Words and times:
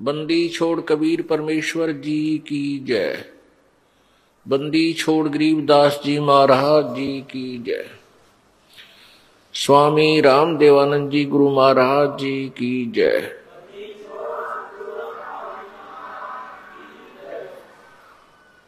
बंदी 0.00 0.48
छोड़ 0.48 0.80
कबीर 0.80 1.22
परमेश्वर 1.22 1.92
जी 1.92 2.38
की 2.38 2.78
जय। 2.78 3.24
बंदी 4.48 4.92
छोड़ 4.92 5.28
गरीबदास 5.28 6.00
जी 6.04 6.18
महाराज 6.18 6.96
जी 6.96 7.20
की 7.20 7.58
जय। 7.58 7.90
स्वामी 9.54 10.20
राम 10.20 10.58
देवानंद 10.58 11.10
जी 11.10 11.24
गुरु 11.24 11.50
महाराज 11.50 12.20
जी 12.20 12.48
की 12.48 12.86
जय। 12.86 13.38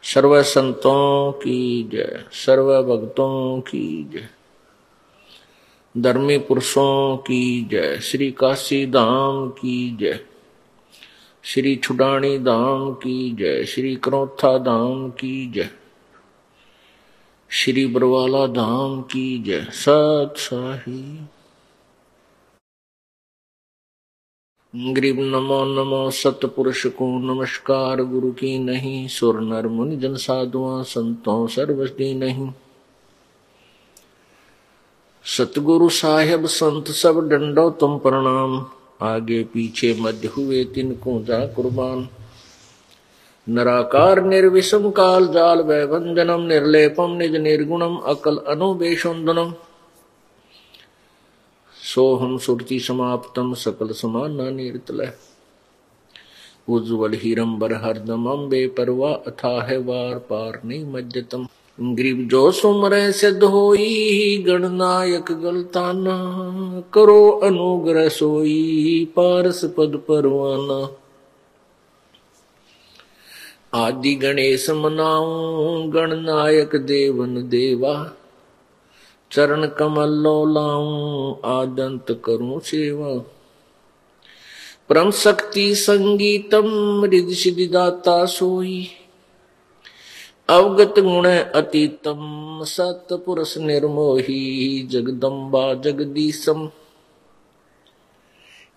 सर्व 0.03 0.41
संतों 0.43 1.31
की 1.31 1.89
जय, 1.91 2.25
सर्व 2.31 2.83
भक्तों 2.83 3.61
की 3.61 4.09
जय। 4.13 4.29
धर्मी 5.97 6.37
पुरुषों 6.37 7.17
की 7.17 7.67
जय, 7.71 7.99
श्री 7.99 8.31
काशी 8.31 8.85
धाम 8.85 9.49
की 9.49 9.97
जय। 9.99 10.19
श्री 11.43 11.75
छुडानी 11.75 12.39
धाम 12.39 12.93
की 12.93 13.31
जय, 13.31 13.65
श्री 13.65 13.95
क्रोथा 13.95 14.57
धाम 14.57 15.09
की 15.09 15.51
जय, 15.51 15.69
श्री 17.49 17.85
बरवाला 17.85 18.47
धाम 18.47 19.01
की 19.01 19.43
जय 19.43 19.67
सत 19.69 20.33
साही। 20.37 21.19
ग्रीब 24.93 25.19
नमो 25.19 25.65
नमो 25.65 26.11
सतपुरुष 26.11 26.87
को 26.87 27.19
नमस्कार, 27.19 28.03
गुरु 28.03 28.31
की 28.31 28.59
नहीं, 28.59 29.07
सुर 29.07 29.41
नर 29.41 29.67
मुनि 29.67 29.95
जन 29.95 30.15
साधुआ, 30.15 30.81
संतों 30.83 31.47
सर्वस्ती 31.47 32.13
नहीं। 32.13 32.51
सतगुरु 35.23 35.89
साहेब, 35.89 36.45
संत 36.45 36.87
सब 36.87 37.29
डंडो 37.29 37.69
तुम 37.69 37.97
प्रणाम। 37.97 38.69
आगे 39.01 39.43
पीछे 39.43 39.97
मध्य 39.99 40.27
हुए 40.27 40.65
तिनको 40.65 41.23
जा 41.23 41.45
कुर्बान। 41.45 42.09
नराकार 43.49 44.23
निर्विषम 44.23 44.89
काल 44.89 45.27
जाल 45.27 45.61
वैभंजनम 45.61 46.41
निर्लेपम 46.41 47.11
निज 47.11 47.35
निर्गुणम, 47.35 47.95
अकल 47.97 48.37
अनुबेशोन्दनम 48.37 49.53
सोहम 51.83 52.37
सुरति 52.37 52.79
समाप्तम, 52.79 53.53
सकल 53.53 53.91
समान 53.91 54.55
निर्तल। 54.55 55.11
उज्ज्वल 56.69 57.13
हीरंबर 57.13 57.73
हरदम, 57.73 58.25
अम्बे 58.25 58.67
परवा 58.67 59.11
अथा 59.11 59.63
है 59.63 59.77
वार 59.77 60.19
पार 60.19 60.61
नहीं 60.65 60.85
मज्जतम। 60.85 61.47
ग्रीब 61.83 62.27
जो 62.31 62.51
सुमर 62.51 63.11
सिद्ध 63.11 63.43
होई, 63.43 64.37
गणनायक 64.47 65.31
गलताना 65.31 66.17
करो 66.93 67.29
अनुग्रह 67.29 68.09
सोई, 68.09 69.05
पारस 69.05 69.65
पद 69.65 70.01
परवाना। 70.07 70.97
आदि 73.73 74.15
गणेश 74.15 74.69
मनाऊ, 74.69 75.25
गणनायक 75.87 76.75
देवन 76.75 77.49
देवा। 77.49 78.11
चरण 79.31 79.67
कमल 79.67 80.09
लाऊं, 80.53 81.35
आदंत 81.45 82.21
करूँ 82.25 82.59
सेवा। 82.59 83.25
परम 84.89 85.11
शक्ति 85.11 85.75
संगीतम, 85.75 87.01
रिद 87.05 87.29
सिद्धि 87.29 87.67
दाता 87.67 88.25
सोई। 88.25 88.87
अवगत 90.51 90.93
गुण 90.99 91.27
अतीतम 91.29 92.59
सत 92.63 93.07
पुरुष 93.11 93.57
निर्मोही, 93.57 94.87
जगदम्बा 94.91 95.73
जगदीशम। 95.73 96.69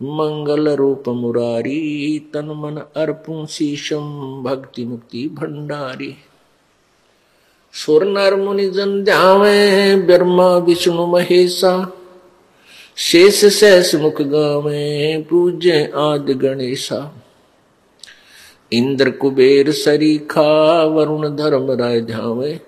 मंगल 0.03 0.69
रूप 0.69 1.09
मुरारी, 1.09 2.19
तन 2.35 2.45
मन 2.45 2.77
अर्पू 2.97 3.47
शीशम, 3.47 4.43
भक्ति 4.47 4.85
मुक्ति 4.85 5.29
भंडारी। 5.29 6.15
सुर 7.73 8.05
नर 8.05 8.37
मुनि 8.37 8.69
जन 8.71 9.05
ध्यावे, 9.05 9.97
ब्रह्मा, 9.97 10.57
विष्णु, 10.57 11.07
महेशा। 11.07 11.93
शेष 12.97 13.45
शेष 13.45 13.95
मुख 13.95 14.23
गावे, 14.23 15.23
पूज्य 15.31 15.93
आदि 15.97 16.35
गणेशा। 16.35 17.24
इंद्र 18.75 19.11
कुबेर 19.11 19.73
सरीखा, 19.73 20.85
वरुण 20.85 21.37
धर्म 21.37 21.71
राय 21.71 22.01
ध्यावे 22.01 22.61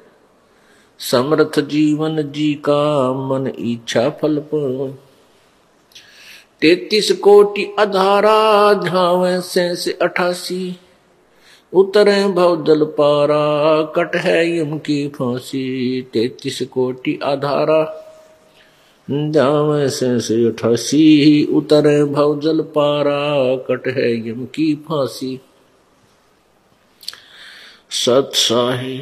समर्थ 0.98 1.60
जीवन 1.60 2.22
जी 2.22 2.54
का 2.54 3.12
मन 3.12 3.46
इच्छा 3.46 4.10
फल 4.10 4.38
पर 4.38 4.98
तैतीस 6.60 7.12
कोटि 7.12 7.74
अधारा 7.78 8.72
ध्यावे 8.72 9.40
से 9.74 9.92
अठासी। 9.92 10.76
उतरे 11.72 12.28
भवदल 12.28 12.84
पारा, 12.84 13.82
कट 13.82 14.16
है 14.16 14.58
यम 14.58 14.78
की 14.78 15.08
फांसी। 15.08 16.02
तैतीस 16.02 16.62
कोटि 16.62 17.18
आधारा 17.22 18.02
जावे 19.10 19.88
से 19.88 20.48
अठासी। 20.48 21.44
उतरे 21.44 22.04
भव 22.04 22.40
जल 22.40 22.60
पारा, 22.60 23.56
कट 23.56 23.88
है 23.88 24.28
यम 24.28 24.44
की 24.44 24.74
फांसी। 24.74 25.40
सत्साही 27.90 28.98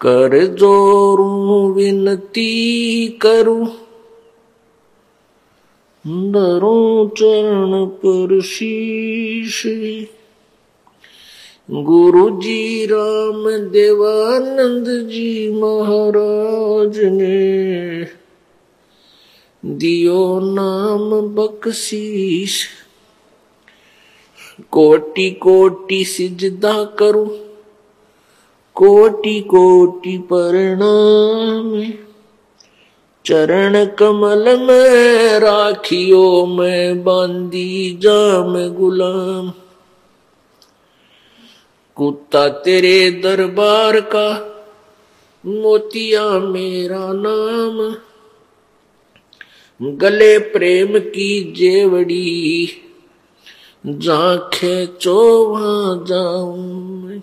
कर 0.00 0.46
जोरू 0.46 1.72
विनती 1.72 3.08
करू। 3.22 3.64
डरू 6.04 7.08
चरण 7.08 7.86
पर 7.86 8.40
शीश 8.40 9.62
गुरु 11.70 12.30
जी 12.30 12.86
राम 12.86 13.70
देवानंद 13.70 14.86
जी 15.08 15.52
महाराज 15.52 16.98
ने 16.98 18.04
दियो 19.64 20.40
नाम 20.40 21.10
बख्शीश। 21.34 22.68
कोटि 24.60 25.30
कोटि 25.30 26.04
सिजदा 26.04 26.84
करो। 26.84 27.24
कोटि 28.74 29.40
कोटि 29.40 30.18
परिणाम। 30.18 31.92
चरण 33.26 33.84
कमल 33.84 34.60
में 34.60 35.38
राखियो, 35.38 36.46
मैं 36.46 37.04
बांदी 37.04 37.98
जाम 38.02 38.74
गुलाम। 38.74 39.52
कुत्ता 41.94 42.48
तेरे 42.48 43.10
दरबार 43.10 44.00
का, 44.00 44.56
मोतिया 45.46 46.38
मेरा 46.38 47.12
नाम। 47.12 47.96
गले 49.96 50.38
प्रेम 50.38 50.98
की 50.98 51.52
जेवड़ी 51.52 52.68
जाखे 53.86 54.86
चो 54.86 55.44
वहाँ 55.44 56.04
जाऊँ। 56.08 57.22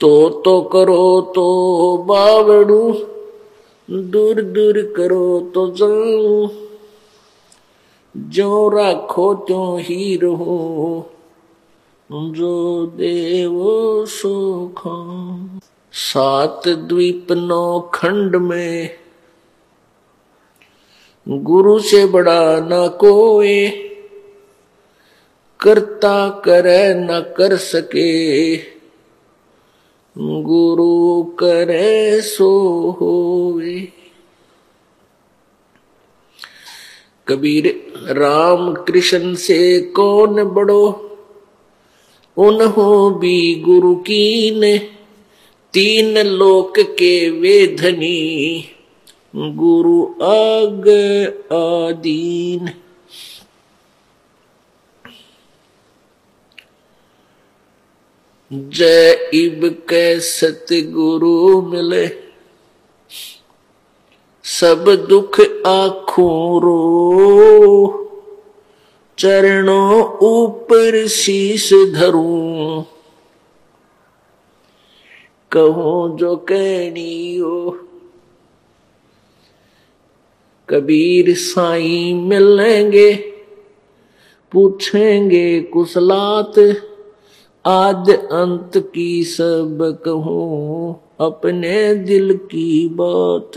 तो 0.00 0.28
तो 0.28 0.60
करो 0.62 1.20
तो 1.34 1.96
बावड़ू, 2.08 2.92
दूर 3.90 4.42
दूर 4.42 4.92
करो 4.96 5.52
तो 5.54 5.68
जाऊँ। 5.70 6.50
जो 8.16 8.68
राखो 8.68 9.34
त्यों 9.34 9.80
ही 9.80 10.16
रहो 10.16 11.10
जो 12.10 12.86
देव 12.86 13.52
सुखा। 14.06 14.96
सात 15.92 16.68
द्वीप 16.68 17.32
नौ 17.32 17.80
खंड 17.94 18.36
में, 18.36 18.90
गुरु 21.28 21.78
से 21.78 22.06
बड़ा 22.06 22.60
न 22.60 22.88
कोई 23.00 23.88
करता 25.62 26.28
करे 26.28 26.94
न 26.94 27.34
कर 27.36 27.56
सके। 27.56 28.56
गुरु 30.18 31.22
करे 31.22 32.20
सो 32.20 32.50
होवे। 33.00 33.88
कबीर 37.28 37.92
राम 38.08 38.72
कृष्ण 38.72 39.34
से 39.34 39.80
कौन 39.80 40.44
बड़ो? 40.44 41.08
उन्हों 42.36 43.18
भी 43.18 43.54
गुरु 43.54 43.94
की 43.94 44.60
ने 44.60 44.78
तीन 45.72 46.18
लोक 46.18 46.80
के 46.80 47.30
वेधनी। 47.30 48.64
गुरु 49.36 50.02
आग 50.22 50.88
आदीन। 51.52 52.81
जय 58.54 59.30
इब 59.34 59.64
के 59.64 60.20
सतगुरु 60.20 61.62
मिले। 61.62 62.08
सब 64.44 65.06
दुख 65.08 65.40
आखों 65.66 66.62
रो। 66.62 67.92
चरणों 69.18 70.18
ऊपर 70.18 71.06
शीश 71.06 71.74
धरूं। 71.74 72.82
कहूँ 75.52 76.18
जो 76.18 76.36
कहनी 76.36 77.36
हो। 77.36 77.78
कबीर 80.68 81.34
साई 81.36 82.14
मिलेंगे, 82.14 83.14
पूछेंगे 84.52 85.60
कुशलात 85.60 86.88
आद 87.64 88.10
अंत 88.10 88.76
की 88.94 89.24
सब 89.24 90.02
कहूँ, 90.04 91.00
अपने 91.20 91.94
दिल 91.94 92.36
की 92.36 92.88
बात। 92.88 93.52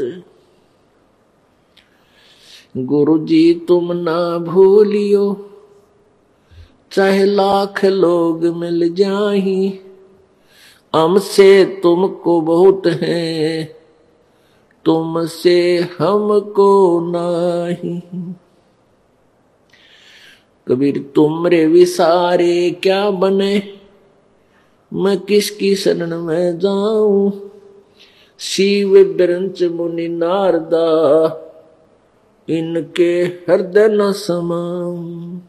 गुरु 2.77 3.17
जी 3.17 3.53
तुम 3.67 3.91
ना 3.91 4.37
भूलियो, 4.37 5.51
चाहे 6.91 7.25
लाख 7.25 7.85
लोग 7.85 8.45
मिल 8.45 8.93
जाही, 8.93 9.79
हमसे 10.95 11.65
तुमको 11.83 12.41
बहुत 12.41 12.87
है, 12.87 13.63
तुमसे 14.85 15.77
हमको 15.99 16.99
नहीं। 17.11 18.01
कबीर, 20.67 21.11
तुमरे 21.15 21.65
विसारे 21.65 22.71
क्या 22.83 23.09
बने? 23.09 23.74
मैं 24.95 25.19
किसकी 25.19 25.75
शरण 25.75 26.21
में 26.21 26.59
जाऊँ? 26.59 27.51
शिव 28.39 29.15
ब्रंच 29.17 29.63
मुनि 29.63 30.07
नारदा, 30.07 31.41
इनके 32.49 33.23
हृदय 33.23 33.87
न 33.87 34.11
समाऊं। 34.11 35.39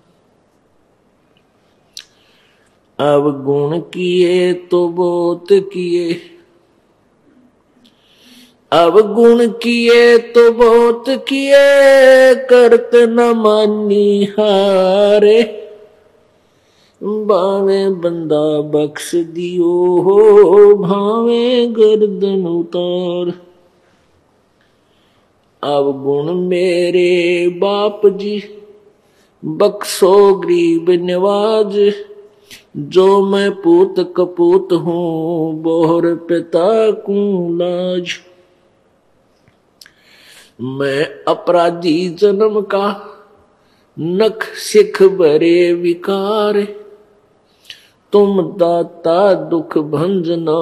अब 2.99 3.45
गुण 3.45 3.79
किए 3.79 4.53
तो 4.53 4.89
बोत 4.89 5.47
किए। 5.53 6.21
अब 8.73 9.15
गुण 9.15 9.47
किए 9.47 10.19
तो 10.19 10.53
बहुत 10.53 11.05
किए, 11.09 12.35
करत 12.35 12.91
न 12.95 13.21
मानी 13.37 14.25
हारे। 14.25 15.66
बावे 17.03 17.91
बंदा 17.91 18.61
बख्श 18.61 19.15
दियो 19.15 20.01
हो, 20.01 20.75
भावे 20.75 21.67
गर्दन 21.67 22.47
उतार। 22.47 23.29
अब 25.63 26.03
गुण 26.03 26.35
मेरे 26.35 27.49
बाप 27.49 28.01
जी, 28.07 28.43
बख्शो 29.45 30.35
गरीब 30.35 30.87
नवाज़। 30.91 31.91
जो 32.77 33.27
मैं 33.27 33.51
पूत 33.51 34.15
कपूत 34.17 34.69
हूँ, 34.73 35.55
बोहर 35.63 36.15
पिता 36.15 36.91
को 36.91 37.49
लाज। 37.57 38.09
मैं 40.63 41.05
अपराधी 41.29 42.09
जन्म 42.09 42.61
का 42.61 43.13
नख 43.99 44.43
सिख 44.43 45.03
भरे 45.03 45.73
विकार। 45.73 46.86
तुम 48.13 48.43
दाता 48.43 49.35
दुख 49.35 49.79
भंजना, 49.79 50.59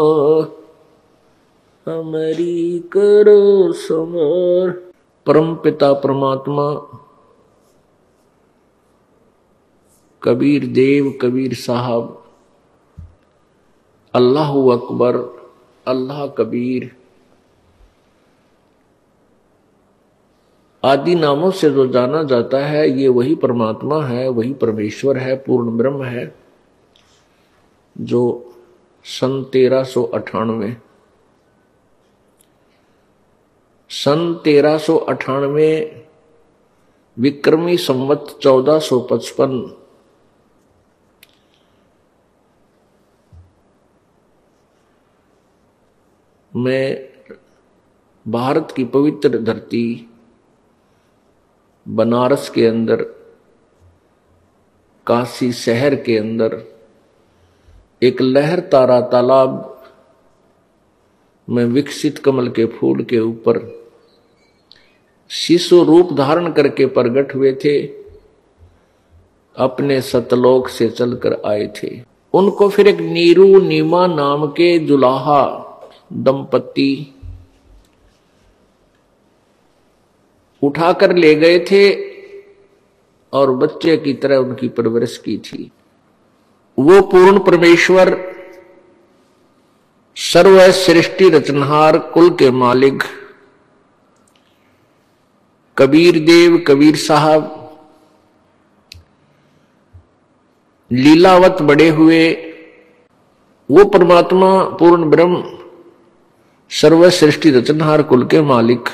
हमारी 1.93 2.79
करो 2.79 3.73
समर। 3.73 4.93
परम 5.27 5.55
पिता, 5.55 5.93
परमात्मा, 5.93 6.99
कबीर 10.23 10.67
देव, 10.67 11.19
कबीर 11.23 11.55
साहब, 11.55 12.25
अल्लाह 14.15 14.53
अकबर, 14.53 15.17
अल्लाह 15.87 16.27
कबीर। 16.27 16.97
आदि 20.85 21.15
नामों 21.15 21.51
से 21.51 21.71
जो 21.71 21.87
जाना 21.87 22.23
जाता 22.23 22.59
है, 22.59 22.91
ये 22.91 23.09
वही 23.09 23.35
परमात्मा 23.35 24.03
है, 24.03 24.29
वही 24.29 24.53
परमेश्वर 24.53 25.17
है, 25.17 25.37
पूर्ण 25.37 25.77
ब्रह्म 25.77 26.05
है। 26.05 26.44
जो 27.99 28.23
सन 29.05 29.43
तेरह 29.53 29.85
सो 29.85 30.03
अठानवे। 30.03 30.77
सन 33.91 34.35
तेरह 34.45 34.79
सो 34.79 34.97
अठानवे 34.97 35.71
विक्रमी 37.19 37.77
संवत 37.77 38.39
चौदह 38.43 38.79
सो 38.79 39.01
पचपन। 39.01 39.77
में 46.57 47.13
भारत 48.29 48.73
की 48.77 48.85
पवित्र 48.85 49.39
धरती 49.39 50.11
बनारस 51.89 52.49
के 52.49 52.67
अंदर, 52.67 53.03
काशी 55.07 55.53
शहर 55.53 55.95
के 55.95 56.19
अंदर 56.19 56.74
एक 58.05 58.21
लहर 58.23 58.61
तारा 58.73 59.01
तालाब 59.01 59.53
में 61.49 61.65
विकसित 61.65 62.19
कमल 62.19 62.49
के 62.49 62.65
फूल 62.67 63.03
के 63.03 63.19
ऊपर 63.19 63.61
शिशु 65.31 65.83
रूप 65.85 66.13
धारण 66.13 66.53
करके 66.53 66.87
प्रगट 66.87 67.35
हुए 67.35 67.53
थे, 67.65 67.77
अपने 69.57 70.01
सतलोक 70.03 70.69
से 70.69 70.89
चलकर 70.89 71.41
आए 71.47 71.67
थे। 71.77 71.91
उनको 72.35 72.69
फिर 72.69 72.89
एक 72.89 73.01
नीरू 73.01 73.61
नीमा 73.61 74.07
नाम 74.07 74.47
के 74.47 74.79
जुलाहा 74.79 75.43
दंपति 76.13 77.15
उठाकर 80.63 81.17
ले 81.17 81.35
गए 81.35 81.59
थे 81.71 81.85
और 83.33 83.51
बच्चे 83.55 83.97
की 83.97 84.13
तरह 84.15 84.37
उनकी 84.37 84.69
परवरिश 84.69 85.17
की 85.19 85.37
थी। 85.39 85.71
वो 86.79 87.01
पूर्ण 87.01 87.39
परमेश्वर, 87.39 88.17
सर्व 90.17 90.73
सृष्टि 90.73 91.29
रचनहार 91.31 91.99
कुल 91.99 92.31
के 92.31 92.51
मालिक, 92.51 93.03
कबीर 95.77 96.19
देव, 96.19 96.65
कबीर 96.69 96.97
साहब, 96.97 97.51
लीलावत 100.93 101.63
बड़े 101.63 101.89
हुए, 101.89 102.33
वो 103.71 103.85
परमात्मा 103.85 104.65
पूर्ण 104.65 105.11
ब्रह्म, 105.11 105.43
सर्व 106.71 107.11
सृष्टि 107.11 107.51
रचनहार 107.51 108.03
कुल 108.03 108.27
के 108.27 108.41
मालिक, 108.43 108.89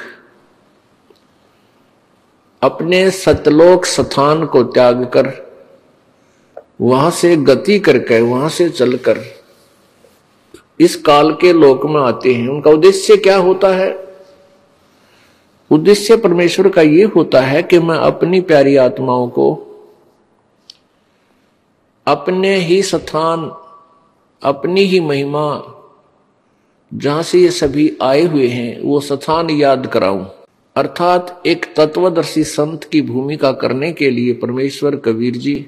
अपने 2.63 3.11
सतलोक 3.11 3.85
स्थान 3.85 4.47
को 4.47 4.63
त्याग 4.63 5.05
कर 5.05 5.50
वहाँ 6.81 7.11
से 7.11 7.37
गति 7.37 7.79
करके, 7.79 8.21
वहाँ 8.21 8.49
से 8.49 8.69
चलकर, 8.69 9.21
इस 10.81 10.97
काल 10.97 11.33
के 11.33 11.53
लोक 11.53 11.87
में 11.87 12.01
आते 12.01 12.35
हैं। 12.35 12.49
उनका 12.49 12.71
उद्देश्य 12.71 13.17
क्या 13.17 13.37
होता 13.37 13.69
है? 13.69 14.15
उद्देश्य 15.71 16.17
परमेश्वर 16.17 16.69
का 16.69 16.83
ये 16.83 17.05
होता 17.05 17.41
है 17.41 17.63
कि 17.63 17.79
मैं 17.79 17.97
अपनी 17.97 18.41
प्यारी 18.41 18.77
आत्माओं 18.77 19.29
को 19.29 19.67
अपने 22.07 22.57
ही 22.57 22.83
स्थान, 22.83 23.53
अपनी 24.43 24.81
ही 24.81 25.01
महिमा, 25.01 25.63
जहाँ 26.95 27.23
से 27.23 27.39
ये 27.39 27.51
सभी 27.51 27.97
आए 28.03 28.23
हुए 28.23 28.47
हैं, 28.47 28.83
वो 28.83 29.01
स्थान 29.01 29.51
याद 29.51 29.87
कराऊं। 29.87 30.25
अर्थात 30.77 31.43
एक 31.47 31.67
तत्वदर्शी 31.77 32.45
संत 32.45 32.85
की 32.85 33.03
भूमिका 33.03 33.53
करने 33.53 33.93
के 33.93 34.11
लिए 34.11 34.33
परमेश्वर 34.33 34.97
कबीर 34.97 35.37
जी 35.37 35.67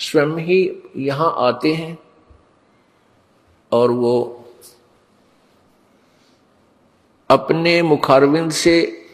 स्वयं 0.00 0.38
ही 0.38 0.82
यहाँ 0.96 1.34
आते 1.38 1.72
हैं 1.74 1.98
और 3.72 3.90
वो 3.90 4.36
अपने 7.30 7.82
मुखारविंद 7.82 8.50
से 8.50 9.06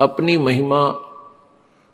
अपनी 0.00 0.38
महिमा 0.38 1.04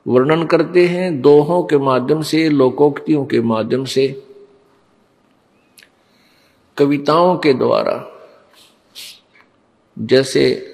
वर्णन 0.06 0.46
करते 0.46 0.86
हैं 0.86 1.20
दोहों 1.20 1.62
के 1.64 1.78
माध्यम 1.78 2.22
से, 2.22 2.48
लोकोक्तियों 2.48 3.26
के 3.26 3.40
माध्यम 3.40 3.84
से, 3.84 4.22
कविताओं 6.76 7.36
के 7.36 7.52
द्वारा। 7.54 8.10
जैसे 9.98 10.70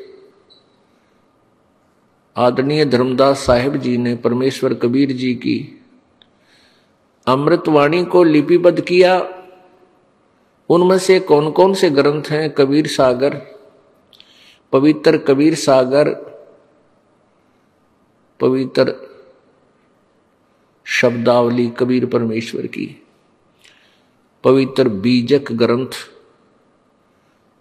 आदरणीय 2.37 2.85
धर्मदास 2.85 3.39
साहेब 3.39 3.77
जी 3.77 3.97
ने 3.97 4.17
परमेश्वर 4.17 4.75
कबीर 4.75 5.13
जी 5.13 5.35
की 5.35 5.80
अमृतवाणी 7.31 8.05
को 8.05 8.23
लिपिबद्ध 8.25 8.81
किया। 8.81 9.21
उनमें 10.69 10.99
से 10.99 11.21
कौन 11.21 11.51
कौन 11.51 11.75
से 11.75 11.91
ग्रंथ 11.91 12.23
हैं? 12.23 12.51
कबीर 12.51 12.87
सागर, 12.87 13.43
पवित्र 14.73 15.19
कबीर 15.19 15.55
सागर, 15.55 16.09
पवित्र 18.41 18.95
शब्दावली 20.85 21.69
कबीर 21.69 22.07
परमेश्वर 22.07 22.67
की, 22.67 23.07
पवित्र 24.45 24.89
बीजक 24.89 25.53
ग्रंथ, 25.53 25.93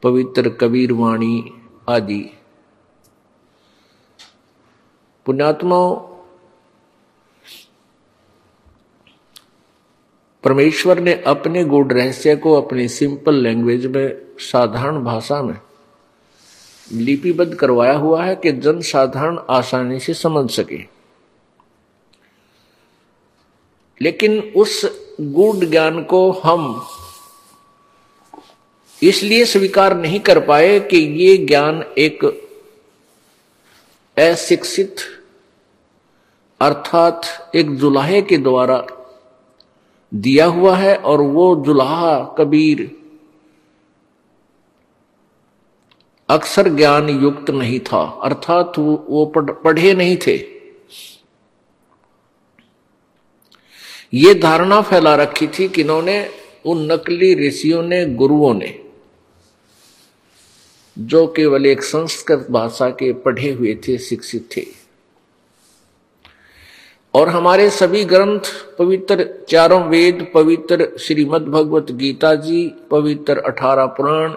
पवित्र 0.04 0.50
कबीर 0.50 0.94
वाणी 0.94 1.44
आदि। 1.90 2.30
पुण्यात्माओं 5.26 6.09
परमेश्वर 10.44 11.00
ने 11.00 11.14
अपने 11.28 11.64
गुड 11.64 11.94
रहस्य 11.94 12.36
को 12.36 12.62
अपनी 12.62 12.88
सिंपल 12.88 13.36
लैंग्वेज 13.36 13.86
में, 13.86 14.22
साधारण 14.40 15.04
भाषा 15.04 15.42
में 15.42 15.58
लिपिबद्ध 16.92 17.56
करवाया 17.56 17.94
हुआ 17.94 18.24
है 18.24 18.36
कि 18.36 18.52
जन 18.52 18.82
साधारण 18.82 19.40
आसानी 19.50 20.00
से 20.00 20.14
समझ 20.14 20.52
सके। 20.52 20.80
लेकिन 24.02 24.54
उस 24.56 24.86
गुड 25.22 25.66
ज्ञान 25.66 26.04
को 26.04 26.32
हम 26.32 26.88
इसलिए 29.04 29.46
स्वीकार 29.46 29.96
नहीं 29.98 30.20
कर 30.20 30.40
पाए 30.40 30.80
कि 30.80 30.98
ये 30.98 31.38
ज्ञान 31.38 31.84
एक 31.98 32.26
अशिक्षित, 34.18 34.96
अर्थात 36.62 37.52
एक 37.56 37.76
जुलाहे 37.76 38.22
के 38.22 38.38
द्वारा 38.38 38.99
दिया 40.12 40.46
हुआ 40.46 40.76
है 40.78 40.96
और 40.96 41.22
वो 41.22 41.56
जुलाहा 41.66 42.20
कबीर 42.38 42.92
अक्सर 46.30 46.70
ज्ञान 46.70 47.10
युक्त 47.10 47.50
नहीं 47.50 47.80
था, 47.80 48.02
अर्थात 48.24 48.74
वो 48.80 49.26
पढ़े 49.36 49.94
नहीं 49.94 50.18
थे। 50.18 50.38
ये 54.14 54.34
धारणा 54.34 54.82
फैला 54.82 55.16
रखी 55.16 55.48
थी 55.48 55.68
कि 55.70 55.82
इन्होंने, 55.82 56.30
उन 56.66 56.92
नकली 56.92 57.48
ऋषियों 57.48 57.82
ने, 57.84 58.06
गुरुओं 58.06 58.54
ने, 58.54 58.80
जो 60.98 61.26
केवल 61.28 61.66
एक 61.66 61.84
संस्कृत 61.84 62.48
भाषा 62.52 62.90
के 62.90 63.12
पढ़े 63.14 63.52
हुए 63.52 63.76
थे, 63.88 63.98
शिक्षित 63.98 64.50
थे। 64.58 64.79
और 67.14 67.30
हमारे 67.30 67.70
सभी 67.70 68.06
ग्रंथ 68.06 68.40
पवित्र 68.80 69.46
चारों 69.50 69.84
वेद, 69.84 70.28
पवित्र 70.34 70.90
श्रीमद् 71.00 71.50
भगवत 71.50 71.92
गीता 71.92 72.36
जी, 72.36 72.74
पवित्र 72.92 73.38
अठारह 73.38 73.86
पुराण, 73.86 74.34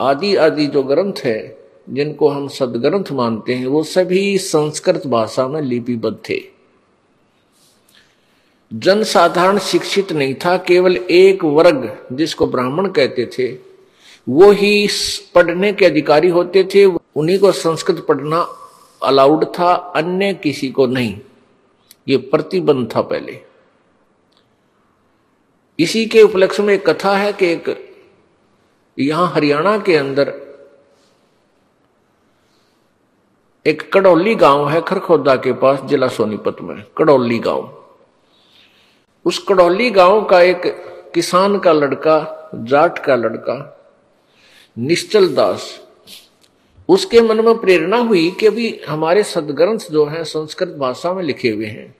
आदि 0.00 0.36
आदि 0.36 0.66
जो 0.66 0.82
ग्रंथ 0.82 1.12
है, 1.24 1.58
जिनको 1.90 2.28
हम 2.28 2.48
सदग्रंथ 2.48 3.04
मानते 3.12 3.54
हैं, 3.54 3.66
वो 3.66 3.82
सभी 3.82 4.38
संस्कृत 4.38 5.06
भाषा 5.06 5.48
में 5.48 5.60
लिपिबद्ध 5.62 6.18
थे। 6.28 6.40
जन 8.72 9.02
साधारण 9.02 9.58
शिक्षित 9.58 10.12
नहीं 10.12 10.34
था, 10.34 10.56
केवल 10.56 10.96
एक 10.96 11.44
वर्ग 11.44 11.98
जिसको 12.12 12.46
ब्राह्मण 12.46 12.88
कहते 12.88 13.30
थे, 13.38 13.58
वो 14.28 14.50
ही 14.50 14.88
पढ़ने 15.34 15.72
के 15.72 15.86
अधिकारी 15.86 16.28
होते 16.28 16.68
थे, 16.74 16.84
उन्हीं 16.84 17.38
को 17.38 17.52
संस्कृत 17.52 18.06
पढ़ना 18.08 18.46
अलाउड 19.02 19.44
था, 19.44 19.74
अन्य 19.74 20.34
किसी 20.34 20.70
को 20.70 20.86
नहीं। 20.86 21.20
ये 22.08 22.16
प्रतिबंध 22.16 22.96
था 22.96 23.02
पहले। 23.02 23.40
इसी 25.78 26.06
के 26.06 26.22
उपलक्ष्य 26.22 26.62
में 26.62 26.74
एक 26.74 26.88
कथा 26.88 27.16
है 27.16 27.32
कि 27.32 27.46
एक 27.46 27.88
यहाँ 28.98 29.30
हरियाणा 29.30 29.78
के 29.78 29.96
अंदर 29.96 30.32
एक 33.66 33.92
कड़ौली 33.92 34.34
गाँव 34.34 34.68
है 34.68 34.80
खरखोदा 34.80 35.36
के 35.36 35.52
पास, 35.52 35.80
जिला 35.80 36.08
सोनीपत 36.08 36.56
में, 36.62 36.84
कड़ौली 36.98 37.38
गाँव। 37.38 37.84
उस 39.24 39.38
कड़ौली 39.38 39.90
गाँव 39.90 40.24
का 40.24 40.40
एक 40.40 40.62
किसान 41.14 41.58
का 41.58 41.72
लड़का, 41.72 42.50
जाट 42.54 42.98
का 42.98 43.16
लड़का, 43.16 43.78
निश्चल 44.78 45.28
दास 45.34 45.87
उसके 46.88 47.20
मन 47.20 47.44
में 47.44 47.58
प्रेरणा 47.58 47.96
हुई 47.96 48.30
कि 48.30 48.46
अभी 48.46 48.80
हमारे 48.88 49.22
सदग्रंथ 49.22 49.78
जो 49.90 50.04
हैं, 50.04 50.24
संस्कृत 50.24 50.68
भाषा 50.68 51.12
में 51.12 51.22
लिखे 51.22 51.50
हुए 51.50 51.66
हैं। 51.66 51.96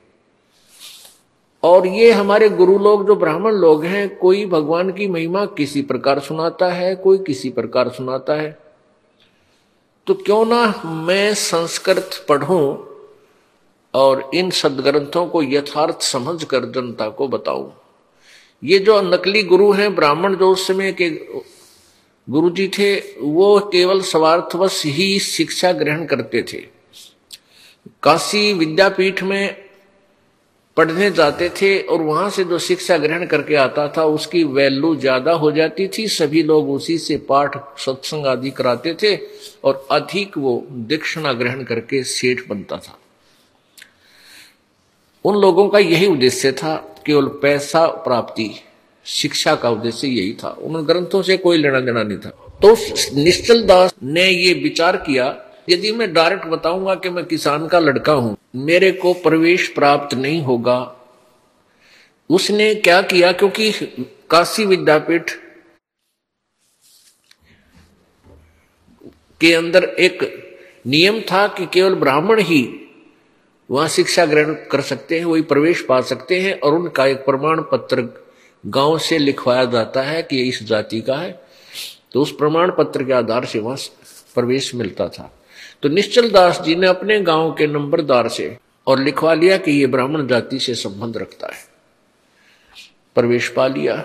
और 1.63 1.87
ये 1.87 2.13
हमारे 2.13 2.49
गुरु 2.49 2.79
लोग, 2.79 3.07
जो 3.07 3.17
ब्राह्मण 3.17 3.53
लोग 3.53 3.85
हैं, 3.85 4.19
कोई 4.19 4.47
भगवान 4.47 4.93
की 4.93 5.07
महिमा 5.07 5.45
किसी 5.47 5.83
प्रकार 5.83 6.21
सुनाता 6.21 6.69
है, 6.69 6.95
कोई 6.95 7.19
किसी 7.19 7.51
प्रकार 7.51 7.89
सुनाता 7.89 8.35
है। 8.35 8.59
तो 10.07 10.15
क्यों 10.15 10.47
ना 10.47 10.83
मैं 10.85 11.35
संस्कृत 11.35 12.11
पढ़ूं 12.29 12.77
और 13.95 14.31
इन 14.35 14.51
सदग्रंथों 14.51 15.27
को 15.27 15.43
यथार्थ 15.43 16.03
समझ 16.03 16.45
कर 16.45 16.65
जनता 16.65 17.09
को 17.09 17.29
बताऊँ। 17.29 17.73
ये 18.65 18.79
जो 18.79 19.01
नकली 19.03 19.43
गुरु 19.43 19.73
हैं, 19.73 19.95
ब्राह्मण, 19.95 20.37
जो 20.37 20.51
उस 20.51 20.67
समय 20.67 20.93
के 20.93 21.09
गुरु 22.29 22.51
जी 22.51 22.67
थे, 22.69 22.95
वो 23.21 23.59
केवल 23.73 24.01
स्वार्थवश 24.03 24.83
ही 24.87 25.19
शिक्षा 25.19 25.73
ग्रहण 25.73 26.05
करते 26.07 26.43
थे। 26.43 26.59
काशी 28.03 28.53
विद्यापीठ 28.53 29.23
में 29.23 29.57
पढ़ने 30.77 31.11
जाते 31.11 31.49
थे 31.51 31.79
और 31.83 32.03
वहाँ 32.03 32.29
से 32.31 32.45
जो 32.45 32.59
शिक्षा 32.59 32.97
ग्रहण 32.99 33.27
करके 33.27 33.55
आता 33.55 33.87
था, 33.89 34.05
उसकी 34.05 34.43
वैल्यू 34.45 34.95
ज़्यादा 34.97 35.33
हो 35.33 35.51
जाती 35.53 35.89
थी। 35.89 36.07
सभी 36.09 36.43
लोग 36.43 36.71
उसी 36.71 36.99
से 36.99 37.17
पाठ, 37.29 37.57
सत्संग 37.79 38.27
आदि 38.27 38.51
कराते 38.51 38.95
थे 39.03 39.15
और 39.65 39.87
अधिक 39.91 40.39
वो 40.39 40.67
दीक्षिणा 40.71 41.33
ग्रहण 41.33 41.65
करके 41.65 42.03
सेठ 42.05 42.49
बनता 42.49 42.77
था। 42.79 42.99
उन 45.25 45.41
लोगों 45.41 45.69
का 45.69 45.79
यही 45.79 46.07
उद्देश्य 46.07 46.53
था 46.53 46.77
केवल 47.07 47.27
पैसा, 47.43 47.87
प्राप्ति। 47.87 48.51
शिक्षा 49.09 49.55
का 49.55 49.71
उद्देश्य 49.71 50.09
यही 50.09 50.33
था। 50.35 50.49
उन 50.49 50.83
ग्रंथों 50.87 51.23
से 51.23 51.37
कोई 51.37 51.59
लेना 51.59 51.81
देना 51.81 52.03
नहीं 52.03 52.19
था। 52.19 52.31
तो 52.63 52.75
निश्चल 53.15 53.63
दास 53.63 53.95
ने 54.03 54.25
ये 54.25 54.53
विचार 54.55 54.97
किया, 54.99 55.35
यदि 55.69 55.93
मैं 55.93 56.13
डायरेक्ट 56.13 56.47
बताऊँगा 56.47 56.95
कि 56.95 57.11
मैं 57.11 57.25
किसान 57.25 57.67
का 57.69 57.79
लड़का 57.79 58.13
हूँ, 58.13 58.37
मेरे 58.57 58.91
को 58.93 59.13
प्रवेश 59.23 59.69
प्राप्त 59.69 60.15
नहीं 60.17 60.41
होगा। 60.43 60.79
उसने 62.31 62.75
क्या 62.77 63.01
किया, 63.03 63.33
क्योंकि 63.33 63.71
काशी 64.31 64.65
विद्यापीठ 64.67 65.31
के 69.41 69.53
अंदर 69.55 69.85
एक 69.85 70.23
नियम 70.87 71.21
था 71.23 71.47
कि 71.49 71.67
केवल 71.67 71.95
ब्राह्मण 71.95 72.41
ही 72.41 72.63
वहाँ 73.71 73.89
शिक्षा 73.89 74.25
ग्रहण 74.27 74.55
कर 74.71 74.81
सकते 74.83 75.19
हैं, 75.19 75.25
वही 75.25 75.43
प्रवेश 75.45 75.85
पा 75.89 76.01
सकते 76.03 76.41
हैं, 76.41 76.59
और 76.61 76.75
उनका 76.75 77.07
एक 77.07 77.25
प्रमाण 77.25 77.61
पत्र 77.73 78.03
गाँव 78.67 78.99
से 78.99 79.19
लिखवाया 79.19 79.65
जाता 79.65 80.03
है 80.03 80.23
कि 80.23 80.43
इस 80.49 80.63
जाति 80.63 81.01
का 81.01 81.17
है। 81.17 81.31
तो 82.13 82.23
उस 82.23 82.33
प्रमाण 82.33 82.71
पत्र 82.79 83.05
के 83.05 83.13
आधार 83.13 83.45
से 83.45 83.59
वहाँ 83.59 83.77
प्रवेश 84.35 84.75
मिलता 84.75 85.09
था। 85.09 85.33
तो 85.83 85.89
निश्चल 85.89 86.31
दास 86.31 86.61
जी 86.61 86.75
ने 86.77 86.87
अपने 86.87 87.21
गाँव 87.21 87.53
के 87.53 87.67
नंबरदार 87.67 88.29
से 88.29 88.57
और 88.87 88.99
लिखवा 88.99 89.35
लिया 89.35 89.57
कि 89.57 89.71
ये 89.71 89.87
ब्राह्मण 89.87 90.27
जाति 90.27 90.59
से 90.59 90.75
संबंध 90.75 91.17
रखता 91.17 91.47
है। 91.47 91.67
प्रवेश 93.15 93.49
पा 93.49 93.67
लिया, 93.67 94.05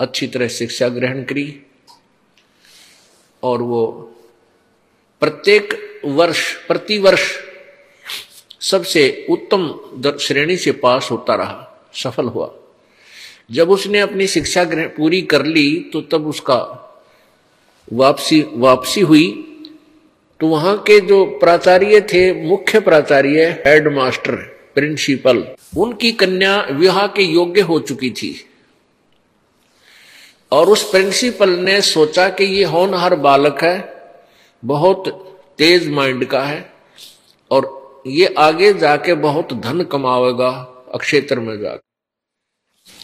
अच्छी 0.00 0.26
तरह 0.26 0.48
शिक्षा 0.48 0.88
ग्रहण 0.88 1.22
करी 1.22 1.62
और 3.42 3.62
वो 3.62 3.86
प्रत्येक 5.20 6.00
वर्ष 6.04 6.52
प्रति 6.66 6.98
वर्ष 6.98 7.32
सबसे 8.60 9.26
उत्तम 9.30 9.68
श्रेणी 10.20 10.56
से 10.56 10.72
पास 10.72 11.08
होता 11.10 11.34
रहा, 11.34 11.88
सफल 11.94 12.24
हुआ। 12.24 12.54
जब 13.50 13.70
उसने 13.70 13.98
अपनी 13.98 14.26
शिक्षा 14.26 14.64
पूरी 14.96 15.20
कर 15.22 15.44
ली 15.46 15.68
तो 15.92 16.00
तब 16.02 16.26
उसका 16.26 16.58
वापसी 17.88 18.40
वापसी 18.54 19.00
हुई। 19.00 19.28
तो 20.40 20.46
वहाँ 20.46 20.76
के 20.78 20.98
जो 21.00 21.24
प्राचार्य 21.40 22.00
थे, 22.02 22.48
मुख्य 22.48 22.80
प्राचार्य 22.80 23.44
हेड 23.66 23.88
मास्टर 23.88 24.34
प्रिंसिपल, 24.74 25.46
उनकी 25.76 26.10
कन्या 26.12 26.60
विवाह 26.70 27.06
के 27.06 27.22
योग्य 27.22 27.60
हो 27.60 27.78
चुकी 27.80 28.10
थी। 28.10 28.34
और 30.52 30.68
उस 30.68 30.82
प्रिंसिपल 30.90 31.50
ने 31.60 31.80
सोचा 31.80 32.28
कि 32.28 32.44
ये 32.44 32.64
होनहार 32.64 33.14
बालक 33.16 33.62
है, 33.62 33.78
बहुत 34.62 35.08
तेज 35.58 35.88
माइंड 35.90 36.24
का 36.24 36.42
है, 36.42 36.60
और 37.50 38.02
ये 38.06 38.34
आगे 38.38 38.72
जाके 38.74 39.14
बहुत 39.22 39.52
धन 39.54 39.82
कमावेगा 39.82 40.50
अक्षेत्र 40.94 41.40
में 41.40 41.58
जाकर 41.58 41.80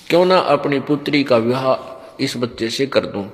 क्यों 0.09 0.25
ना 0.25 0.39
अपनी 0.39 0.81
पुत्री 0.81 1.25
का 1.25 1.37
विवाह 1.37 1.93
इस 2.21 2.37
बच्चे 2.37 2.71
से 2.71 2.87
कर 2.87 3.07
दूँ? 3.07 3.33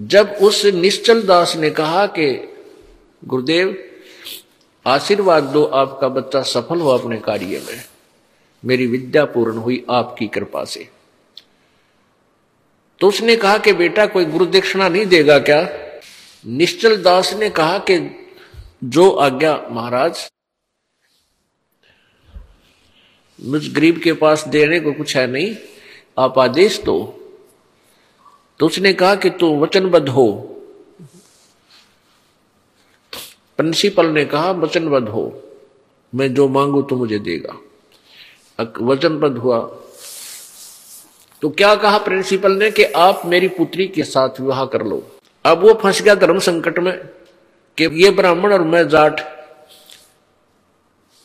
जब 0.00 0.28
उस 0.42 0.64
निश्चल 0.64 1.22
दास 1.22 1.56
ने 1.56 1.70
कहा 1.70 2.06
कि, 2.06 2.54
गुरुदेव, 3.24 3.84
आशीर्वाद 4.86 5.42
दो 5.42 5.64
आपका 5.64 6.08
बच्चा 6.08 6.42
सफल 6.42 6.80
हो 6.80 6.90
अपने 6.90 7.16
कार्य 7.16 7.62
में। 7.66 7.84
मेरी 8.64 8.86
विद्या 8.86 9.24
पूर्ण 9.24 9.56
हुई 9.56 9.86
आपकी 9.90 10.26
कृपा 10.26 10.64
से। 10.64 10.88
तो 13.00 13.08
उसने 13.08 13.36
कहा 13.36 13.58
कि, 13.58 13.72
बेटा, 13.72 14.06
कोई 14.06 14.24
गुरु 14.24 14.46
दक्षिणा 14.46 14.88
नहीं 14.88 15.06
देगा 15.06 15.38
क्या? 15.38 15.68
निश्चल 16.46 17.02
दास 17.02 17.34
ने 17.34 17.50
कहा 17.50 17.78
कि, 17.78 18.26
जो 18.84 19.10
आज्ञा 19.10 19.66
महाराज, 19.70 20.30
मुझ 23.40 23.74
गरीब 23.74 24.00
के 24.00 24.12
पास 24.12 24.48
देने 24.48 24.80
को 24.80 24.92
कुछ 24.92 25.16
है 25.16 25.26
नहीं 25.26 25.56
आप 26.18 26.38
आदेश 26.38 26.80
दो 26.82 26.98
तो 28.60 28.66
उसने 28.66 28.92
कहा 28.92 29.14
कि 29.14 29.30
तू 29.30 29.48
वचनबद्ध 29.60 30.08
हो। 30.08 30.28
प्रिंसिपल 33.58 34.06
ने 34.06 34.24
कहा, 34.24 34.50
वचनबद्ध 34.50 35.08
हो। 35.08 35.42
मैं 36.12 36.34
जो 36.34 36.48
मांगू 36.48 36.82
तो 36.82 36.96
मुझे 36.96 37.18
देगा। 37.18 37.56
वचनबद्ध 38.82 39.36
हुआ। 39.36 39.58
तो 41.42 41.50
क्या 41.50 41.74
कहा 41.74 41.98
प्रिंसिपल 41.98 42.52
ने 42.52 42.70
कि 42.70 42.84
आप 42.84 43.22
मेरी 43.26 43.48
पुत्री 43.48 43.86
के 43.88 44.02
साथ 44.02 44.40
विवाह 44.40 44.64
कर 44.64 44.82
लो। 44.82 45.02
अब 45.44 45.62
वो 45.62 45.74
फंस 45.74 46.02
गया 46.02 46.14
धर्म 46.14 46.38
संकट 46.38 46.78
में 46.78 46.96
कि 47.78 47.84
ये 48.04 48.10
ब्राह्मण 48.10 48.52
और 48.52 48.62
मैं 48.62 48.88
जाट। 48.88 49.20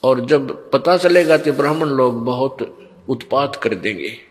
और 0.03 0.25
जब 0.25 0.71
पता 0.71 0.97
चलेगा 0.97 1.37
तो 1.37 1.53
ब्राह्मण 1.53 1.87
लोग 1.87 2.23
बहुत 2.25 2.57
उत्पात 3.09 3.55
कर 3.55 3.75
देंगे। 3.75 4.30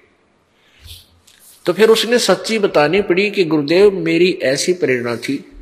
तो 1.70 1.74
फिर 1.74 1.88
उसने 1.88 2.18
सच्ची 2.18 2.58
बतानी 2.58 3.02
पड़ी 3.02 3.30
कि 3.30 3.44
गुरुदेव, 3.44 3.90
मेरी 3.90 4.38
ऐसी 4.42 4.72
प्रेरणा 4.72 5.16
थी। 5.16 5.52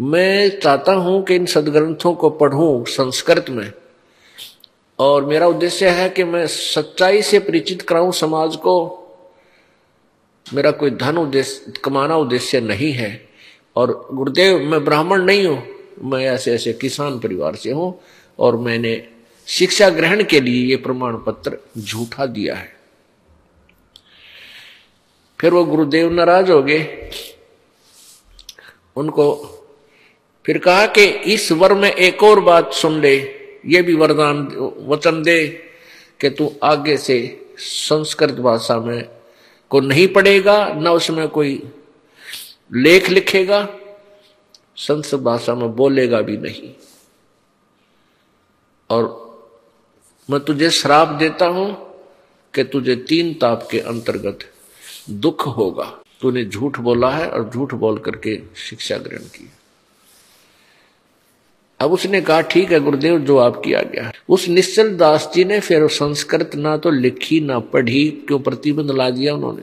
मैं 0.00 0.60
चाहता 0.60 0.92
हूँ 0.92 1.24
कि 1.24 1.34
इन 1.34 1.46
सदग्रंथों 1.46 2.14
को 2.14 2.30
पढ़ूं 2.30 2.84
संस्कृत 2.84 3.46
में। 3.50 3.72
और 4.98 5.24
मेरा 5.24 5.46
उद्देश्य 5.46 5.88
है 5.88 6.08
कि 6.08 6.24
मैं 6.24 6.46
सच्चाई 6.46 7.22
से 7.22 7.38
परिचित 7.38 7.82
कराऊं 7.82 8.12
समाज 8.12 8.56
को। 8.56 8.98
मेरा 10.54 10.70
कोई 10.70 10.90
धन 10.90 11.18
उद्देश्य, 11.18 11.72
कमाना 11.84 12.16
उद्देश्य 12.16 12.60
नहीं 12.60 12.92
है। 12.92 13.28
और 13.76 14.08
गुरुदेव, 14.12 14.58
मैं 14.58 14.84
ब्राह्मण 14.84 15.22
नहीं 15.22 15.46
हूँ, 15.46 15.62
मैं 16.04 16.26
ऐसे 16.26 16.54
ऐसे 16.54 16.72
किसान 16.72 17.18
परिवार 17.18 17.54
से 17.54 17.70
हूँ। 17.70 18.00
और 18.38 18.56
मैंने 18.56 19.08
शिक्षा 19.46 19.88
ग्रहण 19.88 20.24
के 20.24 20.40
लिए 20.40 20.70
ये 20.70 20.76
प्रमाण 20.76 21.16
पत्र 21.16 21.56
झूठा 21.78 22.26
दिया 22.26 22.54
है। 22.54 22.81
फिर 25.42 25.52
वो 25.52 25.64
गुरुदेव 25.64 26.10
नाराज़ 26.12 26.50
हो 26.52 26.62
गए। 26.62 27.10
उनको 28.96 29.24
फिर 30.46 30.58
कहा 30.58 30.86
कि 30.86 31.04
इस 31.04 31.50
वर 31.52 31.74
में 31.74 31.90
एक 31.90 32.22
और 32.22 32.40
बात 32.40 32.72
सुन 32.72 33.00
ले, 33.00 33.16
ये 33.66 33.82
भी 33.82 33.94
वरदान, 33.94 34.46
वचन 34.88 35.22
दे 35.22 35.46
कि 36.20 36.30
तू 36.30 36.52
आगे 36.62 36.96
से 36.96 37.16
संस्कृत 37.58 38.34
भाषा 38.34 38.78
में 38.78 39.08
को 39.70 39.80
नहीं 39.80 40.06
पढ़ेगा, 40.08 40.66
न 40.68 40.88
उसमें 40.88 41.28
कोई 41.28 41.62
लेख 42.72 43.08
लिखेगा, 43.08 43.66
संस्कृत 44.76 45.20
भाषा 45.20 45.54
में 45.54 45.74
बोलेगा 45.76 46.20
भी 46.20 46.36
नहीं। 46.36 46.72
और 48.90 49.04
मैं 50.30 50.40
तुझे 50.40 50.70
श्राप 50.70 51.08
देता 51.08 51.46
हूँ 51.46 51.74
कि 52.54 52.64
तुझे 52.64 52.96
तीन 52.96 53.34
ताप 53.34 53.68
के 53.70 53.80
अंतर्गत 53.80 54.51
दुख 55.10 55.46
होगा। 55.46 56.02
तूने 56.20 56.44
झूठ 56.44 56.78
बोला 56.78 57.10
है 57.10 57.28
और 57.28 57.50
झूठ 57.54 57.74
बोल 57.74 57.98
करके 57.98 58.36
शिक्षा 58.36 58.96
ग्रहण 58.96 59.22
की। 59.22 59.50
अब 61.80 61.92
उसने 61.92 62.20
कहा, 62.20 62.40
ठीक 62.40 62.72
है 62.72 62.80
गुरुदेव, 62.80 63.18
जो 63.18 63.38
आपकी 63.38 63.72
आज्ञा 63.72 64.04
है। 64.04 64.12
उस 64.28 64.48
निश्चल 64.48 64.96
दास 64.96 65.32
जी 65.34 65.44
ने 65.44 65.60
फिर 65.60 65.88
संस्कृत 65.88 66.50
ना 66.54 66.76
तो 66.76 66.90
लिखी, 66.90 67.40
ना 67.40 67.58
पढ़ी, 67.58 68.10
क्यों 68.10 68.40
प्रतिबंध 68.40 68.90
ला 68.90 69.10
दिया 69.10 69.34
उन्होंने। 69.34 69.62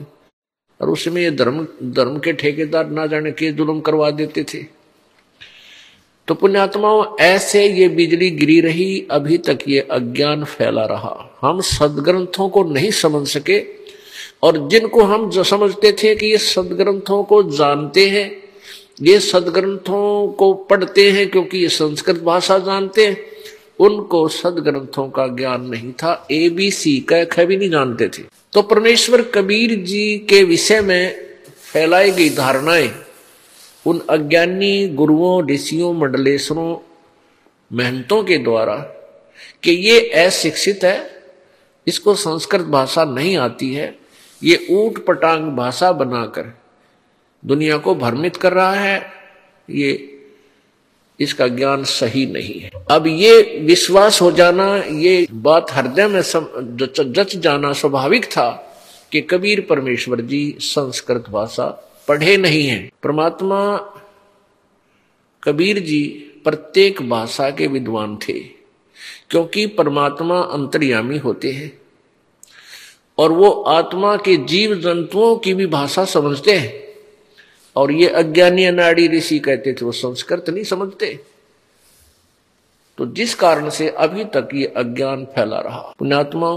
और 0.80 0.90
उसमें 0.90 1.22
ये 1.22 1.30
धर्म 1.30 1.66
धर्म 1.82 2.18
के 2.18 2.32
ठेकेदार 2.32 2.90
ना 2.90 3.06
जाने 3.06 3.32
के 3.32 3.52
जुलम 3.52 3.80
करवा 3.80 4.10
देते 4.10 4.44
थे। 4.44 4.80
तो 6.28 6.34
पुण्यात्माओं, 6.34 7.16
ऐसे 7.20 7.66
ये 7.66 7.88
बिजली 7.88 8.30
गिरी 8.30 8.60
रही, 8.60 9.06
अभी 9.10 9.38
तक 9.38 9.58
ये 9.68 9.80
अज्ञान 9.80 10.44
फैला 10.44 10.84
रहा। 10.84 11.38
हम 11.40 11.60
सदग्रंथों 11.60 12.48
को 12.48 12.64
नहीं 12.64 12.90
समझ 12.90 13.28
सके 13.28 13.79
और 14.42 14.68
जिनको 14.68 15.02
हम 15.02 15.30
जो 15.30 15.44
समझते 15.44 15.92
थे 15.92 16.14
कि 16.16 16.26
ये 16.26 16.38
सदग्रंथों 16.38 17.22
को 17.24 17.42
जानते 17.42 18.08
हैं, 18.08 18.30
ये 19.02 19.18
सदग्रंथों 19.20 20.28
को 20.28 20.52
पढ़ते 20.54 21.10
हैं 21.10 21.28
क्योंकि 21.30 21.58
ये 21.58 21.68
संस्कृत 21.68 22.22
भाषा 22.22 22.58
जानते 22.58 23.06
हैं, 23.06 23.16
उनको 23.80 24.26
सदग्रंथों 24.28 25.08
का 25.08 25.26
ज्ञान 25.26 25.66
नहीं 25.66 25.92
था 25.92 26.26
ए 26.30 26.48
बी 26.50 26.70
सी 26.70 26.98
का, 27.00 27.24
ख 27.24 27.40
भी 27.40 27.56
नहीं 27.56 27.70
जानते 27.70 28.08
थे। 28.08 28.22
तो 28.52 28.62
परमेश्वर 28.62 29.22
कबीर 29.22 29.74
जी 29.74 30.18
के 30.18 30.42
विषय 30.44 30.80
में 30.80 31.26
फैलाई 31.72 32.10
गई 32.10 32.30
धारणाएँ, 32.30 32.90
उन 33.86 34.00
अज्ञानी 34.10 34.88
गुरुओं, 34.88 35.46
ऋषियों, 35.48 35.92
मंडलेश्वरों, 35.94 36.76
महंतों 37.70 38.22
के 38.24 38.38
द्वारा 38.38 38.76
कि 39.62 39.70
ये 39.70 40.00
अशिक्षित 40.24 40.84
है, 40.84 41.22
इसको 41.86 42.14
संस्कृत 42.14 42.66
भाषा 42.66 43.04
नहीं 43.04 43.36
आती 43.36 43.72
है 43.74 43.99
ये 44.42 44.66
ऊट 44.70 45.04
पटांग 45.06 45.50
भाषा 45.52 45.90
बनाकर 45.92 46.52
दुनिया 47.42 47.76
को 47.78 47.94
भ्रमित 47.94 48.36
कर 48.36 48.52
रहा 48.52 48.74
है, 48.74 49.12
ये 49.68 50.16
इसका 51.18 51.46
ज्ञान 51.48 51.84
सही 51.84 52.24
नहीं 52.26 52.60
है। 52.60 52.70
अब 52.90 53.06
ये 53.06 53.40
विश्वास 53.64 54.20
हो 54.22 54.30
जाना, 54.32 54.76
ये 54.76 55.26
बात 55.32 55.70
हृदय 55.70 56.06
में 56.08 56.20
जच 56.20 57.36
जाना 57.36 57.72
स्वाभाविक 57.72 58.24
था 58.26 58.50
कि 59.12 59.20
कबीर 59.20 59.60
परमेश्वर 59.60 60.20
जी 60.22 60.56
संस्कृत 60.60 61.28
भाषा 61.30 61.66
पढ़े 62.08 62.36
नहीं 62.36 62.66
है। 62.66 62.80
परमात्मा 63.02 63.76
कबीर 65.42 65.78
जी 65.80 66.02
प्रत्येक 66.44 67.02
भाषा 67.10 67.50
के 67.50 67.66
विद्वान 67.66 68.16
थे, 68.18 68.38
क्योंकि 69.30 69.66
परमात्मा 69.68 70.40
अंतर्यामी 70.40 71.18
होते 71.18 71.52
हैं। 71.52 71.70
और 73.20 73.32
वो 73.32 73.50
आत्मा 73.50 74.16
के 74.16 74.36
जीव 74.36 74.74
जंतुओं 74.74 75.36
की 75.36 75.54
भी 75.54 75.66
भाषा 75.66 76.04
समझते 76.04 76.52
हैं। 76.52 76.80
और 77.76 77.92
ये 77.92 78.08
अज्ञानी 78.08 78.64
अनाड़ी 78.64 79.08
ऋषि 79.08 79.38
कहते 79.38 79.72
थे, 79.72 79.84
वो 79.84 79.92
संस्कृत 79.92 80.50
नहीं 80.50 80.64
समझते। 80.64 81.24
तो 82.98 83.06
जिस 83.06 83.34
कारण 83.34 83.70
से 83.70 83.88
अभी 83.88 84.24
तक 84.24 84.48
ये 84.54 84.66
अज्ञान 84.66 85.24
फैला 85.24 85.60
रहा। 85.60 85.94
पुण्यात्मा 85.98 86.54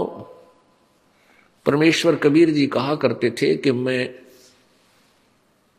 परमेश्वर 1.66 2.16
कबीर 2.16 2.50
जी 2.50 2.66
कहा 2.66 2.94
करते 2.94 3.30
थे 3.30 3.56
कि 3.56 3.72
मैं 3.72 4.14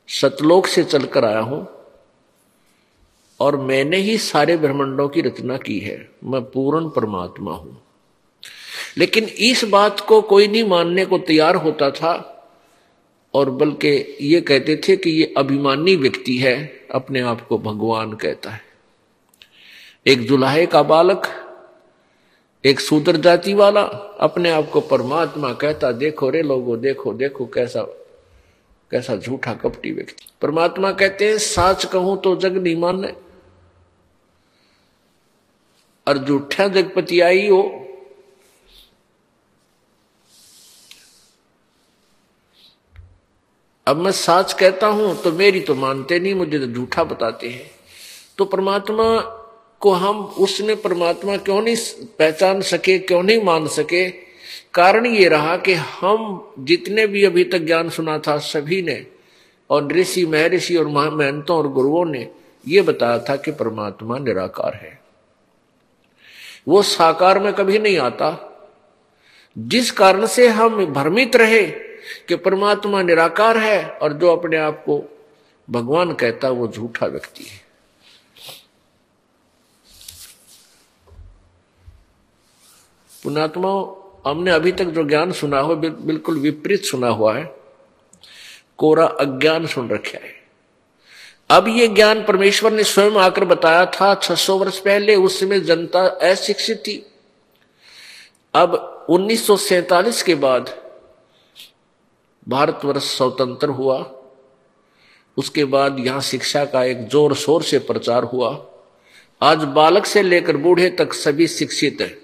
सतलोक 0.08 0.68
से 0.68 0.84
चलकर 0.84 1.26
आया 1.26 1.40
हूँ 1.40 1.68
और 3.40 3.58
मैंने 3.58 3.98
ही 3.98 4.18
सारे 4.18 4.58
ब्रह्मंडों 4.58 5.10
की 5.10 5.22
रचना 5.22 5.58
की 5.58 5.80
है। 5.80 6.10
मैं 6.24 6.42
पूर्ण 6.42 6.90
परमात्मा 6.90 7.52
हूँ। 7.52 7.85
लेकिन 8.98 9.24
इस 9.24 9.64
बात 9.64 10.00
को 10.00 10.22
कोई 10.22 10.48
नहीं 10.48 10.64
मानने 10.64 11.06
को 11.06 11.18
तैयार 11.18 11.56
होता 11.56 11.90
था, 11.92 12.32
और 13.34 13.50
बल्कि 13.50 14.18
ये 14.22 14.42
कहते 14.42 14.82
थे 14.88 14.96
कि 14.98 15.10
ये 15.10 15.34
अभिमानी 15.38 15.96
व्यक्ति 15.96 16.38
है, 16.38 16.86
अपने 16.92 17.22
आप 17.22 17.48
को 17.48 17.58
भगवान 17.58 18.14
कहता 18.14 18.50
है। 18.50 18.62
एक 20.06 20.28
जुलाहे 20.28 20.66
का 20.66 20.84
बालक, 20.84 21.28
एक 22.64 22.80
सूत्र 22.80 23.18
जाति 23.18 23.54
वाला, 23.54 23.82
अपने 24.20 24.50
आप 24.50 24.70
को 24.70 24.82
परमात्मा 24.82 25.54
कहता, 25.54 25.92
देखो 25.92 26.30
रे 26.30 26.42
लोगो, 26.42 26.78
देखो 26.78 27.14
देखो 27.14 27.46
कैसा 27.46 27.82
कैसा 28.92 29.16
झूठा 29.16 29.54
कपटी 29.54 29.92
व्यक्ति। 29.92 30.26
परमात्मा 30.42 30.92
कहते 30.92 31.28
हैं, 31.28 31.38
साच 31.38 31.86
कहूँ 31.86 32.22
तो 32.22 32.36
जग 32.36 32.58
नहीं 32.58 32.76
माने। 32.76 33.14
और 36.08 36.18
झूठा 36.18 36.68
जगपति 36.68 37.20
आई 37.20 37.48
हो 37.48 37.62
अब 43.88 43.98
मैं 43.98 44.12
साच 44.12 44.54
कहता 44.54 44.88
हूँ 44.88 45.22
तो 45.22 45.32
मेरी 45.32 45.60
तो 45.60 45.76
मानते 45.76 46.20
नहीं, 46.20 46.34
मुझे 46.34 46.60
तो 46.60 46.68
झूठा 46.68 47.04
बताते 47.04 47.50
हैं। 47.50 47.72
तो 48.38 48.46
परमात्मा 48.46 49.20
को 49.80 49.92
हम, 49.92 50.20
उसने 50.20 50.76
परमात्मा 50.76 51.38
क्यों 51.38 51.62
नहीं 51.62 51.76
पहचान 52.20 52.62
सके, 52.62 53.00
क्यों 53.00 53.24
नहीं 53.24 53.44
मान 53.44 53.68
सके? 53.68 54.10
कारण 54.74 55.06
ये 55.06 55.30
रहा 55.30 55.58
कि 55.58 55.74
हम 55.74 56.52
जितने 56.60 57.08
भी 57.08 57.24
अभी 57.24 57.44
तक 57.44 57.60
ज्ञान 57.60 57.90
सुना 57.90 58.18
था, 58.20 58.38
सभी 58.38 58.82
ने, 58.82 59.08
और 59.70 59.92
ऋषि, 59.92 60.26
महर्षि, 60.26 60.76
और 60.76 60.88
महंतों 60.88 61.58
और 61.58 61.68
गुरुओं 61.68 62.06
ने 62.06 62.30
यह 62.68 62.84
बताया 62.84 63.20
था 63.20 63.36
कि 63.36 63.52
परमात्मा 63.52 64.18
निराकार 64.18 64.74
है। 64.74 65.02
वो 66.68 66.82
साकार 66.82 67.40
में 67.40 67.54
कभी 67.54 67.80
नहीं 67.80 67.98
आता। 67.98 68.52
जिस 69.58 69.92
कारण 69.92 70.26
से 70.26 70.48
हम 70.48 70.86
भ्रमित 70.86 71.36
रहे 71.36 71.85
कि 72.28 72.36
परमात्मा 72.36 73.02
निराकार 73.02 73.58
है 73.58 73.90
और 73.90 74.14
जो 74.14 74.36
अपने 74.36 74.58
आप 74.58 74.84
को 74.86 75.20
भगवान 75.70 76.14
कहता 76.14 76.50
वो 76.50 76.68
झूठा 76.68 77.06
व्यक्ति 77.06 77.44
है। 77.44 77.66
पुणात्मा 83.24 84.02
हमने 84.32 84.52
अभी 84.52 84.72
तक 84.72 84.86
जो 84.86 85.04
ज्ञान 85.04 85.32
सुना 85.32 85.60
हो 85.60 85.76
बिल्कुल 85.76 86.40
विपरीत 86.40 86.84
सुना 86.84 87.08
हुआ 87.08 87.38
है। 87.38 87.56
कोरा 88.78 89.06
अज्ञान 89.06 89.68
सुन 89.68 89.90
रखा 89.90 90.18
है। 90.18 90.36
अब 91.50 91.68
ये 91.68 91.88
ज्ञान 91.88 92.24
परमेश्वर 92.24 92.72
ने 92.72 92.84
स्वयं 92.84 93.12
आकर 93.12 93.46
बताया 93.46 93.86
था 93.86 94.16
600 94.16 94.58
वर्ष 94.58 94.80
पहले, 94.80 95.16
उस 95.16 95.40
समय 95.40 95.60
जनता 95.60 96.00
अशिक्षित 96.02 96.78
थी। 96.78 97.12
अब 98.54 99.06
उन्नीस 99.10 100.24
के 100.26 100.36
बाद 100.36 100.85
भारतवर्ष 102.48 103.04
स्वतंत्र 103.04 103.70
हुआ। 103.70 103.98
उसके 105.38 105.66
बाद 105.66 106.00
यहाँ 106.00 106.22
शिक्षा 106.22 106.66
का 106.66 106.84
एक 106.84 107.08
ज़ोर 107.10 107.36
शोर 107.36 107.64
से 107.64 107.80
प्रचार 107.80 108.24
हुआ। 108.24 108.66
आज 109.42 109.64
बालक 109.64 110.06
से 110.06 110.24
लेकर 110.24 110.58
बूढ़े 110.58 110.90
तक 110.90 111.14
सभी 111.14 111.48
शिक्षित 111.48 112.02
हैं। 112.02 112.18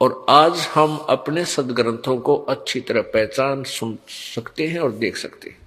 और 0.00 0.26
आज 0.28 0.58
हम 0.74 0.96
अपने 1.08 1.44
सदग्रंथों 1.44 2.16
को 2.18 2.36
अच्छी 2.36 2.80
तरह 2.80 3.02
पहचान 3.02 3.64
सुन 3.64 3.98
सकते 4.08 4.66
हैं 4.66 4.80
और 4.80 4.92
देख 4.92 5.16
सकते 5.16 5.50
हैं। 5.50 5.58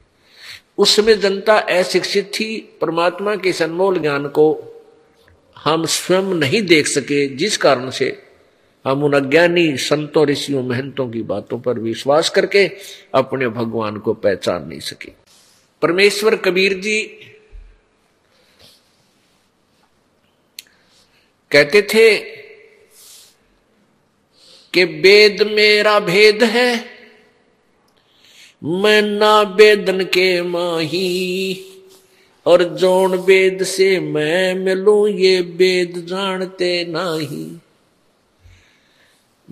उस 0.77 0.95
समय 0.95 1.15
जनता 1.15 1.57
अशिक्षित 1.57 2.31
थी, 2.33 2.77
परमात्मा 2.81 3.35
के 3.35 3.53
सन्मोल 3.53 3.99
ज्ञान 3.99 4.27
को 4.27 4.45
हम 5.57 5.85
स्वयं 5.85 6.23
नहीं 6.23 6.61
देख 6.61 6.87
सके, 6.87 7.27
जिस 7.27 7.57
कारण 7.57 7.89
से 7.89 8.30
हम 8.85 9.03
उन 9.03 9.13
अज्ञानी 9.13 9.77
संतों, 9.77 10.25
ऋषियों, 10.27 10.63
महंतों 10.63 11.09
की 11.09 11.21
बातों 11.23 11.59
पर 11.59 11.79
विश्वास 11.79 12.29
करके 12.29 12.67
अपने 13.13 13.47
भगवान 13.49 13.97
को 13.97 14.13
पहचान 14.13 14.67
नहीं 14.67 14.79
सके। 14.79 15.11
परमेश्वर 15.81 16.35
कबीर 16.35 16.73
जी 16.73 17.01
कहते 21.51 21.81
थे 21.81 22.17
कि 24.73 24.83
वेद 24.83 25.41
मेरा 25.51 25.99
भेद 25.99 26.43
है, 26.43 26.85
मैं 28.63 29.01
ना 29.01 29.41
वेदन 29.41 30.03
के 30.03 30.41
माही, 30.41 31.65
और 32.45 32.63
जोन 32.63 33.15
वेद 33.15 33.63
से 33.63 33.99
मैं 33.99 34.55
मिलू, 34.55 35.07
ये 35.07 35.41
वेद 35.41 36.05
जानते 36.07 36.85
नाही। 36.85 37.45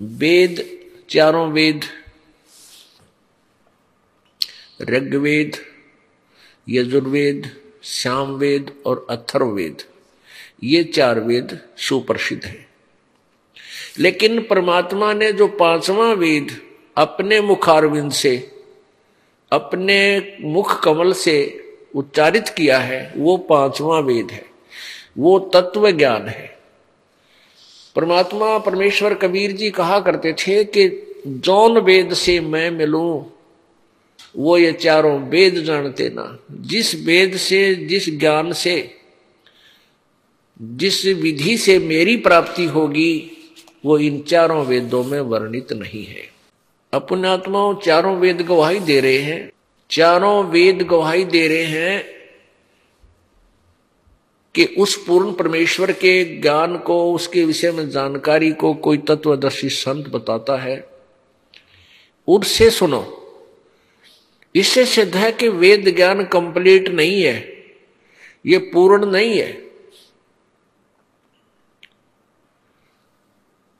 वेद, 0.00 0.80
चारों 1.10 1.52
वेद, 1.52 1.80
ऋग्वेद, 4.82 5.56
यजुर्वेद 6.68 7.56
श्यामवेद 7.82 8.82
और 8.86 9.06
अथर्ववेद, 9.10 9.82
ये 10.64 10.84
चार 10.84 11.20
वेद 11.20 11.60
सुप्रसिद्ध 11.78 12.44
है। 12.44 12.68
लेकिन 13.98 14.42
परमात्मा 14.42 15.12
ने 15.12 15.32
जो 15.32 15.48
पांचवा 15.48 16.12
वेद 16.12 16.62
अपने 16.96 17.40
मुखारविंद 17.40 18.12
से, 18.12 18.62
अपने 19.52 20.36
मुख 20.40 20.84
कमल 20.84 21.12
से 21.12 21.64
उच्चारित 21.94 22.48
किया 22.48 22.78
है, 22.78 23.12
वो 23.16 23.36
पांचवा 23.36 23.98
वेद 23.98 24.30
है। 24.30 24.46
वो 25.18 25.38
तत्व 25.38 25.90
ज्ञान 25.90 26.28
है। 26.28 26.59
परमात्मा, 27.96 28.58
परमेश्वर 28.58 29.14
कबीर 29.14 29.52
जी 29.52 29.70
कहा 29.70 30.00
करते 30.00 30.32
थे 30.32 30.64
कि 30.64 31.06
जौन 31.26 31.78
वेद 31.78 32.14
से 32.14 32.40
मैं 32.40 32.70
मिलूं, 32.70 33.24
वो 34.36 34.58
ये 34.58 34.72
चारों 34.72 35.20
वेद 35.20 35.54
जानते 35.54 36.08
ना। 36.08 36.38
जिस 36.52 36.94
वेद 36.94 37.36
से, 37.36 37.74
जिस 37.74 38.18
ज्ञान 38.18 38.52
से, 38.52 38.94
जिस 40.62 41.04
विधि 41.06 41.56
से 41.56 41.78
मेरी 41.78 42.16
प्राप्ति 42.16 42.64
होगी, 42.64 43.30
वो 43.84 43.98
इन 43.98 44.22
चारों 44.22 44.66
वेदों 44.66 45.04
में 45.04 45.20
वर्णित 45.20 45.72
नहीं 45.72 46.04
है। 46.04 46.30
अपने 46.92 47.28
आत्माओं 47.28 47.74
चारों 47.74 48.16
वेद 48.16 48.42
गवाही 48.42 48.80
दे 48.80 49.00
रहे 49.00 49.18
हैं, 49.18 49.52
चारों 49.90 50.44
वेद 50.44 50.82
गवाही 50.82 51.24
दे 51.24 51.48
रहे 51.48 51.64
हैं 51.64 52.19
कि 54.54 54.64
उस 54.64 55.04
पूर्ण 55.06 55.32
परमेश्वर 55.32 55.92
के 55.92 56.40
ज्ञान 56.40 56.78
को, 56.78 57.14
उसके 57.14 57.44
विषय 57.44 57.72
में 57.72 57.90
जानकारी 57.90 58.52
को 58.52 58.74
कोई 58.74 58.98
तत्वदर्शी 58.98 59.68
संत 59.68 60.08
बताता 60.08 60.56
है? 60.56 60.88
उससे 62.28 62.70
सुनो। 62.70 63.16
इससे 64.54 64.86
सिद्ध 64.86 65.16
है 65.16 65.32
कि 65.32 65.48
वेद 65.48 65.96
ज्ञान 65.96 66.24
कंप्लीट 66.24 66.88
नहीं 66.88 67.22
है। 67.22 67.64
ये 68.46 68.58
पूर्ण 68.58 69.06
नहीं 69.06 69.38
है। 69.38 69.70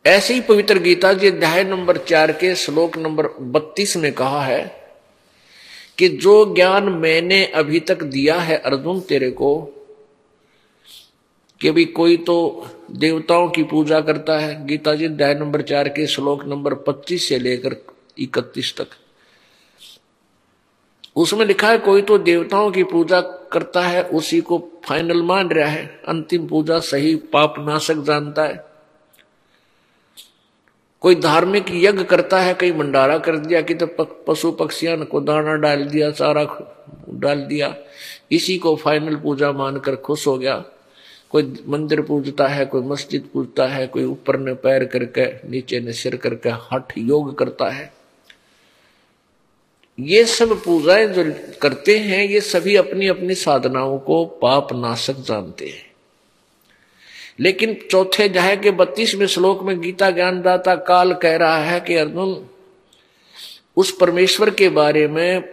ऐसे 0.06 0.34
ही 0.34 0.40
पवित्र 0.40 0.78
गीता 0.78 1.12
जी 1.12 1.26
अध्याय 1.26 1.64
नंबर 1.64 1.96
चार 1.96 2.32
के 2.32 2.54
श्लोक 2.54 2.96
नंबर 2.96 3.26
बत्तीस 3.26 3.96
में 3.96 4.12
कहा 4.12 4.42
है 4.42 4.92
कि 5.98 6.08
जो 6.08 6.54
ज्ञान 6.54 6.84
मैंने 6.84 7.46
अभी 7.46 7.80
तक 7.80 8.02
दिया 8.02 8.40
है 8.40 8.58
अर्जुन 8.58 9.00
तेरे 9.00 9.30
को 9.30 9.76
कि 11.60 11.70
भी 11.70 11.84
कोई 11.84 12.16
तो 12.16 12.66
देवताओं 12.90 13.48
की 13.48 13.62
पूजा 13.62 14.00
करता 14.00 14.38
है। 14.38 14.66
गीता 14.66 14.94
जी 14.94 15.04
अध्याय 15.04 15.34
नंबर 15.34 15.62
चार 15.62 15.88
के 15.88 16.06
श्लोक 16.06 16.44
नंबर 16.44 16.74
पच्चीस 16.74 17.28
से 17.28 17.38
लेकर 17.38 17.76
इकतीस 18.18 18.74
तक। 18.76 18.86
उसमें 21.16 21.46
लिखा 21.46 21.68
है, 21.68 21.78
कोई 21.78 22.02
तो 22.02 22.18
देवताओं 22.18 22.70
की 22.70 22.84
पूजा 22.84 23.20
करता 23.20 23.80
है, 23.80 24.02
उसी 24.02 24.40
को 24.40 24.58
फाइनल 24.84 25.22
मान 25.22 25.48
रहा 25.48 25.68
है। 25.68 25.86
अंतिम 26.08 26.46
पूजा 26.48 26.78
सही 26.78 27.14
पाप 27.16 27.54
नाशक 27.58 27.94
जानता 27.94 28.44
है। 28.44 28.64
कोई 31.00 31.14
धार्मिक 31.14 31.66
यज्ञ 31.70 32.04
करता 32.04 32.40
है, 32.40 32.54
कहीं 32.54 32.72
भंडारा 32.72 33.18
कर 33.18 33.36
दिया 33.36 33.60
कि 33.60 33.74
तो 33.74 33.86
पशु 34.28 34.52
पक्षियाँ 34.52 35.04
को 35.04 35.20
दाना 35.20 35.54
डाल 35.54 35.84
दिया, 35.84 36.10
चारा 36.10 36.44
डाल 37.08 37.40
दिया, 37.40 37.74
इसी 38.32 38.58
को 38.58 38.76
फाइनल 38.76 39.16
पूजा 39.16 39.52
मानकर 39.52 39.96
खुश 39.96 40.26
हो 40.26 40.38
गया। 40.38 40.64
कोई 41.30 41.64
मंदिर 41.68 42.00
पूजता 42.00 42.46
है, 42.46 42.66
कोई 42.66 42.82
मस्जिद 42.82 43.28
पूजता 43.32 43.66
है, 43.66 43.86
कोई 43.86 44.04
ऊपर 44.04 44.38
ने 44.38 44.54
पैर 44.54 44.84
करके, 44.84 45.50
नीचे 45.50 45.80
ने 45.80 45.92
सिर 45.92 46.16
करके 46.16 46.48
हठ 46.48 46.92
योग 46.98 47.38
करता 47.38 47.70
है। 47.70 47.92
ये 50.00 50.24
सब 50.24 50.64
पूजाएँ 50.64 51.06
जो 51.06 51.34
करते 51.62 51.98
हैं, 51.98 52.24
ये 52.24 52.40
सभी 52.40 52.76
अपनी 52.76 53.06
अपनी 53.06 53.34
साधनाओं 53.34 53.98
को 53.98 54.24
पाप 54.24 54.72
नाशक 54.72 55.14
जानते 55.14 55.66
हैं। 55.66 55.90
लेकिन 57.40 57.88
चौथे 57.90 58.28
अध्याय 58.28 58.56
के 58.56 58.70
बत्तीसवें 58.70 59.26
श्लोक 59.26 59.62
में 59.62 59.80
गीता 59.80 60.10
ज्ञानदाता 60.10 60.76
काल 60.76 61.14
कह 61.14 61.36
रहा 61.36 61.58
है 61.58 61.80
कि 61.80 61.94
अर्जुन, 61.94 62.46
उस 63.76 63.96
परमेश्वर 63.96 64.50
के 64.50 64.68
बारे 64.68 65.08
में 65.08 65.44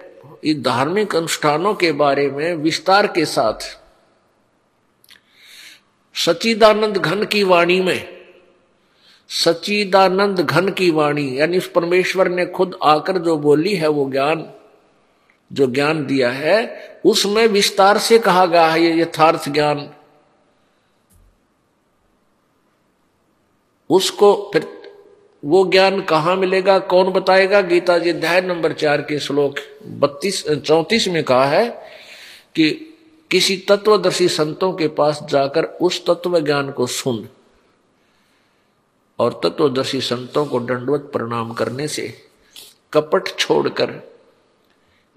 धार्मिक 0.48 1.16
अनुष्ठानों 1.16 1.74
के 1.74 1.92
बारे 1.92 2.30
में 2.30 2.54
विस्तार 2.54 3.08
के 3.08 3.26
साथ 3.26 3.87
सचिदानंद 6.26 6.98
घन 6.98 7.24
की 7.24 7.44
वाणी 7.44 7.80
में 7.82 8.18
सचिदानंद 9.30 10.40
घन 10.40 10.70
की 10.70 10.90
वाणी, 10.92 11.40
यानी 11.40 11.58
उस 11.58 11.68
परमेश्वर 11.72 12.30
ने 12.30 12.46
खुद 12.46 12.78
आकर 12.84 13.18
जो 13.18 13.38
बोली 13.38 13.76
है 13.76 13.88
वो 13.88 14.10
ज्ञान, 14.12 14.46
जो 15.54 15.68
ज्ञान 15.68 16.06
दिया 16.06 16.30
है, 16.30 16.58
उसमें 17.06 17.48
विस्तार 17.48 17.98
से 17.98 18.20
कहा 18.20 18.46
गया 18.46 18.68
है 18.68 18.82
ये 18.82 19.02
यथार्थ 19.02 19.50
ज्ञान। 19.50 19.90
उसको 23.90 24.50
फिर 24.54 24.68
वो 25.46 25.64
ज्ञान 25.66 26.02
कहाँ 26.02 26.36
मिलेगा, 26.36 26.80
कौन 26.80 27.12
बताएगा? 27.12 27.62
गीता 27.62 27.98
जी 27.98 28.10
अध्याय 28.10 28.42
नंबर 28.42 28.74
चार 28.74 29.02
के 29.02 29.20
श्लोक 29.20 29.56
बत्तीस, 30.00 30.48
चौतीस 30.48 31.08
में 31.08 31.24
कहा 31.24 31.46
है 31.46 31.70
कि 32.56 32.87
किसी 33.32 33.58
तत्वदर्शी 33.58 34.28
संतों 34.28 34.74
के 34.74 34.88
पास 34.88 35.20
जाकर 35.30 35.64
उस 35.64 36.06
तत्व 36.06 36.40
ज्ञान 36.40 36.72
को 36.72 36.88
सुन 36.88 37.30
और 39.20 39.42
तत्वदर्शी 39.44 40.02
संतों 40.02 40.46
को 40.46 40.60
दंडवत 40.60 41.10
प्रणाम 41.14 41.54
करने 41.54 41.88
से 41.88 42.14
कपट 42.94 43.38
छोड़कर, 43.40 44.14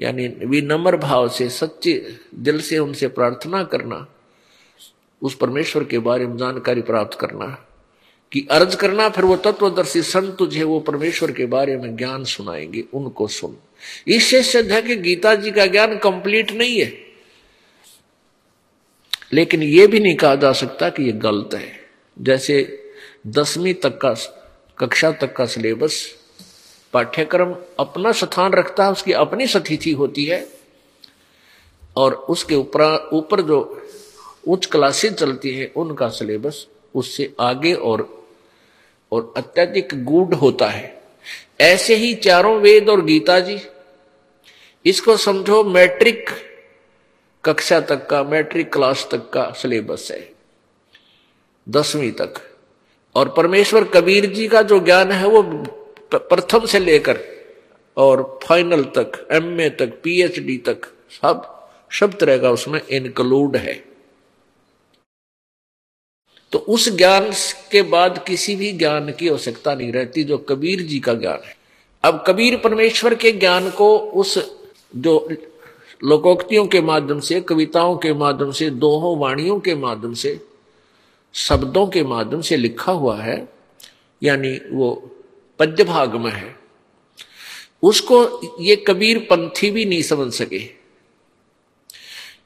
यानी 0.00 0.28
विनम्र 0.28 0.96
भाव 0.96 1.28
से, 1.28 1.48
सच्चे 1.48 2.16
दिल 2.34 2.60
से 2.60 2.78
उनसे 2.78 3.08
प्रार्थना 3.08 3.64
करना, 3.64 4.06
उस 5.22 5.34
परमेश्वर 5.34 5.84
के 5.84 5.98
बारे 5.98 6.26
में 6.26 6.36
जानकारी 6.36 6.82
प्राप्त 6.82 7.18
करना, 7.18 7.66
कि 8.32 8.48
अर्ज़ 8.50 8.76
करना, 8.76 9.08
फिर 9.08 9.24
वो 9.24 9.36
तत्वदर्शी 9.36 10.02
संत 10.02 10.36
तुझे 10.38 10.62
वो 10.62 10.80
परमेश्वर 10.80 11.32
के 11.32 11.46
बारे 11.46 11.76
में 11.76 11.96
ज्ञान 11.96 12.24
सुनाएँगे, 12.24 12.84
उनको 12.94 13.26
सुन। 13.26 13.56
इससे 14.08 14.42
सिद्ध 14.42 14.72
है 14.72 14.82
कि 14.82 14.96
गीता 14.96 15.34
जी 15.34 15.50
का 15.50 15.66
ज्ञान 15.66 15.98
कंप्लीट 15.98 16.52
नहीं 16.52 16.80
है। 16.80 17.09
लेकिन 19.32 19.62
यह 19.62 19.86
भी 19.86 20.00
नहीं 20.00 20.14
कहा 20.14 20.34
जा 20.34 20.52
सकता 20.52 20.88
कि 20.88 21.02
यह 21.02 21.12
गलत 21.12 21.54
है। 21.54 21.72
जैसे 22.18 22.82
दसवीं 23.26 23.74
तक 23.74 23.98
का, 23.98 24.14
कक्षा 24.78 25.10
तक 25.12 25.36
का 25.36 25.46
सिलेबस, 25.46 26.16
पाठ्यक्रम 26.92 27.54
अपना 27.78 28.12
स्थान 28.12 28.52
रखता 28.52 28.84
है, 28.84 28.92
उसकी 28.92 29.12
अपनी 29.12 29.46
सतिथि 29.46 29.92
होती 29.92 30.24
है, 30.24 30.46
और 31.96 32.14
उसके 32.14 32.54
ऊपर 32.54 33.10
ऊपर 33.12 33.40
जो 33.40 33.82
उच्च 34.48 34.66
क्लासेज 34.66 35.14
चलती 35.14 35.54
है, 35.54 35.72
उनका 35.76 36.08
सिलेबस 36.08 36.66
उससे 36.94 37.32
आगे 37.40 37.72
और 37.74 38.08
और 39.12 39.32
अत्यधिक 39.36 40.04
गूढ़ 40.04 40.34
होता 40.34 40.66
है। 40.66 41.02
ऐसे 41.60 41.94
ही 41.94 42.14
चारों 42.14 42.60
वेद 42.60 42.88
और 42.88 43.04
गीता 43.04 43.40
जी, 43.40 43.58
इसको 44.86 45.16
समझो 45.16 45.64
मैट्रिक 45.64 46.30
कक्षा 47.44 47.80
तक 47.80 48.06
का, 48.06 48.22
मैट्रिक 48.22 48.72
क्लास 48.72 49.08
तक 49.10 49.30
का 49.30 49.52
सिलेबस 49.52 50.08
है। 50.10 50.32
दसवीं 51.68 52.12
तक। 52.12 52.34
और 53.14 53.28
परमेश्वर 53.28 53.84
कबीर 53.84 54.26
जी 54.26 54.48
का 54.48 54.62
जो 54.62 54.80
ज्ञान 54.80 55.12
है, 55.12 55.26
वो 55.26 55.42
प्रथम 56.14 56.66
से 56.66 56.78
लेकर 56.78 57.20
और 57.96 58.38
फाइनल 58.44 58.82
तक, 58.82 59.28
एमए 59.32 59.70
तक, 59.70 59.86
पीएचडी 59.86 60.58
तक, 60.58 60.80
सब 62.00 62.18
तरह 62.20 62.38
का 62.38 62.50
उसमें 62.50 62.86
इंक्लूड 62.86 63.56
है। 63.56 63.84
तो 66.52 66.58
उस 66.58 66.88
ज्ञान 66.88 67.32
के 67.72 67.82
बाद 67.82 68.24
किसी 68.28 68.56
भी 68.56 68.72
ज्ञान 68.72 69.12
की 69.12 69.28
आवश्यकता 69.28 69.74
नहीं 69.74 69.92
रहती 69.92 70.24
जो 70.24 70.38
कबीर 70.38 70.82
जी 70.82 71.00
का 71.00 71.14
ज्ञान 71.14 71.38
है। 71.44 71.56
अब 72.02 72.24
कबीर 72.26 72.56
परमेश्वर 72.56 73.14
के 73.14 73.32
ज्ञान 73.32 73.70
को 73.70 73.98
उस 73.98 74.56
जो 74.96 75.28
लोकोक्तियों 76.04 76.66
के 76.66 76.80
माध्यम 76.80 77.20
से, 77.20 77.40
कविताओं 77.40 77.96
के 77.96 78.12
माध्यम 78.12 78.50
से, 78.50 78.70
दोहों 78.70 79.18
वाणियों 79.18 79.60
के 79.60 79.74
माध्यम 79.74 80.14
से, 80.14 80.40
शब्दों 81.32 81.86
के 81.86 82.04
माध्यम 82.04 82.40
से 82.40 82.56
लिखा 82.56 82.92
हुआ 82.92 83.16
है, 83.16 83.48
यानी 84.22 84.60
वो 84.70 85.16
पद्य 85.58 85.84
भाग 85.84 86.14
में 86.14 86.32
है। 86.32 86.56
उसको 87.82 88.40
ये 88.62 88.76
कबीर 88.76 89.18
पंथी 89.18 89.70
भी 89.70 89.84
नहीं 89.84 90.02
समझ 90.02 90.32
सके। 90.32 90.58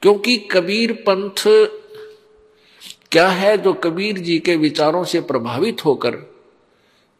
क्योंकि 0.01 0.37
कबीर 0.37 0.93
पंथ 0.93 1.43
क्या 3.11 3.27
है 3.27 3.57
जो 3.57 3.73
कबीर 3.73 4.17
जी 4.17 4.39
के 4.39 4.55
विचारों 4.55 5.03
से 5.03 5.21
प्रभावित 5.21 5.85
होकर 5.85 6.17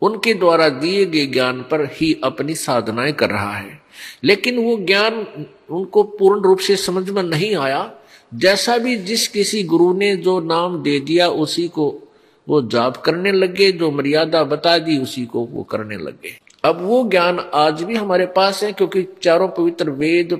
उनके 0.02 0.34
द्वारा 0.34 0.70
दिए 0.70 1.06
गए 1.06 1.26
ज्ञान 1.26 1.62
पर 1.62 1.86
ही 1.94 2.22
अपनी 2.24 2.56
साधनाएँ 2.56 3.14
कर 3.14 3.30
रहा 3.30 3.58
है? 3.58 3.85
लेकिन 4.24 4.58
वो 4.58 4.76
ज्ञान 4.78 5.26
उनको 5.70 6.04
पूर्ण 6.04 6.44
रूप 6.44 6.60
से 6.60 6.76
समझ 6.76 7.10
में 7.10 7.22
नहीं 7.24 7.56
आया। 7.56 7.92
जैसा 8.32 8.78
भी 8.78 8.96
जिस 9.00 9.28
किसी 9.28 9.64
गुरु 9.64 9.94
ने 9.94 10.16
जो 10.18 10.40
नाम 10.40 10.82
दे 10.84 11.00
दिया, 11.00 11.28
उसी 11.28 11.68
को 11.68 11.88
वो 12.48 12.62
जाप 12.62 12.98
करने 12.98 13.32
लगे, 13.32 13.72
जो 13.72 13.92
मर्यादा 13.92 14.44
बता 14.44 14.78
दी, 14.78 14.98
उसी 14.98 15.26
को 15.26 15.46
वो 15.46 15.64
करने 15.64 15.98
लगे। 15.98 16.38
अब 16.64 16.82
वो 16.82 17.04
ज्ञान 17.10 17.40
आज 17.54 17.82
भी 17.84 17.96
हमारे 17.96 18.26
पास 18.26 18.64
है, 18.64 18.72
क्योंकि 18.72 19.08
चारों 19.22 19.48
पवित्र 19.48 19.90
वेद 19.92 20.40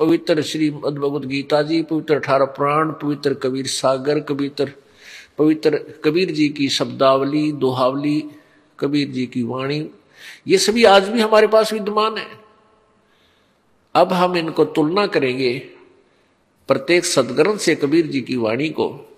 पवित्र 0.00 0.42
श्री 0.42 0.70
भगवद 0.70 1.24
गीता 1.24 1.60
जी, 1.62 1.82
पवित्र 1.82 2.14
अठारह 2.14 2.44
पुराण, 2.46 2.90
पवित्र 2.92 3.34
कबीर 3.34 3.66
सागर 3.66 4.20
पवित्र 4.20 4.72
पवित्र 5.38 5.78
कबीर 6.04 6.30
जी 6.30 6.48
की 6.48 6.68
शब्दावली, 6.68 7.50
दोहावली, 7.52 8.24
कबीर 8.78 9.08
जी 9.08 9.26
की 9.26 9.42
वाणी 9.42 9.80
ये 10.46 10.58
सभी 10.58 10.84
आज 10.84 11.08
भी 11.08 11.20
हमारे 11.20 11.46
पास 11.46 11.72
विद्यमान 11.72 12.16
है। 12.18 12.26
अब 13.94 14.12
हम 14.12 14.36
इनको 14.36 14.64
तुलना 14.64 15.06
करेंगे 15.06 15.58
प्रत्येक 16.68 17.04
सदग्रंथ 17.04 17.58
से 17.58 17.74
कबीर 17.74 18.06
जी 18.06 18.20
की 18.20 18.36
वाणी 18.36 18.68
को, 18.68 19.16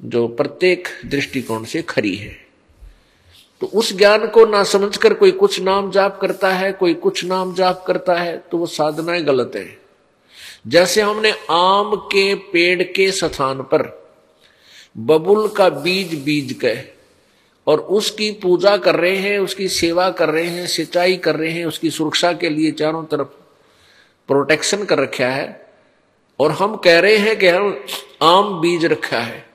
जो 0.00 0.26
प्रत्येक 0.28 0.88
दृष्टिकोण 1.06 1.64
से 1.64 1.82
खरी 1.82 2.14
है। 2.16 2.36
तो 3.62 3.66
उस 3.66 3.96
ज्ञान 3.96 4.26
को 4.26 4.44
ना 4.46 4.62
समझकर 4.64 5.14
कोई 5.14 5.30
कुछ 5.30 5.60
नाम 5.60 5.90
जाप 5.90 6.18
करता 6.20 6.52
है, 6.52 6.72
कोई 6.72 6.94
कुछ 6.94 7.24
नाम 7.24 7.54
जाप 7.54 7.84
करता 7.86 8.14
है 8.14 8.36
तो 8.38 8.58
वो 8.58 8.66
साधनाएँ 8.66 9.22
गलत 9.22 9.52
है। 9.56 9.66
जैसे 10.66 11.02
हमने 11.02 11.30
आम 11.50 11.94
के 11.96 12.34
पेड़ 12.52 12.82
के 12.82 13.10
स्थान 13.12 13.62
पर 13.62 13.86
बबुल 14.96 15.48
का 15.48 15.68
बीज 15.68 16.14
बीज 16.24 16.52
के 16.52 16.97
और 17.68 17.80
उसकी 17.80 18.30
पूजा 18.30 18.76
कर 18.76 18.96
रहे 18.96 19.16
हैं, 19.16 19.38
उसकी 19.38 19.68
सेवा 19.68 20.10
कर 20.10 20.28
रहे 20.28 20.46
हैं, 20.46 20.66
सिंचाई 20.66 21.16
कर 21.16 21.36
रहे 21.36 21.50
हैं, 21.50 21.66
उसकी 21.66 21.90
सुरक्षा 21.90 22.32
के 22.32 22.48
लिए 22.48 22.70
चारों 22.70 23.04
तरफ़ 23.04 23.28
प्रोटेक्शन 24.28 24.84
कर 24.84 24.98
रखा 24.98 25.26
है। 25.26 25.70
और 26.40 26.52
हम 26.52 26.76
कह 26.76 27.00
रहे 27.00 27.16
हैं 27.16 27.38
कि 27.38 27.48
हम 27.48 27.84
आम 28.22 28.60
बीज 28.60 28.84
रखा 28.84 29.18
है। 29.18 29.48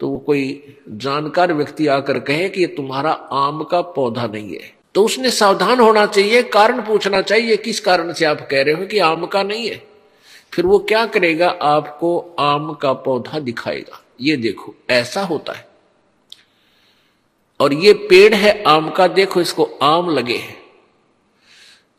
तो 0.00 0.08
वो 0.08 0.18
कोई 0.18 0.76
जानकार 0.88 1.52
व्यक्ति 1.52 1.86
आकर 1.86 2.18
कहे 2.18 2.48
कि 2.48 2.60
ये 2.60 2.66
तुम्हारा 2.66 3.12
आम 3.12 3.64
का 3.64 3.80
पौधा 3.80 4.26
नहीं 4.26 4.54
है। 4.54 4.74
तो 4.94 5.04
उसने 5.04 5.30
सावधान 5.30 5.80
होना 5.80 6.06
चाहिए, 6.06 6.42
कारण 6.42 6.80
पूछना 6.80 7.22
चाहिए, 7.22 7.56
किस 7.56 7.80
कारण 7.80 8.12
से 8.12 8.24
आप 8.24 8.48
कह 8.50 8.62
रहे 8.62 8.74
हो 8.74 8.86
कि 8.86 8.98
आम 8.98 9.26
का 9.26 9.42
नहीं 9.42 9.68
है। 9.68 9.82
फिर 10.52 10.66
वो 10.66 10.78
क्या 10.78 11.06
करेगा? 11.06 11.48
आपको 11.48 12.36
आम 12.38 12.72
का 12.72 12.92
पौधा 12.92 13.38
दिखाएगा। 13.38 14.04
ये 14.20 14.36
देखो, 14.36 14.74
ऐसा 14.90 15.22
होता 15.22 15.52
है। 15.52 15.67
और 17.60 17.72
ये 17.74 17.92
पेड़ 17.92 18.34
है 18.34 18.62
आम 18.62 18.90
का, 18.90 19.06
देखो 19.06 19.40
इसको 19.40 19.64
आम 19.82 20.10
लगे 20.10 20.36
हैं। 20.36 20.56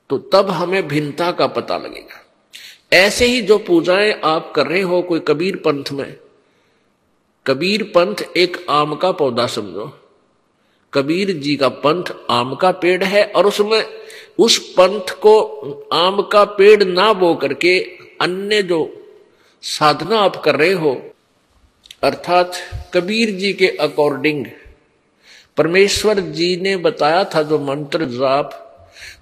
तो 0.10 0.18
तब 0.34 0.50
हमें 0.50 0.88
भिन्नता 0.88 1.32
का 1.32 1.48
पता 1.48 1.78
लगेगा। 1.78 2.26
ऐसे 2.94 3.26
ही 3.26 3.42
जो 3.42 3.58
पूजाएँ 3.58 4.12
आप 4.24 4.52
कर 4.56 4.68
रहे 4.68 4.82
हो, 4.82 5.02
कोई 5.02 5.20
कबीर 5.20 5.56
पंथ 5.56 5.92
में, 5.92 6.16
कबीर 7.46 7.84
पंथ 7.96 8.24
एक 8.38 8.66
आम 8.70 8.96
का 8.96 9.12
पौधा 9.12 9.46
समझो। 9.48 9.92
कबीर 10.94 11.32
जी 11.32 11.56
का 11.56 11.68
पंथ 11.70 12.04
आम 12.30 12.56
का 12.56 12.72
पेड़ 12.72 13.04
है 13.04 13.24
और 13.26 13.46
उसमें 13.46 13.84
उस 14.40 14.58
पंथ 14.70 15.10
को 15.22 15.34
आम 15.94 16.22
का 16.22 16.44
पेड़ 16.58 16.84
ना 16.84 17.12
बो 17.14 17.34
करके 17.36 17.80
अन्य 18.22 18.62
जो 18.64 18.80
साधना 19.64 20.20
आप 20.20 20.36
कर 20.36 20.56
रहे 20.56 20.72
हो, 20.72 20.94
अर्थात 22.04 22.54
कबीर 22.94 23.32
जी 23.32 23.54
के 23.54 23.68
अकॉर्डिंग 23.68 24.46
परमेश्वर 25.58 26.20
जी 26.20 26.56
ने 26.58 26.78
बताया 26.78 27.24
था 27.24 27.44
जो 27.44 27.60
मंत्र 27.60 28.06
जाप, 28.06 28.66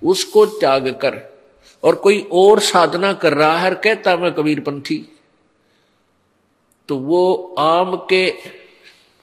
उसको 0.04 0.46
त्याग 0.46 0.88
कर 1.02 1.22
और 1.84 1.96
कोई 1.96 2.28
और 2.32 2.60
साधना 2.60 3.14
कर 3.14 3.34
रहा 3.34 3.58
है 3.60 3.72
कहता 3.76 4.18
मैं 4.18 4.34
कबीर 4.34 4.60
पंथी 4.60 4.98
तो 6.90 6.96
वो 6.98 7.56
आम 7.60 7.96
के 8.10 8.34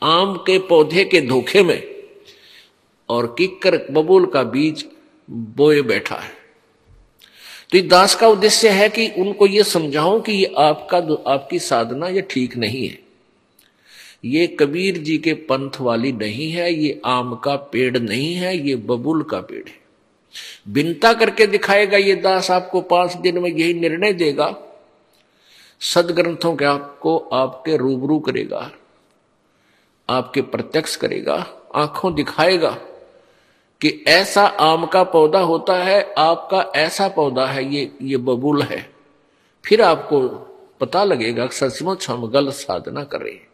आम 0.02 0.34
के 0.36 0.58
पौधे 0.58 1.04
के 1.04 1.20
धोखे 1.20 1.62
में 1.62 1.94
और 3.08 3.34
किक्कर 3.38 3.76
बबूल 3.90 4.26
का 4.26 4.42
बीज 4.42 4.84
बोए 5.30 5.82
बैठा 5.82 6.16
है। 6.16 6.32
तो 7.72 7.88
दास 7.88 8.14
का 8.14 8.28
उद्देश्य 8.28 8.68
है 8.68 8.88
कि 8.88 9.08
उनको 9.18 9.46
ये 9.46 9.64
समझाऊं 9.64 10.20
कि 10.20 10.32
ये 10.32 10.54
आपका, 10.58 10.98
आपकी 11.32 11.58
साधना 11.58 12.08
ये 12.08 12.22
ठीक 12.30 12.56
नहीं 12.56 12.88
है। 12.88 12.98
ये 14.24 14.46
कबीर 14.60 14.98
जी 14.98 15.16
के 15.18 15.32
पंथ 15.34 15.80
वाली 15.80 16.12
नहीं 16.12 16.50
है, 16.50 16.72
ये 16.74 17.00
आम 17.04 17.34
का 17.34 17.56
पेड़ 17.56 17.98
नहीं 17.98 18.34
है, 18.34 18.56
ये 18.68 18.76
बबुल 18.76 19.22
का 19.22 19.40
पेड़ 19.40 19.68
है। 19.68 19.82
बिनता 20.68 21.12
करके 21.12 21.46
दिखाएगा 21.46 21.96
ये 21.96 22.14
दास 22.14 22.50
आपको 22.50 22.80
पाँच 22.80 23.16
दिन 23.16 23.38
में 23.38 23.50
यही 23.50 23.74
निर्णय 23.74 24.12
देगा। 24.12 24.54
सदग्रंथों 25.80 26.54
के 26.56 26.64
आपको 26.64 27.16
आपके 27.18 27.76
रूबरू 27.76 28.18
करेगा, 28.18 28.70
आपके 30.08 30.42
प्रत्यक्ष 30.42 30.96
करेगा, 30.96 31.34
आँखों 31.74 32.14
दिखाएगा 32.14 32.70
कि 33.80 34.04
ऐसा 34.08 34.44
आम 34.46 34.86
का 34.86 35.02
पौधा 35.04 35.40
होता 35.40 35.82
है, 35.82 36.02
आपका 36.18 36.60
ऐसा 36.76 37.08
पौधा 37.08 37.46
है, 37.46 37.74
ये 37.74 37.90
ये 38.02 38.16
बबूल 38.16 38.62
है। 38.62 38.86
फिर 39.64 39.82
आपको 39.82 40.20
पता 40.80 41.04
लगेगा 41.04 41.46
सचमुच 41.46 42.08
हम 42.10 42.26
गलत 42.26 42.54
साधना 42.54 43.04
कर 43.04 43.20
रहे 43.20 43.32
हैं। 43.32 43.48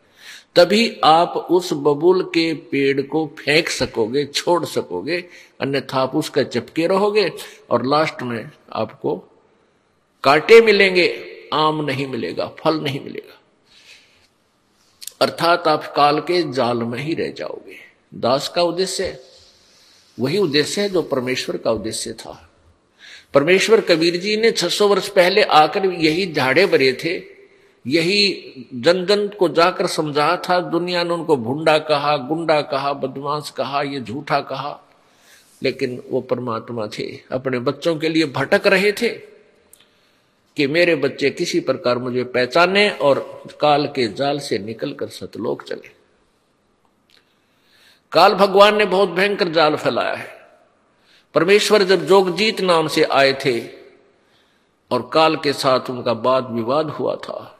तभी 0.57 1.01
आप 1.05 1.49
उस 1.51 1.73
बबूल 1.73 2.23
के 2.23 2.55
पेड़ 2.55 3.03
को 3.03 3.27
फेंक 3.39 3.69
सकोगे, 3.69 4.25
छोड़ 4.25 4.65
सकोगे, 4.65 5.25
अन्यथा 5.61 6.01
आप 6.01 6.17
उसका 6.17 6.43
चिपके 6.43 6.87
रहोगे 6.87 7.33
और 7.71 7.87
लास्ट 7.87 8.23
में 8.23 8.51
आपको 8.73 9.17
कांटे 10.25 10.61
मिलेंगे, 10.61 11.27
आम 11.53 11.85
नहीं 11.85 12.07
मिलेगा, 12.07 12.47
फल 12.47 12.81
नहीं 12.81 13.01
मिलेगा। 13.01 13.41
अर्थात 15.21 15.69
आप 15.69 15.93
काल 15.97 16.21
के 16.21 16.53
जाल 16.53 16.83
में 16.83 16.99
ही 16.99 17.15
रह 17.15 17.33
जाओगे। 17.33 17.77
दास 18.15 18.49
का 18.49 18.63
उद्देश्य 18.63 19.21
वही 20.21 20.39
उद्देश्य 20.39 20.81
है 20.81 20.89
जो 20.89 21.03
परमेश्वर 21.03 21.57
का 21.57 21.71
उद्देश्य 21.71 22.13
था। 22.13 22.51
परमेश्वर 23.35 23.81
कबीर 23.81 24.17
जी 24.17 24.37
ने 24.37 24.51
600 24.51 24.89
वर्ष 24.89 25.09
पहले 25.09 25.43
आकर 25.43 25.87
यही 25.87 26.33
झाड़े 26.33 26.67
भरे 26.67 26.93
थे। 26.93 27.40
यही 27.87 28.53
जन 28.75 29.07
जन 29.07 29.29
को 29.29 29.49
जाकर 29.49 29.87
समझाया 29.87 30.37
था, 30.37 30.61
दुनिया 30.61 31.05
ने 31.05 31.15
उनको 31.15 31.37
भुंडा 31.37 31.79
कहा, 31.79 32.17
गुंडा 32.17 32.61
कहा, 32.61 32.93
बदमाश 32.93 33.51
कहा, 33.51 33.83
ये 33.83 34.01
झूठा 34.01 34.41
कहा। 34.41 34.81
लेकिन 35.63 36.03
वो 36.11 36.21
परमात्मा 36.21 36.87
थे, 36.87 37.21
अपने 37.33 37.59
बच्चों 37.59 37.97
के 37.97 38.09
लिए 38.09 38.25
भटक 38.25 38.67
रहे 38.67 38.93
थे 38.93 39.09
कि 40.57 40.67
मेरे 40.67 40.95
बच्चे 40.95 41.31
किसी 41.31 41.61
प्रकार 41.61 41.99
मुझे 41.99 42.25
पहचाने 42.25 42.91
और 42.91 43.43
काल 43.61 43.87
के 43.87 44.09
जाल 44.09 44.39
से 44.39 44.59
निकलकर 44.59 45.09
सतलोक 45.09 45.63
चले। 45.63 45.91
काल 48.13 48.35
भगवान 48.35 48.77
ने 48.77 48.85
बहुत 48.85 49.09
भयंकर 49.09 49.49
जाल 49.49 49.77
फैलाया 49.77 50.15
है। 50.15 50.41
परमेश्वर 51.35 51.83
जब 51.83 52.07
जोगजीत 52.07 52.61
नाम 52.61 52.89
से 52.89 53.05
आए 53.05 53.33
थे 53.33 53.61
और 54.91 55.11
काल 55.13 55.37
के 55.37 55.53
साथ 55.53 55.91
उनका 55.91 56.13
वाद 56.13 56.51
विवाद 56.51 56.87
हुआ 56.87 57.17
था 57.17 57.57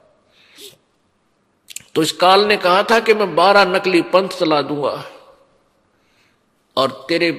तो 1.95 2.03
इस 2.03 2.13
काल 2.13 2.47
ने 2.47 2.57
कहा 2.57 2.83
था 2.83 2.99
कि 3.01 3.15
मैं 3.15 3.35
बारह 3.35 3.65
नकली 3.65 4.03
पंथ 4.03 4.29
चला 4.29 4.61
दूँगा। 4.63 5.05
और 6.77 7.05
तेरे 7.09 7.31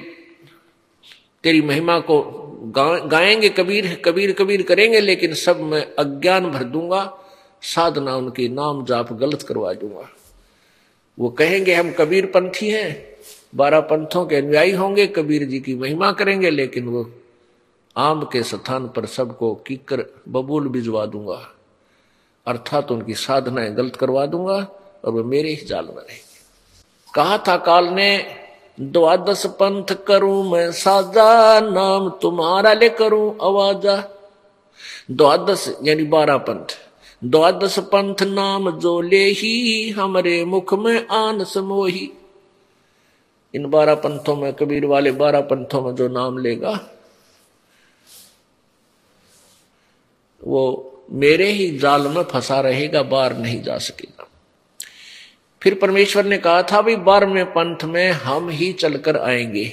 तेरी 1.44 1.62
महिमा 1.62 1.98
को 2.00 2.20
गा, 2.76 2.98
गाएँगे 2.98 3.48
कबीर 3.48 3.94
कबीर 4.04 4.32
कबीर 4.32 4.62
करेंगे 4.62 5.00
लेकिन 5.00 5.34
सब 5.34 5.60
मैं 5.60 5.84
अज्ञान 5.94 6.50
भर 6.50 6.64
दूँगा 6.64 7.02
साधना 7.62 8.16
उनकी 8.16 8.48
नाम 8.48 8.84
जाप 8.84 9.12
गलत 9.12 9.42
करवा 9.42 9.72
दूँगा। 9.72 10.08
वो 11.18 11.30
कहेंगे 11.30 11.74
हम 11.74 11.92
कबीर 11.92 12.26
पंथी 12.26 12.68
हैं 12.70 13.16
बारह 13.54 13.80
पंथों 13.80 14.24
के 14.26 14.36
अनुयायी 14.36 14.72
होंगे 14.72 15.06
कबीर 15.06 15.44
जी 15.44 15.60
की 15.60 15.74
महिमा 15.74 16.12
करेंगे 16.12 16.50
लेकिन 16.50 16.86
वो 16.86 17.10
आम 17.96 18.22
के 18.24 18.42
स्थान 18.42 18.88
पर 18.88 19.06
सबको 19.06 19.54
कीकर 19.66 20.04
बबूल 20.28 20.68
भिजवा 20.68 21.06
दूँगा। 21.06 21.40
अर्थात 22.46 22.88
तो 22.88 22.94
उनकी 22.94 23.14
साधनाएँ 23.14 23.70
गलत 23.70 23.96
करवा 23.96 24.26
दूँगा 24.26 24.68
और 25.04 25.10
वो 25.12 25.24
मेरे 25.24 25.48
ही 25.48 25.66
जाल 25.66 25.84
में 25.84 25.94
रहेंगे। 25.94 26.40
कहा 27.14 27.38
था 27.38 27.56
काल 27.56 27.84
ने, 27.84 28.36
द्वादश 28.80 29.46
पंथ 29.46 29.94
करूँ 30.06 30.50
मैं 30.50 30.72
साजा, 30.72 31.60
नाम 31.60 32.10
तुम्हारा 32.10 32.72
ले 32.72 32.88
करूँ 32.88 33.38
आवाजा। 33.42 34.04
द्वादश, 35.10 35.76
यानी 35.82 36.04
बारह 36.04 36.36
पंथ। 36.36 36.66
द्वादश 37.24 37.78
पंथ 37.78 38.22
नाम 38.22 38.78
जो 38.78 39.00
ले 39.00 39.24
ही 39.24 39.90
हमारे 39.90 40.44
मुख 40.44 40.74
में 40.74 41.08
आन 41.08 41.44
समोही। 41.44 42.12
इन 43.54 43.66
बारह 43.66 43.94
पंथों 43.94 44.36
में, 44.36 44.52
कबीर 44.52 44.86
वाले 44.86 45.12
बारह 45.12 45.40
पंथों 45.40 45.82
में 45.82 45.94
जो 45.94 46.08
नाम 46.08 46.38
लेगा, 46.38 46.80
वो 50.44 50.88
मेरे 51.12 51.50
ही 51.50 51.78
जाल 51.78 52.06
में 52.08 52.22
फंसा 52.22 52.60
रहेगा, 52.60 53.02
बाहर 53.02 53.36
नहीं 53.36 53.62
जा 53.62 53.78
सकेगा। 53.78 54.28
फिर 55.62 55.74
परमेश्वर 55.74 56.24
ने 56.24 56.38
कहा 56.38 56.62
था 56.62 56.80
भाई 56.82 56.96
बारहवें 56.96 57.46
पंथ 57.46 57.84
में 57.84 58.10
हम 58.10 58.48
ही 58.48 58.72
चलकर 58.72 59.16
आएँगे। 59.16 59.72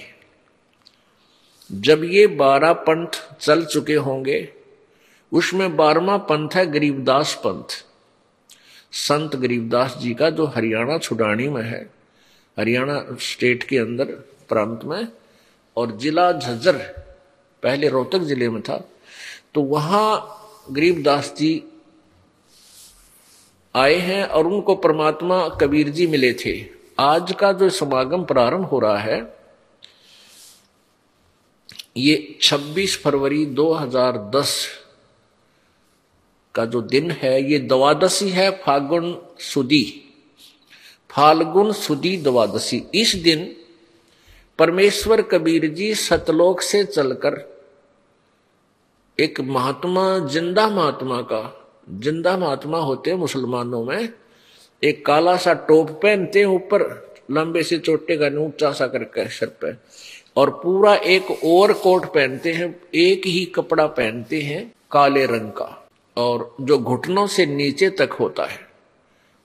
जब 1.71 2.03
ये 2.03 2.27
बारह 2.27 2.73
पंथ 2.73 3.19
चल 3.41 3.63
चुके 3.65 3.95
होंगे, 3.95 4.49
उसमें 5.31 5.75
बारहवा 5.77 6.17
पंथ 6.17 6.49
है 6.55 6.65
गरीबदास 6.65 7.33
पंथ। 7.45 7.85
संत 8.91 9.35
गरीबदास 9.35 9.97
जी 9.97 10.13
का 10.13 10.29
जो 10.29 10.45
हरियाणा 10.45 10.97
छुडानी 10.97 11.47
में 11.47 11.61
है, 11.63 11.81
हरियाणा 12.57 13.05
स्टेट 13.21 13.63
के 13.63 13.77
अंदर 13.77 14.05
प्रांत 14.49 14.81
में, 14.83 15.07
और 15.77 15.91
जिला 15.91 16.31
झज्जर, 16.31 16.77
पहले 17.63 17.89
रोहतक 17.89 18.19
ज़िले 18.19 18.49
में 18.49 18.61
था 18.61 18.77
तो 19.53 19.61
वहाँ 19.61 20.35
गरीबदास 20.69 21.33
जी 21.37 21.63
आए 23.75 23.95
हैं 23.95 24.23
और 24.25 24.47
उनको 24.47 24.75
परमात्मा 24.75 25.49
कबीर 25.49 25.89
जी 25.89 26.07
मिले 26.07 26.33
थे। 26.33 26.65
आज 26.99 27.35
का 27.39 27.51
जो 27.53 27.69
समागम 27.69 28.23
प्रारंभ 28.23 28.65
हो 28.65 28.79
रहा 28.79 28.97
है, 28.97 29.37
ये 31.97 32.37
26 32.41 32.97
फरवरी 33.01 33.45
2010 33.45 34.67
का 36.55 36.65
जो 36.65 36.81
दिन 36.81 37.11
है, 37.11 37.51
ये 37.51 37.59
द्वादशी 37.59 38.29
है 38.29 38.51
फागुन 38.51 39.21
सुदी। 39.39 40.05
फाल्गुन 41.09 41.71
सुदी 41.73 42.17
द्वादशी। 42.17 42.83
इस 42.95 43.15
दिन 43.15 43.55
परमेश्वर 44.59 45.21
कबीर 45.21 45.65
जी 45.65 45.95
सतलोक 45.95 46.61
से 46.61 46.83
चलकर 46.83 47.58
एक 49.19 49.39
महात्मा, 49.41 50.03
ज़िंदा 50.27 50.67
महात्मा 50.69 51.21
का, 51.21 51.41
ज़िंदा 51.93 52.35
महात्मा 52.37 52.77
होते 52.79 53.11
हैं 53.11 53.17
मुसलमानों 53.17 53.83
में, 53.85 54.09
एक 54.83 55.05
काला 55.05 55.35
सा 55.37 55.53
टोप 55.67 55.89
पहनते 56.03 56.39
हैं 56.39 56.47
ऊपर, 56.47 56.83
लंबे 57.31 57.63
से 57.63 57.77
चोटे 57.79 58.17
का 58.17 58.27
ऊँचा 58.41 58.71
सा 58.71 58.87
करके 58.87 59.27
सर 59.29 59.47
पे, 59.61 59.73
और 60.37 60.49
पूरा 60.63 60.93
एक 60.95 61.31
ओवर 61.33 61.73
कोट 61.73 62.05
पहनते 62.05 62.53
हैं, 62.53 62.75
एक 62.95 63.25
ही 63.25 63.43
कपड़ा 63.55 63.87
पहनते 63.87 64.41
हैं 64.41 64.65
काले 64.91 65.25
रंग 65.25 65.51
का, 65.51 65.87
और 66.17 66.55
जो 66.61 66.77
घुटनों 66.77 67.25
से 67.27 67.45
नीचे 67.45 67.89
तक 67.91 68.13
होता 68.19 68.45
है, 68.45 68.59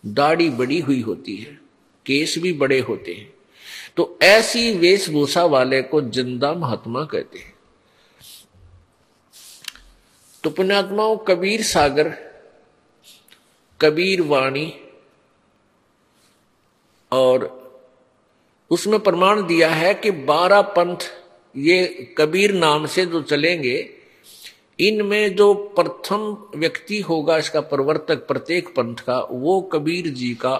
दाढ़ी 0.04 0.48
बड़ी 0.52 0.78
हुई 0.80 1.00
होती 1.00 1.36
है, 1.36 1.58
केस 2.06 2.34
भी 2.38 2.52
बड़े 2.54 2.78
होते 2.80 3.12
हैं 3.12 3.32
तो 3.96 4.16
ऐसी 4.22 4.72
वेशभूषा 4.78 5.44
वाले 5.46 5.80
को 5.82 6.00
ज़िंदा 6.02 6.52
महात्मा 6.54 7.04
कहते 7.04 7.38
हैं। 7.38 7.52
तो 10.44 10.50
पुण्यात्माओं 10.50 11.16
कबीर 11.16 11.62
सागर, 11.62 12.08
कबीर 13.80 14.22
वाणी, 14.22 14.72
और 17.12 17.48
उसमें 18.70 18.98
प्रमाण 19.00 19.42
दिया 19.46 19.68
है 19.70 19.94
कि 19.94 20.10
बारह 20.10 20.60
पंथ 20.60 20.96
ये 21.54 21.86
कबीर 22.18 22.52
नाम 22.54 22.86
से 22.86 23.06
जो 23.06 23.22
चलेंगे, 23.22 23.76
इनमें 24.80 25.34
जो 25.36 25.52
प्रथम 25.54 26.36
व्यक्ति 26.56 27.00
होगा 27.00 27.36
इसका 27.38 27.60
प्रवर्तक, 27.60 28.26
प्रत्येक 28.26 28.68
पंथ 28.68 28.96
का, 28.96 29.18
वो 29.20 29.60
कबीर 29.62 30.08
जी 30.08 30.34
का 30.34 30.56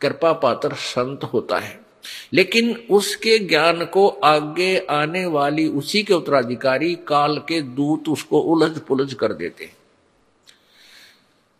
कृपा 0.00 0.32
पात्र 0.32 0.74
संत 0.74 1.24
होता 1.24 1.58
है। 1.58 1.83
लेकिन 2.32 2.86
उसके 2.90 3.38
ज्ञान 3.38 3.84
को 3.84 4.08
आगे 4.08 4.86
आने 4.90 5.26
वाली 5.26 5.66
उसी 5.68 6.02
के 6.02 6.14
उत्तराधिकारी 6.14 6.94
काल 6.94 7.38
के 7.38 7.60
दूत 7.60 8.08
उसको 8.08 8.40
उलझ 8.40 8.78
पुलझ 8.78 9.14
कर 9.14 9.32
देते 9.32 9.70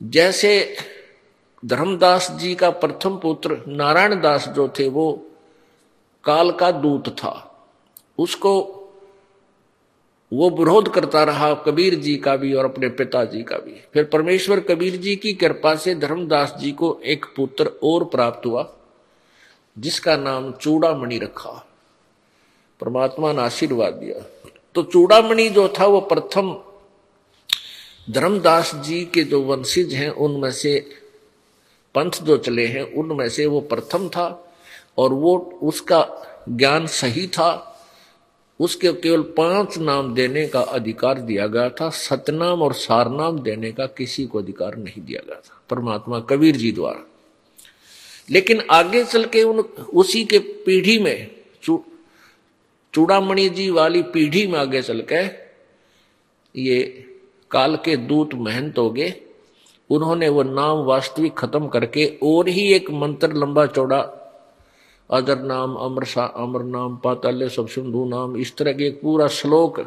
जैसे 0.02 0.76
धर्मदास 1.64 2.30
जी 2.30 2.54
का 2.54 2.70
प्रथम 2.70 3.16
पुत्र 3.16 3.64
नारायण 3.68 4.20
दास 4.20 4.48
जो 4.48 4.68
थे, 4.68 4.88
वो 4.88 5.26
काल 6.24 6.50
का 6.50 6.70
दूत 6.70 7.08
था। 7.08 7.50
उसको 8.18 8.80
वो 10.32 10.50
विरोध 10.50 10.94
करता 10.94 11.24
रहा 11.24 11.54
कबीर 11.54 11.94
जी 11.94 12.16
का 12.16 12.36
भी 12.36 12.52
और 12.54 12.64
अपने 12.64 12.88
पिताजी 12.88 13.42
का 13.42 13.56
भी। 13.56 13.84
फिर 13.94 14.04
परमेश्वर 14.04 14.60
कबीर 14.60 14.96
जी 14.96 15.16
की 15.16 15.32
कृपा 15.32 15.74
से 15.74 15.94
धर्मदास 15.94 16.54
जी 16.60 16.72
को 16.72 17.00
एक 17.04 17.24
पुत्र 17.36 17.66
और 17.82 18.04
प्राप्त 18.04 18.46
हुआ। 18.46 18.76
जिसका 19.78 20.16
नाम 20.16 20.52
चूड़ामणि 20.52 21.18
रखा। 21.18 21.66
परमात्मा 22.80 23.32
ने 23.32 23.42
आशीर्वाद 23.42 23.92
दिया। 23.92 24.50
तो 24.74 24.82
चूड़ामणि 24.82 25.48
जो 25.48 25.68
था, 25.68 25.86
वो 25.86 26.00
प्रथम 26.00 26.60
धर्मदास 28.10 28.74
जी 28.74 29.04
के 29.04 29.24
जो 29.24 29.42
वंशिज 29.42 29.94
हैं, 29.94 30.10
उनमें 30.10 30.52
से 30.52 30.90
पंथ 31.94 32.10
जो 32.10 32.36
चले 32.36 32.66
हैं, 32.66 32.94
उनमें 32.94 33.28
से 33.28 33.46
वो 33.46 33.60
प्रथम 33.60 34.08
था 34.08 34.52
और 34.98 35.12
वो 35.12 35.60
उसका 35.62 36.08
ज्ञान 36.48 36.86
सही 36.86 37.26
था। 37.26 37.70
उसके 38.60 38.92
केवल 38.92 39.22
पाँच 39.22 39.78
नाम 39.78 40.14
देने 40.14 40.48
का 40.48 40.60
अधिकार 40.60 41.18
दिया 41.18 41.46
गया 41.46 41.70
था। 41.70 41.90
सतनाम 41.90 42.62
और 42.62 42.72
सारनाम 42.72 43.38
देने 43.38 43.72
का 43.72 43.86
किसी 43.86 44.26
को 44.26 44.38
अधिकार 44.38 44.76
नहीं 44.76 45.04
दिया 45.04 45.20
गया 45.26 45.40
था। 45.40 45.62
परमात्मा 45.70 46.20
कबीर 46.20 46.56
जी 46.56 46.72
द्वारा। 46.72 47.10
लेकिन 48.30 48.62
आगे 48.70 49.04
चल 49.04 49.24
के 49.24 49.42
उन 49.42 49.58
उसी 49.94 50.24
के 50.24 50.38
पीढ़ी 50.38 50.98
में 50.98 51.30
चू, 51.62 51.84
चूड़ामणि 52.94 53.48
जी 53.48 53.70
वाली 53.70 54.02
पीढ़ी 54.02 54.46
में 54.46 54.58
आगे 54.58 54.82
चल 54.82 55.00
के 55.12 55.24
ये 56.60 56.82
काल 57.50 57.76
के 57.76 57.96
दूत 57.96 58.34
महंत 58.34 58.78
हो 58.78 58.90
गए। 58.90 59.20
उन्होंने 59.90 60.28
वो 60.28 60.42
नाम 60.42 60.78
वास्तविक 60.78 61.34
खत्म 61.34 61.68
करके 61.68 62.06
और 62.22 62.48
ही 62.48 62.72
एक 62.72 62.90
मंत्र 62.90 63.32
लंबा 63.32 63.66
चौड़ा 63.66 64.00
अदर 65.10 65.38
नाम 65.38 65.74
अमर 65.74 66.04
सा 66.04 66.24
अमर 66.24 66.62
नाम 66.62 66.96
पाताल्य 66.96 67.48
सब 67.48 67.68
सिंधु 67.68 68.04
नाम 68.04 68.36
इस 68.36 68.56
तरह 68.56 68.72
के 68.72 68.86
एक 68.86 69.00
पूरा 69.02 69.26
श्लोक 69.28 69.80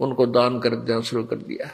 उनको 0.00 0.26
दान 0.26 0.58
कर 0.60 0.76
देना 0.76 1.00
शुरू 1.00 1.24
कर 1.24 1.36
दिया। 1.36 1.70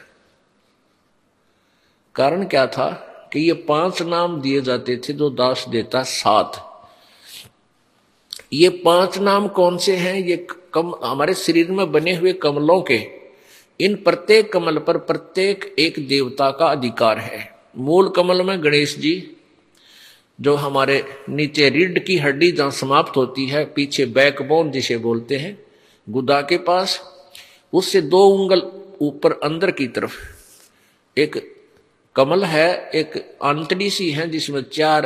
कारण 2.15 2.45
क्या 2.45 2.67
था? 2.67 3.12
कि 3.33 3.39
ये 3.39 3.53
पाँच 3.53 4.01
नाम 4.01 4.41
दिए 4.41 4.61
जाते 4.61 4.97
थे 4.97 5.13
जो 5.13 5.29
दास 5.29 5.65
देता 5.69 6.03
सात 6.03 6.69
ये 8.53 8.69
पाँच 8.69 9.17
नाम 9.17 9.47
कौन 9.47 9.77
से 9.77 9.95
हैं? 9.95 10.19
ये 10.19 10.47
कम, 10.73 10.93
हमारे 11.03 11.33
शरीर 11.33 11.71
में 11.71 11.91
बने 11.91 12.15
हुए 12.15 12.33
कमलों 12.33 12.81
के। 12.81 13.07
इन 13.79 13.95
प्रत्येक 13.95 14.53
कमल 14.53 14.77
पर 14.77 14.97
प्रत्येक 14.97 15.75
एक 15.79 16.07
देवता 16.07 16.51
का 16.51 16.65
अधिकार 16.65 17.17
है। 17.17 17.55
मूल 17.77 18.09
कमल 18.09 18.41
में 18.41 18.63
गणेश 18.63 18.97
जी, 18.97 19.37
जो 20.41 20.55
हमारे 20.55 21.05
नीचे 21.29 21.69
रीढ़ 21.69 21.99
की 21.99 22.17
हड्डी 22.17 22.51
जहाँ 22.51 22.71
समाप्त 22.71 23.17
होती 23.17 23.45
है, 23.45 23.65
पीछे 23.65 24.05
बैकबोन 24.05 24.71
जिसे 24.71 24.97
बोलते 24.97 25.35
हैं, 25.35 25.63
गुदा 26.09 26.41
के 26.41 26.57
पास, 26.57 27.01
उससे 27.73 28.01
दो 28.01 28.25
उंगल 28.27 28.61
ऊपर 29.01 29.31
अंदर 29.31 29.71
की 29.71 29.87
तरफ़, 29.87 30.13
एक 31.17 31.62
कमल 32.15 32.43
है 32.43 32.91
एक 32.95 33.37
आंतड़ी 33.43 33.89
सी 33.89 34.11
है, 34.11 34.29
जिसमें 34.29 34.61
चार 34.61 35.05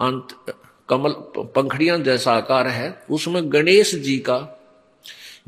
अंत, 0.00 0.54
कमल, 0.88 1.10
पंखड़ियाँ 1.38 1.98
जैसा 1.98 2.32
आकार 2.32 2.66
है। 2.66 3.02
उसमें 3.10 3.52
गणेश 3.52 3.94
जी 3.94 4.18
का 4.18 4.60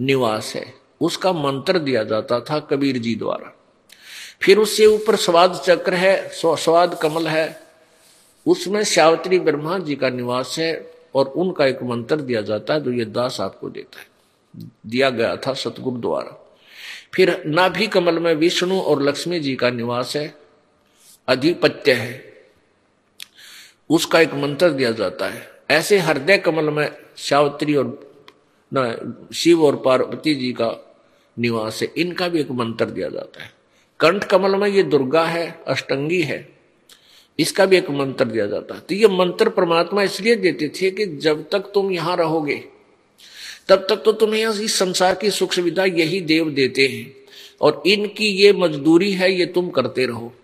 निवास 0.00 0.54
है। 0.56 0.74
उसका 1.00 1.32
मंत्र 1.32 1.78
दिया 1.78 2.04
जाता 2.04 2.40
था 2.40 2.58
कबीर 2.60 2.98
जी 2.98 3.14
द्वारा। 3.14 3.56
फिर 4.42 4.58
उससे 4.58 4.86
ऊपर 4.86 5.16
स्वाद 5.16 5.62
चक्र 5.64 5.94
है 5.94 6.30
स्वाद 6.32 6.98
कमल 7.02 7.26
है। 7.26 7.60
उसमें 8.46 8.84
श्यावत्री 8.84 9.38
ब्रह्मा 9.38 9.78
जी 9.78 9.96
का 9.96 10.10
निवास 10.10 10.56
है 10.58 10.94
और 11.14 11.26
उनका 11.26 11.66
एक 11.66 11.82
मंत्र 11.82 12.16
दिया 12.16 12.40
जाता 12.40 12.74
है 12.74 12.80
जो 12.80 12.92
ये 12.92 13.04
दास 13.04 13.40
आपको 13.40 13.68
देता 13.68 14.00
है। 14.00 14.06
दिया 14.86 15.10
गया 15.10 15.36
था 15.36 15.54
सतगुरु 15.54 15.96
द्वारा। 15.96 16.56
फिर 17.14 17.42
नाभि 17.46 17.86
कमल 17.86 18.18
में 18.18 18.34
विष्णु 18.34 18.80
और 18.80 19.02
लक्ष्मी 19.02 19.40
जी 19.40 19.56
का 19.56 19.70
निवास 19.70 20.16
है। 20.16 20.43
अधिपत्य 21.28 21.92
है। 21.92 22.34
उसका 23.90 24.20
एक 24.20 24.34
मंत्र 24.34 24.70
दिया 24.70 24.90
जाता 24.90 25.28
है। 25.28 25.50
ऐसे 25.70 25.98
हृदय 25.98 26.38
कमल 26.38 26.70
में 26.70 26.90
सावित्री 27.16 27.74
और, 27.74 28.16
न, 28.74 29.14
शिव 29.34 29.64
और 29.64 29.76
पार्वती 29.76 30.34
जी 30.34 30.52
का 30.52 30.96
निवास 31.38 31.82
है। 31.82 31.92
इनका 31.96 32.28
भी 32.28 32.40
एक 32.40 32.50
मंत्र 32.50 32.84
दिया 32.84 33.08
जाता 33.08 33.42
है। 33.42 33.52
कंठ 34.00 34.24
कमल 34.24 34.56
में 34.56 34.68
ये 34.68 34.82
दुर्गा 34.82 35.24
है, 35.24 35.60
अष्टंगी 35.68 36.22
है। 36.22 36.48
इसका 37.38 37.66
भी 37.66 37.76
एक 37.76 37.90
मंत्र 37.90 38.24
दिया 38.24 38.46
जाता 38.46 38.74
है। 38.74 38.80
तो 38.80 38.94
ये 38.94 39.08
मंत्र 39.08 39.48
परमात्मा 39.48 40.02
इसलिए 40.02 40.34
देते 40.34 40.68
थे 40.68 40.90
कि 40.90 41.06
जब 41.06 41.50
तक 41.50 41.60
तुम 41.60 41.90
यहाँ 41.90 42.16
रहोगे, 42.16 42.64
तब 43.68 43.86
तक 43.88 43.96
तो 43.96 44.12
तुम्हें 44.12 44.48
इस 44.48 44.78
संसार 44.78 45.14
की 45.14 45.30
सुख 45.30 45.52
सुविधा 45.52 45.84
यही 45.84 46.20
देव 46.20 46.50
देते 46.50 46.86
हैं। 46.86 47.16
और 47.60 47.82
इनकी 47.86 48.26
ये 48.26 48.52
मजदूरी 48.52 49.12
है, 49.12 49.32
ये 49.32 49.46
तुम 49.46 49.70
करते 49.70 50.06
रहो। 50.06 50.34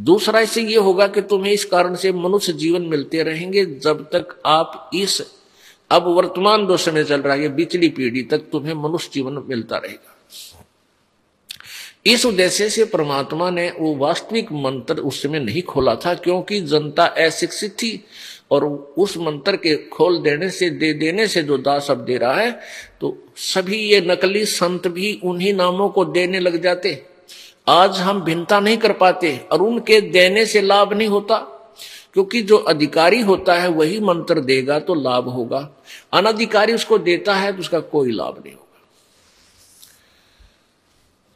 दूसरा 0.00 0.40
इससे 0.40 0.62
ये 0.62 0.76
होगा 0.78 1.06
कि 1.06 1.22
तुम्हें 1.22 1.52
इस 1.52 1.64
कारण 1.64 1.94
से 1.94 2.12
मनुष्य 2.12 2.52
जीवन 2.52 2.82
मिलते 2.82 3.22
रहेंगे 3.22 3.64
जब 3.66 4.02
तक 4.12 4.40
आप 4.46 4.90
इस 4.94 5.20
अब 5.90 6.06
वर्तमान 6.08 6.66
जो 6.66 6.76
समय 6.76 7.04
चल 7.04 7.22
रहा 7.22 7.34
है 7.36 7.48
बिचली 7.48 7.88
पीढ़ी 7.88 8.22
तक 8.22 8.48
तुम्हें 8.52 8.74
मनुष्य 8.74 9.10
जीवन 9.14 9.44
मिलता 9.48 9.76
रहेगा। 9.76 10.16
इस 12.06 12.24
उद्देश्य 12.26 12.68
से 12.70 12.84
परमात्मा 12.84 13.50
ने 13.50 13.68
वो 13.70 13.94
वास्तविक 13.96 14.52
मंत्र 14.52 15.00
उस 15.00 15.22
समय 15.22 15.40
नहीं 15.40 15.62
खोला 15.62 15.94
था, 15.96 16.14
क्योंकि 16.14 16.60
जनता 16.60 17.04
अशिक्षित 17.04 17.72
थी 17.72 18.04
और 18.50 18.64
उस 18.64 19.16
मंत्र 19.18 19.56
के 19.56 19.76
खोल 19.88 20.20
देने 20.22 20.48
से, 20.50 20.70
दे 20.70 20.92
देने 20.94 21.26
से 21.28 21.42
जो 21.42 21.58
दास 21.58 21.90
अब 21.90 22.04
दे 22.04 22.16
रहा 22.16 22.34
है 22.34 22.50
तो 23.00 23.16
सभी 23.36 23.78
ये 23.82 24.00
नकली 24.00 24.44
संत 24.46 24.88
भी 24.88 25.20
उन्हीं 25.24 25.52
नामों 25.54 25.88
को 25.88 26.04
देने 26.06 26.40
लग 26.40 26.60
जाते। 26.62 26.94
आज 27.66 27.98
हम 27.98 28.20
भिन्नता 28.22 28.58
नहीं 28.60 28.76
कर 28.78 28.92
पाते 28.92 29.36
और 29.52 29.62
उनके 29.62 30.00
देने 30.00 30.44
से 30.46 30.60
लाभ 30.60 30.92
नहीं 30.92 31.08
होता, 31.08 31.36
क्योंकि 32.14 32.42
जो 32.42 32.56
अधिकारी 32.58 33.20
होता 33.20 33.54
है 33.54 33.68
वही 33.68 34.00
मंत्र 34.00 34.40
देगा 34.40 34.78
तो 34.78 34.94
लाभ 34.94 35.28
होगा। 35.28 35.68
अनधिकारी 36.12 36.72
उसको 36.72 36.98
देता 36.98 37.34
है 37.34 37.52
तो 37.52 37.60
उसका 37.60 37.80
कोई 37.80 38.12
लाभ 38.12 38.38
नहीं 38.38 38.54
होगा। 38.54 38.80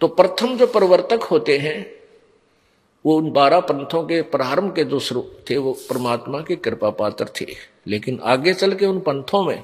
तो 0.00 0.08
प्रथम 0.08 0.56
जो 0.56 0.66
प्रवर्तक 0.66 1.22
होते 1.22 1.58
हैं, 1.58 1.86
वो 3.04 3.16
उन 3.16 3.30
बारह 3.32 3.60
पंथों 3.60 4.02
के 4.04 4.20
प्रारंभ 4.24 4.74
के 4.74 4.84
जो 4.84 4.98
स्वरूप 4.98 5.38
थे, 5.50 5.56
वो 5.56 5.72
परमात्मा 5.90 6.40
के 6.40 6.56
कृपा 6.56 6.90
पात्र 6.90 7.26
थे। 7.40 7.46
लेकिन 7.86 8.18
आगे 8.24 8.54
चल 8.54 8.74
के 8.74 8.86
उन 8.86 9.00
पंथों 9.00 9.42
में, 9.44 9.62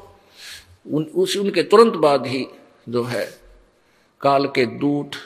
उन 0.92 1.04
उस 1.04 1.36
उनके 1.36 1.62
तुरंत 1.62 1.96
बाद 1.96 2.26
ही 2.26 2.46
जो 2.88 3.02
है, 3.04 3.24
काल 4.20 4.46
के 4.46 4.66
दूत 4.66 5.16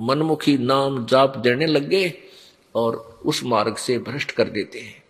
मनमुखी 0.00 0.56
नाम 0.58 1.04
जाप 1.06 1.36
देने 1.36 1.66
लग 1.66 1.88
गए 1.88 2.12
और 2.74 3.20
उस 3.24 3.42
मार्ग 3.44 3.76
से 3.76 3.98
भ्रष्ट 3.98 4.30
कर 4.30 4.44
देते 4.44 4.78
हैं। 4.78 5.02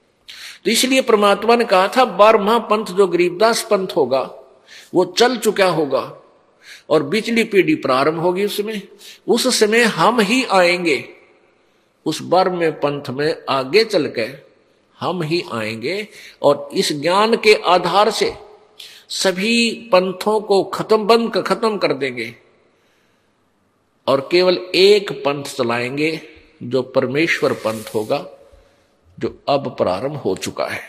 तो 0.64 0.70
इसलिए 0.70 1.00
परमात्मा 1.00 1.56
ने 1.56 1.64
कहा 1.64 1.88
था 1.88 2.04
बारहवा 2.04 2.58
पंथ 2.58 2.86
जो 2.86 3.06
गरीबदास 3.06 3.62
पंथ 3.62 3.86
होगा, 3.96 4.30
वो 4.94 5.04
चल 5.04 5.36
चुका 5.36 5.66
होगा 5.66 6.20
और 6.90 7.02
बिचली 7.02 7.44
पीढ़ी 7.44 7.74
प्रारंभ 7.74 8.20
होगी 8.20 8.44
उसमें 8.44 8.80
उस 9.28 9.60
समय 9.60 9.82
हम 9.82 10.20
ही 10.20 10.44
आएँगे। 10.44 11.04
उस 12.06 12.22
बारहवें 12.22 12.72
पंथ 12.72 13.10
में 13.10 13.34
आगे 13.48 13.84
चल 13.84 14.06
के 14.06 14.28
हम 15.00 15.22
ही 15.22 15.42
आएँगे 15.52 16.08
और 16.42 16.68
इस 16.72 16.92
ज्ञान 16.92 17.36
के 17.36 17.54
आधार 17.54 18.10
से 18.10 18.32
सभी 19.08 19.70
पंथों 19.92 20.40
को 20.40 20.62
खत्म 20.64 21.04
बंद 21.06 21.42
खत्म 21.46 21.76
कर 21.78 21.92
देंगे। 21.92 22.34
और 24.06 24.28
केवल 24.32 24.54
एक 24.74 25.12
पंथ 25.12 25.44
चलाएँगे 25.44 26.20
जो 26.62 26.82
परमेश्वर 26.82 27.52
पंथ 27.52 27.84
होगा, 27.94 28.26
जो 29.18 29.42
अब 29.48 29.76
प्रारंभ 29.76 30.16
हो 30.16 30.36
चुका 30.36 30.66
है। 30.66 30.80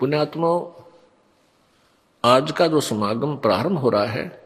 पुण्यात्मा 0.00 0.76
आज 2.24 2.52
का 2.52 2.66
जो 2.66 2.80
समागम 2.80 3.36
प्रारंभ 3.36 3.78
हो 3.78 3.88
रहा 3.88 4.06
है, 4.06 4.42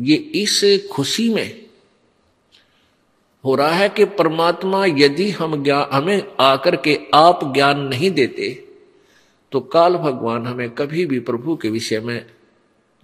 ये 0.00 0.16
इस 0.16 0.88
खुशी 0.92 1.34
में 1.34 1.66
हो 3.44 3.54
रहा 3.54 3.70
है 3.70 3.88
कि 3.88 4.04
परमात्मा 4.04 4.86
यदि 4.86 5.30
हम 5.30 5.64
ज्ञान 5.64 5.88
हमें 5.92 6.32
आकर 6.40 6.76
के 6.76 7.00
आप 7.14 7.54
ज्ञान 7.54 7.80
नहीं 7.80 8.10
देते 8.10 8.69
तो 9.52 9.60
काल 9.60 9.96
भगवान 9.96 10.46
हमें 10.46 10.70
कभी 10.70 11.06
भी 11.06 11.20
प्रभु 11.20 11.56
के 11.56 11.70
विषय 11.70 12.00
में 12.00 12.26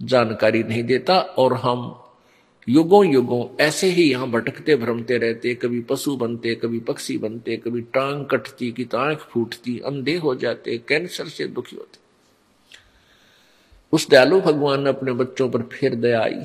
जानकारी 0.01 0.63
नहीं 0.63 0.83
देता 0.83 1.19
और 1.19 1.53
हम 1.53 2.03
युगों 2.69 3.05
युगों 3.05 3.63
ऐसे 3.63 3.87
ही 3.87 4.11
यहाँ 4.11 4.29
भटकते, 4.29 4.75
भ्रमते 4.75 5.17
रहते, 5.17 5.55
कभी 5.55 5.81
पशु 5.81 6.15
बनते, 6.17 6.55
कभी 6.55 6.79
पक्षी 6.79 7.17
बनते, 7.17 7.57
कभी 7.57 7.81
टांग 7.81 8.25
कटती 8.25 8.71
की 8.71 8.85
तांख 8.85 9.17
फूटती, 9.17 9.79
अंधे 9.79 10.17
हो 10.17 10.35
जाते, 10.35 10.77
कैंसर 10.77 11.27
से 11.27 11.45
दुखी 11.45 11.75
होते। 11.75 11.99
उस 13.93 14.09
दयालु 14.09 14.41
भगवान 14.41 14.81
ने 14.81 14.89
अपने 14.89 15.11
बच्चों 15.11 15.49
पर 15.49 15.61
फिर 15.61 15.95
दया 15.95 16.21
आई 16.21 16.43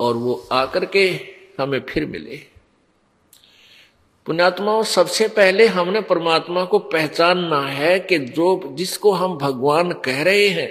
और 0.00 0.16
वो 0.16 0.48
आकर 0.52 0.84
के 0.84 1.20
हमें 1.60 1.80
फिर 1.80 2.06
मिले। 2.06 2.51
पुण्यात्माओं 4.26 4.82
सबसे 4.82 5.26
पहले 5.28 5.66
हमने 5.66 6.00
परमात्मा 6.00 6.64
को 6.64 6.78
पहचानना 6.78 7.60
है 7.60 7.98
कि 8.00 8.18
जो, 8.18 8.62
जिसको 8.72 9.12
हम 9.12 9.36
भगवान 9.38 9.92
कह 10.04 10.22
रहे 10.22 10.48
हैं, 10.48 10.70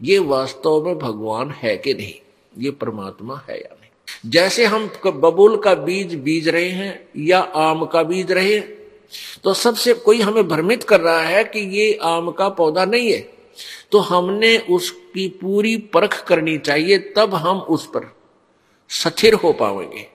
ये 0.00 0.18
वास्तव 0.18 0.84
में 0.84 0.98
भगवान 0.98 1.50
है 1.52 1.76
कि 1.76 1.94
नहीं? 1.94 2.14
ये 2.58 2.70
परमात्मा 2.70 3.40
है 3.48 3.58
या 3.58 3.74
नहीं? 3.74 4.30
जैसे 4.30 4.64
हम 4.64 4.90
बबूल 5.06 5.56
का 5.56 5.74
बीज 5.74 6.14
बीज 6.14 6.48
रहे 6.48 6.70
हैं 6.70 7.08
या 7.18 7.38
आम 7.38 7.84
का 7.84 8.02
बीज 8.02 8.32
रहे 8.32 8.54
हैं 8.54 8.74
तो 9.44 9.54
सबसे, 9.54 9.92
कोई 9.94 10.20
हमें 10.20 10.48
भ्रमित 10.48 10.82
कर 10.84 11.00
रहा 11.00 11.20
है 11.20 11.44
कि 11.44 11.60
ये 11.78 11.98
आम 12.02 12.30
का 12.30 12.48
पौधा 12.48 12.84
नहीं 12.84 13.12
है 13.12 13.20
तो 13.92 13.98
हमने 14.00 14.56
उसकी 14.58 15.28
पूरी 15.40 15.76
परख 15.94 16.22
करनी 16.28 16.58
चाहिए, 16.58 16.98
तब 16.98 17.34
हम 17.34 17.60
उस 17.60 17.86
पर 17.86 18.12
स्थिर 18.90 19.34
हो 19.34 19.52
पाएँगे। 19.52 20.06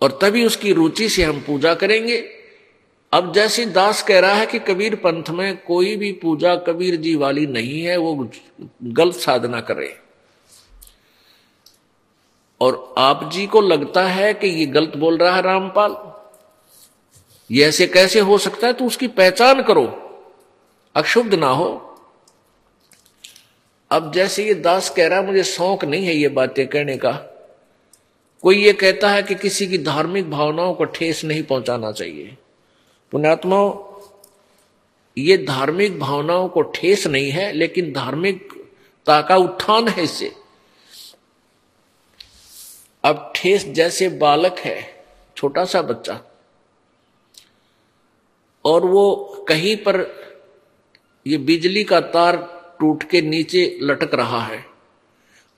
और 0.00 0.18
तभी 0.22 0.44
उसकी 0.46 0.72
रुचि 0.72 1.08
से 1.08 1.22
हम 1.22 1.40
पूजा 1.40 1.74
करेंगे। 1.74 2.18
अब 3.12 3.32
जैसे 3.34 3.64
दास 3.66 4.02
कह 4.02 4.20
रहा 4.20 4.32
है 4.32 4.46
कि 4.46 4.58
कबीर 4.58 4.94
पंथ 4.94 5.30
में 5.30 5.56
कोई 5.56 5.96
भी 5.96 6.12
पूजा 6.12 6.54
कबीर 6.56 6.96
जी 6.96 7.14
वाली 7.14 7.46
नहीं 7.46 7.80
है, 7.82 7.96
वो 7.96 8.30
गलत 8.82 9.14
साधना 9.14 9.60
करे 9.60 9.96
और 12.60 12.94
आप 12.98 13.30
जी 13.32 13.46
को 13.46 13.60
लगता 13.60 14.02
है 14.02 14.34
कि 14.34 14.46
ये 14.46 14.66
गलत 14.66 14.96
बोल 14.96 15.18
रहा 15.18 15.36
है 15.36 15.42
रामपाल। 15.42 15.96
ये 17.50 17.66
ऐसे 17.66 17.86
कैसे 17.86 18.20
हो 18.20 18.38
सकता 18.38 18.66
है? 18.66 18.72
तो 18.72 18.84
उसकी 18.84 19.06
पहचान 19.08 19.62
करो। 19.62 19.86
अक्षुब्ध 20.94 21.34
ना 21.34 21.48
हो। 21.48 21.68
अब 23.90 24.12
जैसे 24.12 24.44
ये 24.44 24.54
दास 24.54 24.90
कह 24.90 25.08
रहा 25.08 25.18
है, 25.18 25.26
मुझे 25.26 25.44
शौक 25.44 25.84
नहीं 25.84 26.06
है 26.06 26.14
ये 26.14 26.28
बातें 26.28 26.66
कहने 26.66 26.96
का। 26.96 27.37
कोई 28.44 28.56
ये 28.56 28.72
कहता 28.72 29.10
है 29.10 29.22
कि 29.22 29.34
किसी 29.34 29.66
की 29.66 29.78
धार्मिक 29.78 30.30
भावनाओं 30.30 30.74
को 30.74 30.84
ठेस 30.84 31.24
नहीं 31.24 31.42
पहुंचाना 31.42 31.92
चाहिए। 31.92 32.36
पुण्यात्मा 33.12 33.58
ये 35.16 35.36
धार्मिक 35.38 35.98
भावनाओं 36.00 36.48
को 36.48 36.62
ठेस 36.74 37.06
नहीं 37.06 37.30
है, 37.30 37.52
लेकिन 37.52 37.92
धार्मिकता 37.92 39.20
का 39.22 39.36
उत्थान 39.36 39.88
है 39.88 40.02
इससे। 40.02 40.32
अब 43.04 43.32
ठेस 43.36 43.66
जैसे 43.66 44.08
बालक 44.18 44.58
है 44.58 45.04
छोटा 45.36 45.64
सा 45.64 45.82
बच्चा, 45.82 46.20
और 48.64 48.84
वो 48.84 49.44
कहीं 49.48 49.76
पर 49.78 50.00
ये 51.26 51.38
बिजली 51.38 51.84
का 51.84 52.00
तार 52.00 52.36
टूट 52.80 53.02
के 53.02 53.20
नीचे 53.22 53.78
लटक 53.82 54.14
रहा 54.14 54.40
है, 54.42 54.64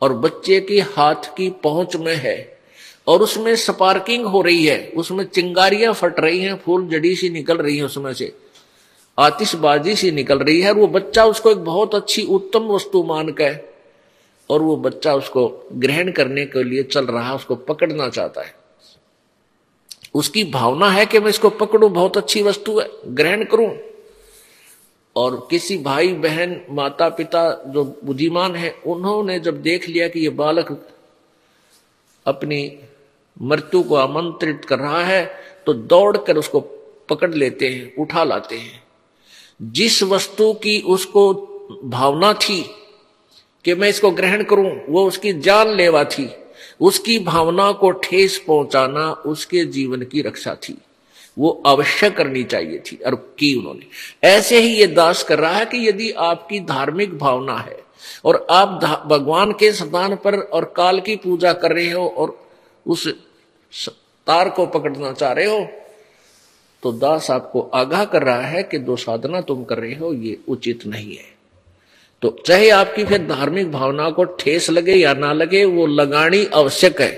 और 0.03 0.13
बच्चे 0.15 0.61
की 0.61 0.79
हाथ 0.89 1.35
की 1.37 1.51
पहुँच 1.63 1.97
में 1.97 2.15
है 2.17 2.60
और 3.07 3.23
उसमें 3.23 3.57
स्पार्किंग 3.57 4.27
हो 4.27 4.43
रही 4.43 4.67
है, 4.67 4.93
उसमें 4.97 5.25
चिंगारियाँ 5.25 5.95
फट 5.95 6.21
रही 6.21 6.41
हैं, 6.41 6.57
फूल 6.57 6.89
जड़ी 6.89 7.17
सी 7.17 7.31
निकल 7.31 7.57
रही 7.57 7.77
है 7.77 7.85
उसमें 7.85 8.15
से। 8.15 8.37
आतिशबाजी 9.19 9.97
सी 9.97 10.11
निकल 10.11 10.39
रही 10.39 10.61
है 10.61 10.71
और 10.71 10.79
वो 10.79 10.87
बच्चा 10.87 11.25
उसको 11.25 11.51
एक 11.51 11.59
बहुत 11.59 11.95
अच्छी 11.95 12.23
उत्तम 12.23 12.61
वस्तु 12.61 13.03
मान 13.03 13.29
के 13.41 13.55
और 14.51 14.63
वो 14.63 14.77
बच्चा 14.77 15.15
उसको 15.15 15.69
ग्रहण 15.73 16.11
करने 16.13 16.47
के 16.47 16.63
लिए 16.65 16.83
चल 16.83 17.07
रहा, 17.07 17.35
उसको 17.35 17.57
पकड़ना 17.57 18.09
चाहता 18.09 18.43
है। 18.43 18.55
उसकी 20.15 20.45
भावना 20.45 20.91
है 20.91 21.07
कि 21.07 21.19
मैं 21.19 21.29
इसको 21.29 21.51
पकड़ूं, 21.51 21.93
बहुत 21.93 22.17
अच्छी 22.17 22.43
वस्तु 22.43 22.79
है, 22.81 22.89
ग्रहण 23.07 23.45
करूँ। 23.45 23.77
और 25.17 25.49
किसी 25.51 25.79
भाई, 25.79 26.09
बहन 26.09 26.61
माता 26.71 27.09
पिता 27.09 27.65
जो 27.67 28.01
बुद्धिमान 28.05 28.57
है, 28.57 28.71
उन्होंने 28.87 29.41
जब 29.41 29.63
देख 29.63 29.89
लिया 29.89 30.09
कि 30.09 30.21
ये 30.21 30.29
बालक 30.29 30.89
अपनी 32.27 32.79
मृत्यु 33.41 33.83
को 33.83 33.95
आमंत्रित 33.95 34.65
कर 34.65 34.79
रहा 34.79 35.05
है 35.05 35.25
तो 35.67 35.73
दौड़कर 35.73 36.37
उसको 36.37 36.61
पकड़ 37.09 37.33
लेते 37.35 37.69
हैं, 37.69 37.95
उठा 37.97 38.25
लाते 38.25 38.57
हैं। 38.57 38.83
जिस 39.63 40.03
वस्तु 40.03 40.53
की 40.53 40.81
उसको 40.81 41.33
भावना 41.85 42.33
थी 42.33 42.63
कि 43.65 43.75
मैं 43.75 43.89
इसको 43.89 44.11
ग्रहण 44.11 44.43
करूँ, 44.43 44.71
वो 44.89 45.07
उसकी 45.07 45.33
जान 45.33 45.69
लेवा 45.69 46.05
थी। 46.05 46.31
उसकी 46.81 47.19
भावना 47.19 47.71
को 47.73 47.91
ठेस 47.91 48.39
पहुंचाना 48.47 49.11
उसके 49.27 49.65
जीवन 49.65 50.03
की 50.03 50.23
रक्षा 50.23 50.55
थी। 50.55 50.79
वो 51.39 51.51
अवश्य 51.67 52.11
करनी 52.11 52.43
चाहिए 52.45 52.79
थी 52.79 52.97
और 52.97 53.15
की 53.39 53.55
उन्होंने। 53.55 53.87
ऐसे 54.29 54.61
ही 54.61 54.75
ये 54.75 54.87
दास 54.87 55.23
कर 55.23 55.39
रहा 55.39 55.53
है 55.53 55.65
कि 55.65 55.89
यदि 55.89 56.11
आपकी 56.11 56.61
धार्मिक 56.61 57.19
भावना 57.19 57.57
है 57.57 57.79
और 58.25 58.47
आप 58.51 58.69
भगवान 59.11 59.53
के 59.53 59.73
स्थान 59.73 60.17
पर 60.17 60.39
और 60.39 60.65
काल 60.77 61.01
की 61.01 61.17
पूजा 61.17 61.53
कर 61.53 61.73
रहे 61.73 61.91
हो 61.91 62.07
और 62.09 62.39
उस 62.87 63.09
तार 64.27 64.51
को 64.51 64.67
पकड़ना 64.67 65.13
चाह 65.13 65.33
रहे 65.33 65.47
हो 65.47 65.69
तो 66.83 66.93
दास 66.93 67.31
आपको 67.31 67.61
आगाह 67.75 68.05
कर 68.05 68.23
रहा 68.23 68.43
है 68.43 68.63
कि 68.63 68.79
जो 68.79 68.97
साधना 68.97 69.41
तुम 69.41 69.65
कर 69.65 69.79
रहे 69.79 69.95
हो, 69.95 70.13
ये 70.15 70.39
उचित 70.49 70.87
नहीं 70.87 71.17
है। 71.17 71.25
तो 72.23 72.31
चाहे 72.47 72.69
आपकी 72.71 73.05
फिर 73.05 73.27
धार्मिक 73.27 73.71
भावना 73.73 74.11
को 74.11 74.25
ठेस 74.25 74.71
लगे 74.71 74.95
या 74.95 75.13
ना 75.15 75.33
लगे, 75.33 75.65
वो 75.65 75.87
लगानी 75.87 76.45
आवश्यक 76.47 77.01
है 77.01 77.13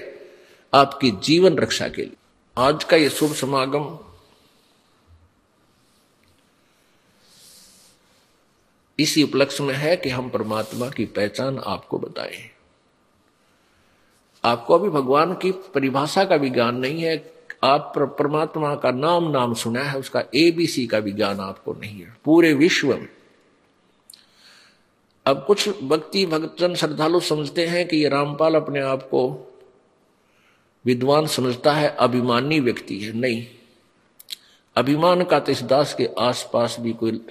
आपकी 0.73 1.11
जीवन 1.23 1.59
रक्षा 1.59 1.89
के 1.89 2.03
लिए। 2.03 2.17
आज 2.57 2.85
का 2.85 2.97
ये 2.97 3.09
शुभ 3.11 3.35
समागम 3.35 3.99
इसी 8.99 9.23
उपलक्ष्य 9.23 9.65
में 9.65 9.75
है 9.75 9.97
कि 9.97 10.09
हम 10.09 10.29
परमात्मा 10.31 10.89
की 10.89 11.05
पहचान 11.07 11.59
आपको 11.59 11.99
बताएँ। 11.99 12.52
आपको 14.45 14.75
अभी 14.75 14.89
भगवान 14.89 15.35
की 15.35 15.51
परिभाषा 15.53 16.25
का 16.25 16.37
भी 16.37 16.51
ज्ञान 16.51 16.77
नहीं 16.77 17.03
है, 17.03 17.33
आप 17.65 17.93
परमात्मा 17.99 18.75
का 18.75 18.91
नाम 18.91 19.31
नाम 19.31 19.55
सुना 19.55 19.83
है, 19.83 19.99
उसका 19.99 20.25
एबीसी 20.35 20.87
का 20.87 21.01
भी 21.01 21.13
ज्ञान 21.13 21.41
आपको 21.41 21.73
नहीं 21.73 22.01
है, 22.01 22.17
पूरे 22.25 22.55
विश्व 22.55 22.89
में। 22.89 23.09
अब 25.27 25.45
कुछ 25.47 25.83
भक्ति 25.83 26.27
भक्तजन 26.27 26.75
श्रद्धालु 26.75 27.21
समझते 27.21 27.67
हैं 27.67 27.89
कि 27.89 27.97
ये 27.97 28.09
रामपाल 28.09 28.55
अपने 28.55 28.81
आप 28.81 29.03
को 29.03 29.53
विद्वान 30.85 31.27
समझता 31.27 31.73
है, 31.73 31.89
अभिमानी 31.89 32.61
व्यक्ति 32.61 32.99
है, 32.99 33.13
नहीं। 33.13 33.47
अभिमान 34.77 35.25
का 35.25 35.41
तो 35.41 35.53
इस 35.53 35.63
दास 35.63 35.95
के 35.95 36.09
आसपास 36.19 36.77
भी 36.81 36.93
कोई 36.93 37.27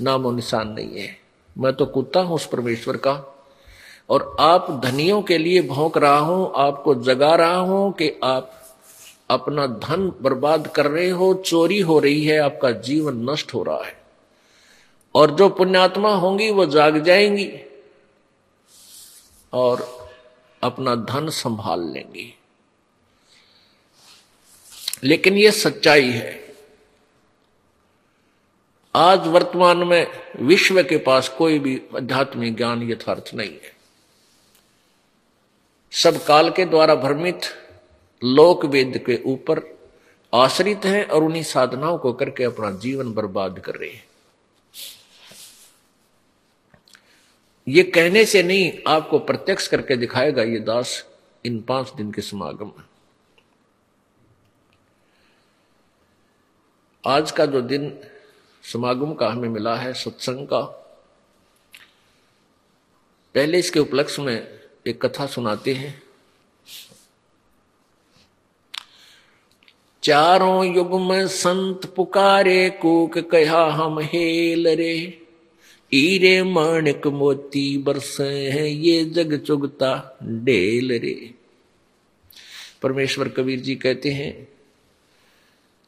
नामो 0.00 0.32
निशान 0.32 0.68
नहीं 0.68 0.98
है। 0.98 1.18
मैं 1.58 1.72
तो 1.72 1.86
कुत्ता 1.86 2.20
हूँ 2.20 2.34
उस 2.34 2.46
परमेश्वर 2.46 2.96
का। 2.96 3.31
और 4.12 4.36
आप 4.40 4.80
धनियों 4.84 5.22
के 5.22 5.38
लिए 5.38 5.62
भोंक 5.62 5.98
रहा 5.98 6.18
हूँ, 6.18 6.52
आपको 6.56 6.94
जगा 6.94 7.34
रहा 7.34 7.56
हूँ 7.56 7.92
कि 7.92 8.20
आप 8.24 8.58
अपना 9.30 9.66
धन 9.66 10.12
बर्बाद 10.22 10.66
कर 10.66 10.86
रहे 10.86 11.10
हो, 11.10 11.34
चोरी 11.34 11.80
हो 11.80 11.98
रही 11.98 12.24
है, 12.24 12.38
आपका 12.38 12.70
जीवन 12.70 13.30
नष्ट 13.30 13.54
हो 13.54 13.62
रहा 13.62 13.84
है। 13.84 14.02
और 15.14 15.30
जो 15.30 15.48
पुण्यात्मा 15.48 16.14
होंगी, 16.14 16.50
वो 16.50 16.66
जाग 16.66 16.98
जाएँगी 16.98 17.52
और 19.52 20.08
अपना 20.62 20.94
धन 20.94 21.28
संभाल 21.28 21.80
लेंगी। 21.80 22.38
लेकिन 25.04 25.34
ये 25.34 25.50
सच्चाई 25.50 26.10
है। 26.10 26.54
आज 28.94 29.26
वर्तमान 29.26 29.76
में 29.76 30.06
विश्व 30.36 30.82
के 30.82 30.96
पास 30.96 31.28
कोई 31.28 31.58
भी 31.58 31.82
आध्यात्मिक 31.96 32.56
ज्ञान 32.56 32.90
यथार्थ 32.90 33.30
नहीं 33.34 33.50
है। 33.50 33.81
सब 35.92 36.24
काल 36.24 36.50
के 36.50 36.64
द्वारा 36.64 36.94
भ्रमित 36.94 37.40
लोक 38.24 38.64
वेद 38.64 38.96
के 39.06 39.20
ऊपर 39.26 39.60
आश्रित 40.32 40.84
हैं 40.84 41.04
और 41.04 41.24
उन्हीं 41.24 41.42
साधनाओं 41.42 41.98
को 41.98 42.12
करके 42.12 42.44
अपना 42.44 42.70
जीवन 42.70 43.12
बर्बाद 43.12 43.58
कर 43.58 43.74
रहे 43.74 43.90
हैं। 43.90 44.04
ये 47.66 47.82
कहने 47.82 48.24
से 48.24 48.42
नहीं 48.42 48.72
आपको 48.88 49.18
प्रत्यक्ष 49.18 49.66
करके 49.68 49.96
दिखाएगा 49.96 50.42
ये 50.42 50.60
दास 50.60 51.04
इन 51.44 51.60
पाँच 51.60 51.92
दिन 51.96 52.12
के 52.12 52.22
समागम 52.22 52.72
आज 57.04 57.30
का 57.30 57.46
जो 57.46 57.60
दिन 57.60 57.92
समागम 58.64 59.12
का 59.14 59.28
हमें 59.28 59.48
मिला 59.48 59.74
है 59.76 59.92
सत्संग 59.92 60.46
का, 60.46 60.60
पहले 63.34 63.58
इसके 63.58 63.80
उपलक्ष्य 63.80 64.22
में 64.22 64.61
एक 64.86 65.06
कथा 65.06 65.26
सुनाते 65.26 65.74
हैं। 65.74 66.02
चारों 70.02 70.76
युग 70.76 71.00
में 71.00 71.28
संत 71.28 71.86
पुकारे, 71.86 72.70
कूक 72.70 73.18
कहा, 73.18 73.70
हम 73.70 74.00
हेल 74.00 74.68
रे। 74.68 75.22
ईरे 75.94 76.42
माणिक 76.42 77.06
मोती 77.06 77.78
बरसे 77.78 78.50
हैं, 78.50 78.64
ये 78.64 79.04
जग 79.04 79.40
चुगता 79.40 80.18
डेल 80.22 80.92
रे। 80.92 81.34
परमेश्वर 82.82 83.28
कबीर 83.28 83.60
जी 83.60 83.74
कहते 83.74 84.10
हैं, 84.10 84.48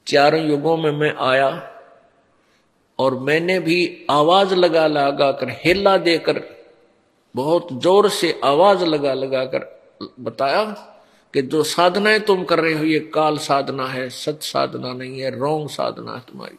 चारों 0.07 0.49
युगों 0.49 0.77
में 0.77 0.91
मैं 0.91 1.15
आया 1.15 1.81
और 2.99 3.19
मैंने 3.19 3.61
भी 3.61 4.07
आवाज़ 4.11 4.55
लगा 4.55 4.87
लगा 4.87 5.33
कर 5.33 5.51
हेला 5.65 5.97
देकर 5.97 6.54
बहुत 7.37 7.68
ज़ोर 7.72 8.09
से 8.09 8.41
आवाज़ 8.45 8.85
लगा 8.85 9.14
लगा 9.14 9.45
कर 9.45 9.80
बताया 10.20 10.64
कि 11.35 11.43
जो 11.43 11.62
साधनाएँ 11.62 12.20
तुम 12.20 12.45
कर 12.45 12.61
रहे 12.61 12.74
हो, 12.74 12.85
ये 12.85 12.99
काल 13.01 13.39
साधना 13.39 13.87
है 13.87 14.11
सत 14.11 14.39
साधना 14.43 14.93
नहीं 14.93 15.20
है, 15.20 15.39
रोंग 15.39 15.68
साधना 15.68 16.12
है 16.12 16.20
तुम्हारी। 16.20 16.59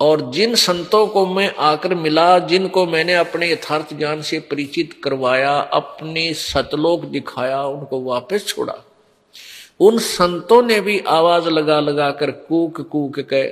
और 0.00 0.30
जिन 0.30 0.54
संतों 0.54 1.06
को 1.06 1.26
मैं 1.26 1.54
आकर 1.54 1.94
मिला, 1.94 2.38
जिनको 2.38 2.86
मैंने 2.86 3.14
अपने 3.14 3.52
यथार्थ 3.52 3.94
ज्ञान 3.94 4.22
से 4.22 4.38
परिचित 4.38 5.00
करवाया, 5.04 5.58
अपने 5.58 6.34
सतलोक 6.34 7.04
दिखाया, 7.04 7.62
उनको 7.62 8.00
वापस 8.00 8.46
छोड़ा। 8.46 8.74
उन 9.80 9.98
संतों 9.98 10.62
ने 10.62 10.80
भी 10.80 11.00
आवाज़ 11.00 11.48
लगा 11.48 11.80
लगा 11.80 12.10
कर 12.10 12.30
कूक 12.30 12.80
कूक 12.80 13.20
के 13.20 13.42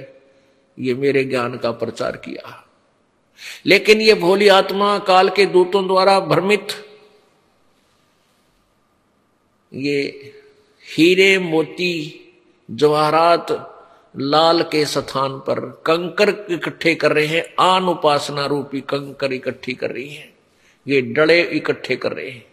ये 0.78 0.94
मेरे 0.94 1.24
ज्ञान 1.24 1.56
का 1.56 1.70
प्रचार 1.70 2.16
किया। 2.16 2.61
लेकिन 3.66 4.01
ये 4.01 4.14
भोली 4.14 4.49
आत्मा 4.49 4.99
काल 4.99 5.28
के 5.28 5.47
दूतों 5.47 5.86
द्वारा 5.86 6.18
भ्रमित। 6.20 6.72
ये 9.72 10.01
हीरे 10.86 11.38
मोती 11.38 12.18
जवाहरात 12.68 13.51
लाल 14.14 14.62
के 14.62 14.84
स्थान 14.84 15.38
पर 15.38 15.61
कंकर 15.86 16.28
इकट्ठे 16.51 16.95
कर 16.95 17.12
रहे 17.12 17.26
हैं, 17.26 17.45
आन 17.61 17.84
उपासना 17.84 18.47
रूपी 18.47 18.80
कंकर 18.80 19.32
इकट्ठी 19.32 19.74
कर 19.74 19.90
रही 19.90 20.09
हैं, 20.09 20.32
ये 20.86 21.01
डड़े 21.03 21.40
इकट्ठे 21.43 21.97
कर 21.97 22.12
रहे 22.12 22.30
हैं। 22.30 22.45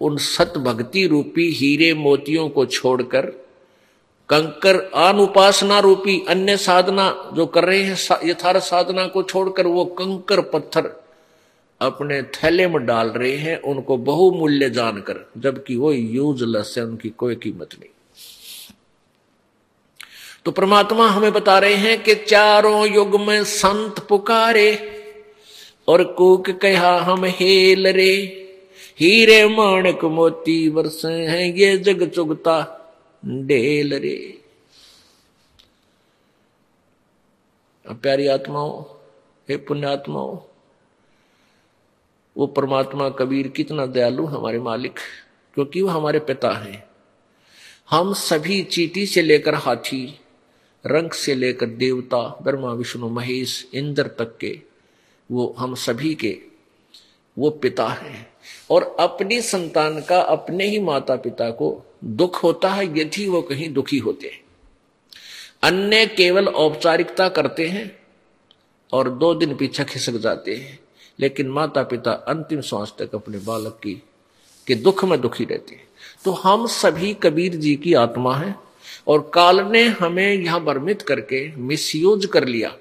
उन 0.00 0.16
सत 0.16 0.54
भक्ति 0.58 1.06
रूपी 1.06 1.50
हीरे 1.50 1.92
मोतियों 1.94 2.48
को 2.48 2.66
छोड़कर 2.66 3.32
कंकर 4.32 4.76
अनुपासना 4.76 5.78
रूपी 5.78 6.24
अन्य 6.28 6.56
साधना 6.56 7.32
जो 7.34 7.46
कर 7.46 7.64
रहे 7.64 7.82
हैं 7.82 8.18
यथार्थ 8.24 8.62
साधना 8.62 9.06
को 9.06 9.22
छोड़कर 9.22 9.66
वो 9.66 9.84
कंकर 9.84 10.40
पत्थर 10.40 11.02
अपने 11.80 12.22
थैले 12.22 12.68
में 12.68 12.86
डाल 12.86 13.08
रहे 13.08 13.36
हैं, 13.36 13.60
उनको 13.60 13.96
बहुमूल्य 13.96 14.70
जानकर, 14.70 15.32
जबकि 15.38 15.76
वो 15.76 15.92
यूजलेस 15.92 16.74
है, 16.78 16.84
उनकी 16.84 17.08
कोई 17.08 17.34
कीमत 17.34 17.68
नहीं। 17.80 17.90
तो 20.44 20.50
परमात्मा 20.50 21.06
हमें 21.06 21.32
बता 21.32 21.58
रहे 21.58 21.74
हैं 21.74 22.02
कि 22.02 22.14
चारों 22.14 22.94
युग 22.94 23.20
में 23.20 23.44
संत 23.44 23.98
पुकारे 24.08 24.78
और 25.88 26.04
कूक 26.04 26.50
कहा, 26.50 26.98
हम 26.98 27.24
हेल 27.24 27.86
रे, 27.86 28.14
हीरे 29.00 29.48
माणक 29.48 30.04
मोती 30.04 30.68
वर्षे 30.68 31.08
हैं, 31.08 31.54
ये 31.54 31.78
जग 31.78 32.08
चुगता 32.08 32.81
डेल 33.24 33.94
रे 33.94 34.38
प्यारी 37.86 38.26
आत्माओं, 38.26 38.82
हे 39.48 39.56
पुण्यात्माओं 39.56 40.38
वो 42.36 42.46
परमात्मा 42.46 43.08
कबीर 43.08 43.48
कितना 43.48 43.86
दयालु 43.86 44.24
हमारे 44.24 44.60
मालिक, 44.60 44.98
क्योंकि 45.54 45.82
वो 45.82 45.88
हमारे 45.88 46.18
पिता 46.18 46.50
हैं। 46.50 46.84
हम 47.90 48.12
सभी 48.12 48.62
चीटी 48.62 49.06
से 49.06 49.22
लेकर 49.22 49.54
हाथी, 49.54 50.20
रंग 50.86 51.10
से 51.10 51.34
लेकर 51.34 51.66
देवता, 51.66 52.38
ब्रह्मा, 52.42 52.72
विष्णु, 52.72 53.08
महेश, 53.08 53.70
इंद्र 53.74 54.02
तक 54.02 54.38
के, 54.38 54.60
वो 55.30 55.54
हम 55.58 55.74
सभी 55.74 56.14
के, 56.14 56.38
वो 57.38 57.50
पिता 57.50 57.88
है। 57.88 58.32
और 58.70 58.96
अपनी 59.00 59.40
संतान 59.40 60.00
का, 60.00 60.20
अपने 60.20 60.66
ही 60.66 60.80
माता 60.80 61.16
पिता 61.16 61.50
को 61.50 61.84
दुख 62.04 62.42
होता 62.42 62.68
है 62.68 63.00
यदि 63.00 63.26
वो 63.28 63.42
कहीं 63.42 63.72
दुखी 63.72 63.98
होते 63.98 64.26
हैं। 64.26 64.40
अन्य 65.62 66.06
केवल 66.06 66.48
औपचारिकता 66.48 67.28
करते 67.28 67.66
हैं 67.66 67.98
और 68.92 69.10
दो 69.10 69.34
दिन 69.34 69.56
पीछे 69.56 69.84
खिसक 69.84 70.12
जाते 70.12 70.54
हैं, 70.54 70.78
लेकिन 71.20 71.48
माता 71.48 71.82
पिता 71.82 72.12
अंतिम 72.12 72.60
श्वास 72.60 72.94
तक 72.98 73.14
अपने 73.14 73.38
बालक 73.38 73.80
की, 73.82 74.02
के 74.66 74.74
दुख 74.74 75.04
में 75.04 75.20
दुखी 75.20 75.44
रहते 75.44 75.74
हैं। 75.74 75.88
तो 76.24 76.30
हम 76.30 76.66
सभी 76.66 77.14
कबीर 77.14 77.54
जी 77.54 77.76
की 77.76 77.94
आत्मा 77.94 78.36
है 78.36 78.54
और 79.08 79.30
काल 79.34 79.60
ने 79.60 79.84
हमें 79.84 80.34
यह 80.34 80.56
वर्मित 80.56 81.02
करके, 81.02 81.56
मिसयूज 81.56 82.26
कर 82.26 82.44
लिया। 82.44 82.76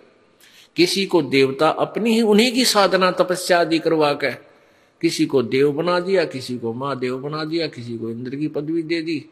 किसी 0.76 1.06
को 1.06 1.22
देवता 1.22 1.70
अपनी 1.70 2.14
ही, 2.14 2.22
उन्हीं 2.22 2.52
की 2.52 2.66
साधना 2.66 3.12
तपस्या 3.12 3.60
आदि 3.60 3.80
करवा 3.80 4.14
कर 4.14 4.38
किसी 5.02 5.26
को 5.26 5.42
देव 5.44 5.72
बना 5.72 6.00
दिया, 6.00 6.24
किसी 6.26 6.58
को 6.58 6.74
माँ 6.74 7.00
देव 7.00 7.18
बना 7.18 7.44
दिया, 7.46 7.68
किसी 7.68 7.98
को 7.98 8.10
इंद्र 8.10 8.36
की 8.36 8.48
पदवी 8.48 8.84
दे 8.84 9.02
दी 9.02 9.24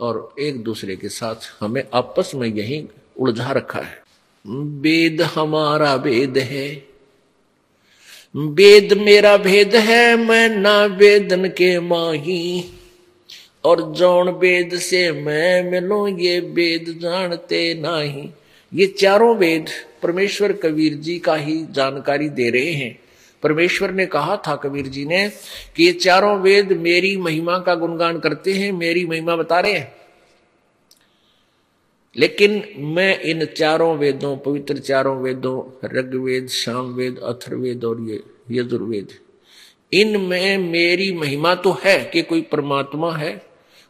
और 0.00 0.34
एक 0.40 0.62
दूसरे 0.62 0.96
के 0.96 1.08
साथ 1.08 1.50
हमें 1.60 1.82
आपस 1.94 2.32
में 2.34 2.48
यही 2.48 2.84
उलझा 3.18 3.52
रखा 3.52 3.80
है। 3.80 4.02
वेद 4.46 5.22
हमारा 5.22 5.94
वेद 5.94 6.38
है 6.38 6.94
वेद 8.34 8.92
मेरा 8.92 9.36
भेद 9.36 9.74
है, 9.74 10.16
मैं 10.16 10.48
ना 10.48 10.84
वेदन 10.84 11.48
के 11.48 11.78
माही 11.80 12.64
और 13.64 13.92
जौन 13.92 14.28
वेद 14.28 14.74
से 14.74 15.10
मैं 15.12 15.70
मिलूं, 15.70 16.18
ये 16.18 16.40
वेद 16.40 16.98
जानते 17.00 17.74
नहीं। 17.74 18.28
ये 18.72 18.86
चारों 18.86 19.36
वेद 19.36 19.66
परमेश्वर 20.02 20.52
कबीर 20.52 20.94
जी 20.94 21.18
का 21.18 21.34
ही 21.34 21.56
जानकारी 21.70 22.28
दे 22.28 22.50
रहे 22.50 22.72
हैं। 22.72 22.98
परमेश्वर 23.44 23.90
ने 23.90 24.06
कहा 24.06 24.36
था 24.36 24.56
कबीर 24.56 24.86
जी 24.86 25.04
ने 25.04 25.28
कि 25.76 25.84
ये 25.84 25.92
चारों 25.92 26.38
वेद 26.40 26.72
मेरी 26.72 27.16
महिमा 27.16 27.58
का 27.58 27.74
गुणगान 27.74 28.20
करते 28.20 28.52
हैं, 28.52 28.72
मेरी 28.72 29.06
महिमा 29.06 29.36
बता 29.36 29.60
रहे 29.60 29.72
हैं। 29.72 29.92
लेकिन 32.16 32.64
मैं 32.78 33.20
इन 33.20 33.44
चारों 33.44 33.96
वेदों, 33.96 34.36
पवित्र 34.36 34.78
चारों 34.78 35.16
वेदों, 35.18 35.88
ऋग्वेद 35.88 36.48
शामवेद 36.48 37.18
अथर्वेद 37.18 37.84
और 37.84 38.00
ये 38.00 38.22
यजुर्वेद 38.50 39.08
इनमें 39.92 40.58
मेरी 40.58 41.12
महिमा 41.12 41.54
तो 41.54 41.76
है 41.84 42.10
कि 42.12 42.22
कोई 42.22 42.42
परमात्मा 42.42 43.12
है, 43.16 43.42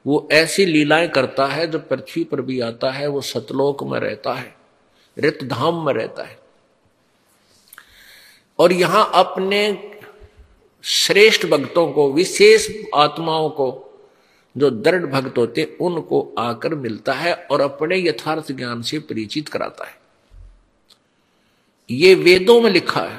वो 0.06 0.28
ऐसी 0.32 0.64
लीलाएँ 0.64 1.08
करता 1.08 1.46
है 1.46 1.66
जो 1.66 1.78
पृथ्वी 1.78 2.24
पर 2.24 2.40
भी 2.40 2.60
आता 2.60 2.90
है, 2.90 3.06
वो 3.06 3.20
सतलोक 3.20 3.82
में 3.82 4.00
रहता 4.00 4.34
है, 4.34 4.54
रितधाम 5.18 5.86
में 5.86 5.94
रहता 5.94 6.22
है। 6.22 6.43
और 8.58 8.72
यहाँ 8.72 9.10
अपने 9.14 9.90
श्रेष्ठ 10.82 11.46
भक्तों 11.46 11.92
को, 11.92 12.12
विशेष 12.12 12.68
आत्माओं 12.94 13.50
को, 13.50 13.80
जो 14.56 14.70
दृढ़ 14.70 15.06
भक्त 15.06 15.38
होते 15.38 15.76
उनको 15.80 16.34
आकर 16.38 16.74
मिलता 16.74 17.12
है 17.12 17.34
और 17.34 17.60
अपने 17.60 17.98
यथार्थ 17.98 18.52
ज्ञान 18.52 18.82
से 18.82 18.98
परिचित 18.98 19.48
कराता 19.48 19.86
है। 19.86 19.96
ये 21.90 22.14
वेदों 22.14 22.60
में 22.60 22.70
लिखा 22.70 23.00
है, 23.00 23.18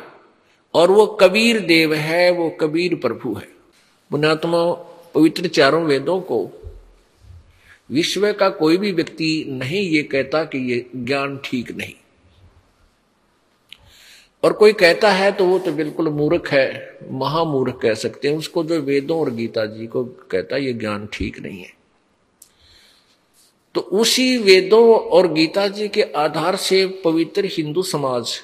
और 0.74 0.92
वो 0.92 1.06
कबीर 1.06 1.60
देव 1.60 1.94
है, 1.94 2.32
वो 2.32 2.50
कबीर 2.50 2.96
प्रभु 2.96 3.34
है। 3.34 3.48
पुणात्मा 4.12 4.72
पवित्र 5.16 5.48
चारों 5.48 5.84
वेदों 5.84 6.22
को, 6.22 6.50
विश्व 7.92 8.34
का 8.34 8.50
कोई 8.50 8.78
भी 8.78 8.92
व्यक्ति 8.92 9.46
नहीं 9.48 9.82
ये 9.82 10.04
कहता 10.04 10.44
कि 10.44 10.58
ये 10.72 10.86
ज्ञान 10.96 11.40
ठीक 11.46 11.72
नहीं। 11.72 11.94
और 14.46 14.54
कोई 14.54 14.74
कहता 14.74 15.12
है 15.12 15.32
तो 15.32 15.46
वो 15.46 15.60
तो 15.60 15.72
बिल्कुल 15.72 16.10
मूर्ख 16.10 16.52
है, 16.52 16.98
महामूर्ख 17.12 17.80
कह 17.82 17.94
सकते 17.94 18.28
हैं। 18.28 18.38
उसको 18.38 18.64
जो 18.64 18.80
वेदों 18.82 19.20
और 19.20 19.30
गीता 19.30 19.66
जी 19.66 19.88
को 19.88 20.04
कहता 20.04 20.56
है, 20.56 20.66
ये 20.66 20.74
ज्ञान 20.74 21.08
ठीक 21.14 21.40
नहीं 21.40 21.60
है। 21.60 21.74
तो 23.76 23.82
उसी 23.82 24.38
वेदों 24.38 24.84
और 24.96 25.32
गीता 25.34 25.68
जी 25.68 25.88
के 25.88 26.02
आधार 26.18 26.56
से 26.56 26.86
पवित्र 27.06 27.46
हिंदू 27.46 27.84
समाज 27.84 28.40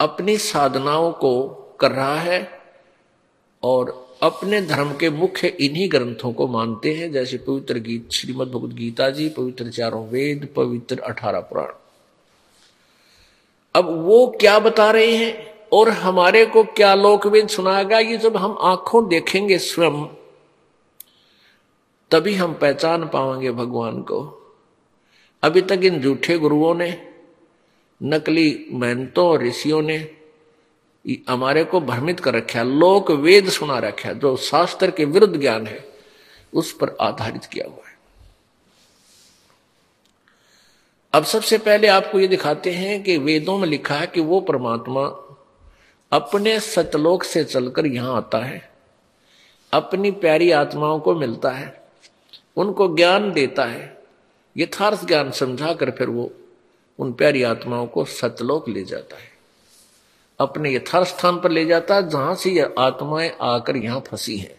अपनी 0.00 0.36
साधनाओं 0.38 1.12
को 1.12 1.46
कर 1.80 1.92
रहा 1.92 2.18
है 2.20 2.48
और 3.62 3.94
अपने 4.22 4.60
धर्म 4.62 4.92
के 4.96 5.10
मुख्य 5.10 5.48
इन्हीं 5.48 5.88
ग्रंथों 5.90 6.32
को 6.32 6.46
मानते 6.48 6.94
हैं, 6.94 7.10
जैसे 7.12 7.38
पवित्र 7.38 7.78
गीत 7.78 8.12
श्रीमद 8.12 8.48
भगवद 8.48 8.72
गीता 8.72 9.10
जी, 9.10 9.28
पवित्र 9.28 9.70
चारों 9.70 10.06
वेद, 10.08 10.48
पवित्र 10.56 10.98
अठारह 10.98 11.40
पुराण। 11.40 11.72
अब 13.74 14.04
वो 14.06 14.26
क्या 14.40 14.58
बता 14.58 14.90
रहे 14.90 15.16
हैं? 15.16 15.54
और 15.72 15.88
हमारे 15.88 16.44
को 16.46 16.62
क्या 16.64 16.94
लोकवेद 16.94 17.48
सुनाएगा? 17.48 17.98
ये 17.98 18.16
जब 18.16 18.36
हम 18.36 18.58
आँखों 18.60 19.08
देखेंगे 19.08 19.58
स्वयं, 19.58 20.06
तभी 22.10 22.34
हम 22.34 22.54
पहचान 22.54 23.04
पाएँगे 23.04 23.50
भगवान 23.50 24.02
को। 24.02 24.18
अभी 25.42 25.60
तक 25.60 25.80
इन 25.84 26.00
झूठे 26.00 26.38
गुरुओं 26.38 26.74
ने, 26.74 27.12
नकली 28.02 28.66
मेहनतों 28.72 29.28
और 29.28 29.42
ऋषियों 29.42 29.82
ने 29.82 30.10
हमारे 31.28 31.64
को 31.64 31.80
भ्रमित 31.80 32.20
कर 32.20 32.34
रखा 32.34 32.62
लोक 32.62 33.10
वेद 33.10 33.48
सुना 33.48 33.78
रखा 33.78 34.12
जो 34.12 34.36
शास्त्र 34.36 34.90
के 34.90 35.04
विरुद्ध 35.04 35.40
ज्ञान 35.40 35.66
है, 35.66 35.84
उस 36.54 36.72
पर 36.72 36.96
आधारित 37.00 37.44
किया 37.44 37.66
हुआ 37.66 37.88
है। 37.88 37.93
अब 41.14 41.24
सबसे 41.24 41.58
पहले 41.58 41.88
आपको 41.88 42.20
ये 42.20 42.28
दिखाते 42.28 42.70
हैं 42.70 43.02
कि 43.02 43.18
वेदों 43.18 43.58
में 43.58 43.68
लिखा 43.68 43.94
है 43.94 44.06
कि 44.06 44.20
वो 44.20 44.40
परमात्मा 44.40 45.02
अपने 46.12 46.60
सतलोक 46.60 47.22
से 47.22 47.44
चलकर 47.44 47.86
यहाँ 47.86 48.16
आता 48.16 48.38
है। 48.38 48.72
अपनी 49.72 50.10
प्यारी 50.10 50.50
आत्माओं 50.50 51.00
को 51.00 51.14
मिलता 51.14 51.50
है। 51.50 51.88
उनको 52.56 52.96
ज्ञान 52.96 53.32
देता 53.32 53.64
है। 53.64 54.02
यथार्थ 54.56 55.06
ज्ञान 55.06 55.30
समझा 55.30 55.72
कर 55.72 55.90
फिर 55.90 56.08
वो 56.08 56.32
उन 56.98 57.12
प्यारी 57.12 57.42
आत्माओं 57.42 57.86
को 57.86 58.04
सतलोक 58.04 58.68
ले 58.68 58.84
जाता 58.84 59.16
है। 59.16 59.30
अपने 60.40 60.74
यथार्थ 60.74 61.08
स्थान 61.08 61.40
पर 61.40 61.50
ले 61.50 61.64
जाता 61.64 61.94
है, 61.94 62.08
जहाँ 62.08 62.34
से 62.34 62.50
ये 62.50 62.74
आत्माएँ 62.78 63.36
आकर 63.40 63.76
यहाँ 63.76 64.00
फंसी 64.00 64.38
हैं। 64.38 64.56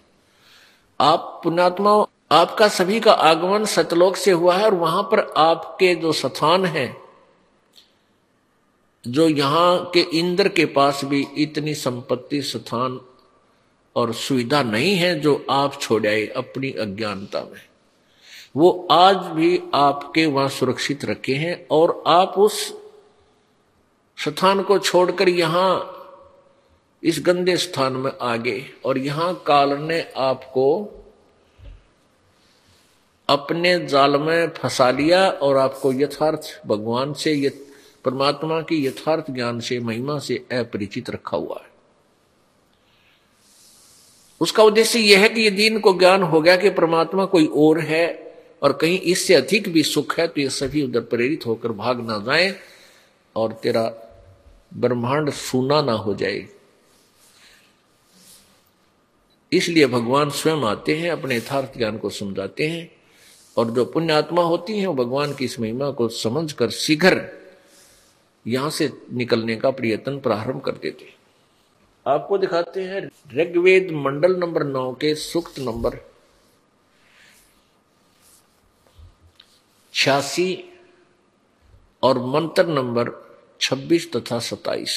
आप 1.02 1.42
पुण्यात्माओं 1.44 2.06
आपका 2.36 2.68
सभी 2.68 3.00
का 3.00 3.12
आगमन 3.12 3.66
सतलोक 3.66 4.16
से 4.16 4.32
हुआ 4.32 4.56
है 4.56 4.66
और 4.66 4.74
वहाँ 4.74 5.04
पर 5.04 5.34
आपके 5.38 5.96
जो 5.96 6.12
स्थान 6.12 6.66
है, 6.66 6.98
जो 9.08 9.28
यहाँ 9.30 9.92
के 9.94 10.00
इंद्र 10.00 10.50
के 10.50 10.66
पास 10.66 11.02
भी 11.06 11.28
इतनी 11.38 11.74
संपत्ति, 11.74 12.42
स्थान 12.42 13.00
और 13.96 14.14
सुविधा 14.14 14.64
नहीं 14.64 14.96
है 14.96 15.20
जो 15.20 15.46
आप 15.50 15.80
छोड़ 15.82 16.08
आए 16.08 16.26
अपनी 16.28 16.72
अज्ञानता 16.72 17.42
में। 17.42 17.62
वो 18.56 18.88
आज 18.92 19.16
भी 19.16 19.62
आपके 19.74 20.26
वहाँ 20.26 20.50
सुरक्षित 20.50 21.06
रखे 21.06 21.34
हैं 21.34 21.68
और 21.72 22.04
आप 22.08 22.34
उस 22.38 22.74
स्थान 24.18 24.64
को 24.64 24.80
छोड़कर 24.80 25.30
यहाँ 25.30 25.92
इस 27.04 27.22
गंदे 27.26 27.58
स्थान 27.58 27.94
में 27.94 28.12
आगे 28.22 28.66
और 28.86 28.98
यहाँ 28.98 29.44
काल 29.48 29.70
ने 29.70 30.02
आपको 30.18 30.66
अपने 33.30 33.80
जाल 33.86 34.18
में 34.18 34.50
फंसा 34.50 34.90
लिया 34.92 35.30
और 35.30 35.58
आपको 35.58 35.94
यथार्थ 35.94 36.68
भगवान 36.68 37.14
से 37.14 37.34
ये 37.34 37.50
परमात्मा 38.06 38.62
की 38.62 38.86
यथार्थ 38.86 39.32
ज्ञान 39.32 39.60
से, 39.60 39.80
महिमा 39.80 40.20
से 40.20 40.36
अपरिचित 40.52 41.10
रखा 41.10 41.38
हुआ 41.38 41.62
है। 41.64 41.74
उसका 44.42 44.64
उद्देश्य 44.64 45.00
यह 45.00 45.20
है 45.20 45.30
कि 45.30 45.42
ये 45.42 45.52
दीन 45.52 45.80
को 45.80 45.94
ज्ञान 45.94 46.24
हो 46.24 46.42
गया 46.42 46.56
कि 46.58 46.70
परमात्मा 46.70 47.26
कोई 47.26 47.46
और 47.46 47.80
है 47.80 48.06
और 48.64 48.74
कहीं 48.74 49.00
इससे 49.00 49.34
अधिक 49.34 49.70
भी 49.74 49.84
सुख 49.84 50.20
है 50.20 50.28
तो 50.28 50.42
ये 50.42 50.50
सभी 50.50 50.84
उधर 50.84 51.02
प्रेरित 51.02 51.46
होकर 51.46 51.72
भाग 51.72 52.08
ना 52.08 52.18
जाए 52.20 52.56
और 53.36 53.54
तेरा 53.54 53.84
ब्रह्मांड 54.74 55.30
सूना 55.30 55.82
ना 55.82 55.92
हो 55.92 56.14
जाए। 56.14 56.48
इसलिए 59.52 59.88
भगवान 59.88 60.30
स्वयं 60.30 60.64
आते 60.64 60.96
हैं, 60.98 61.12
अपने 61.12 61.38
यथार्थ 61.38 61.78
ज्ञान 61.78 61.98
को 61.98 62.10
समझाते 62.10 62.68
हैं। 62.68 62.92
और 63.58 63.72
जो 63.72 63.86
पुण्य 63.86 64.14
आत्मा 64.14 64.42
होती 64.42 64.80
है, 64.80 64.88
वो 64.88 64.94
भगवान 64.94 65.34
की 65.34 65.46
इस 65.46 65.60
महिमा 65.60 65.90
को 65.92 66.08
समझकर 66.10 66.70
शीघ्र 66.70 67.22
यहाँ 68.48 68.70
से 68.70 68.92
निकलने 69.14 69.56
का 69.56 69.70
प्रयत्न 69.72 70.20
प्रारंभ 70.20 70.62
कर 70.62 70.72
देते 70.72 71.14
आपको 72.06 72.38
दिखाते 72.38 72.82
हैं 72.82 73.02
ऋग्वेद 73.36 73.92
मंडल 73.92 74.36
नंबर 74.36 74.64
नौ 74.64 74.92
के 74.94 75.14
सूक्त 75.16 75.60
नंबर 75.60 76.00
छियासी 79.94 80.50
और 82.04 82.20
मंत्र 82.20 82.66
नंबर 82.68 83.10
26 83.62 84.06
तथा 84.16 84.40
27 84.40 84.90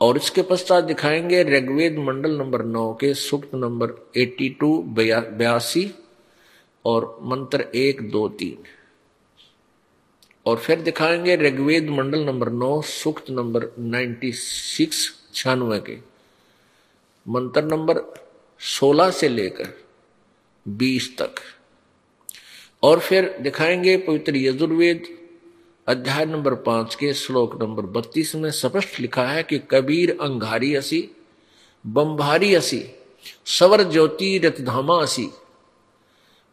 और 0.00 0.16
इसके 0.16 0.42
पश्चात 0.42 0.84
दिखाएँगे 0.84 1.42
ऋग्वेद 1.44 1.98
मंडल 1.98 2.36
नंबर 2.38 2.64
नौ 2.64 2.92
के 2.94 3.12
सूक्त 3.14 3.54
नंबर 3.54 3.92
82 4.18 4.70
बयासी 5.38 5.84
और 6.84 7.18
मंत्र 7.22 7.60
एक, 7.74 8.10
दो, 8.10 8.28
तीन। 8.28 8.58
और 10.46 10.56
फिर 10.56 10.80
दिखाएँगे 10.80 11.36
ऋग्वेद 11.36 11.88
मंडल 11.88 12.20
नंबर 12.20 12.50
नौ, 12.50 12.82
सूक्त 12.82 13.30
नंबर 13.30 13.66
नाइन्टी 13.78 14.32
सिक्स 14.32 15.12
छियानवे 15.34 15.78
के। 15.78 15.98
मंत्र 17.28 17.62
नंबर 17.62 18.24
सोलह 18.60 19.10
से 19.10 19.28
लेकर 19.28 19.84
बीस 20.68 21.18
तक। 21.18 21.34
और 22.82 23.00
फिर 23.00 23.38
दिखाएँगे 23.40 23.96
पवित्र 23.96 24.36
यजुर्वेद, 24.36 25.28
अध्याय 25.88 26.26
नंबर 26.26 26.54
पाँच 26.54 26.94
के, 26.94 27.14
श्लोक 27.14 27.62
नंबर 27.62 27.82
बत्तीस 27.82 28.34
में 28.34 28.50
स्पष्ट 28.50 29.00
लिखा 29.00 29.26
है 29.26 29.42
कि 29.42 29.58
कबीर 29.58 30.10
अंगारी 30.20 30.74
असी 30.74 31.10
बम्भारी 31.86 32.54
असी, 32.54 32.88
सवर 33.46 33.82
ज्योति 33.82 34.38
रतधामा 34.38 35.02
असी 35.02 35.28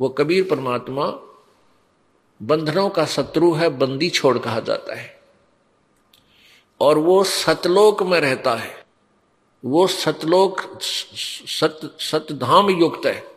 वो 0.01 0.09
कबीर 0.09 0.47
परमात्मा 0.49 1.05
बंधनों 2.41 2.89
का 2.89 3.05
शत्रु 3.05 3.53
है, 3.53 3.69
बंदी 3.69 4.09
छोड़ 4.09 4.39
कहा 4.39 4.59
जाता 4.59 4.95
है। 4.95 5.21
और 6.79 6.97
वो 6.97 7.23
सतलोक 7.23 8.03
में 8.03 8.21
रहता 8.21 8.55
है। 8.55 8.85
वो 9.65 9.87
सतलोक, 9.87 10.79
सत, 10.81 11.97
सतधाम 11.99 12.69
युक्त 12.69 13.05
है। 13.05 13.31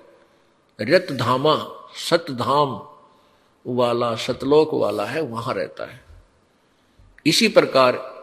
रत 0.80 1.06
रतधामा, 1.10 1.88
सतधाम 2.10 2.88
वाला, 3.66 4.16
सतलोक 4.16 4.70
वाला 4.74 5.04
है, 5.04 5.20
वहाँ 5.20 5.54
रहता 5.54 5.84
है। 5.84 6.04
इसी 7.26 7.48
प्रकार 7.48 8.14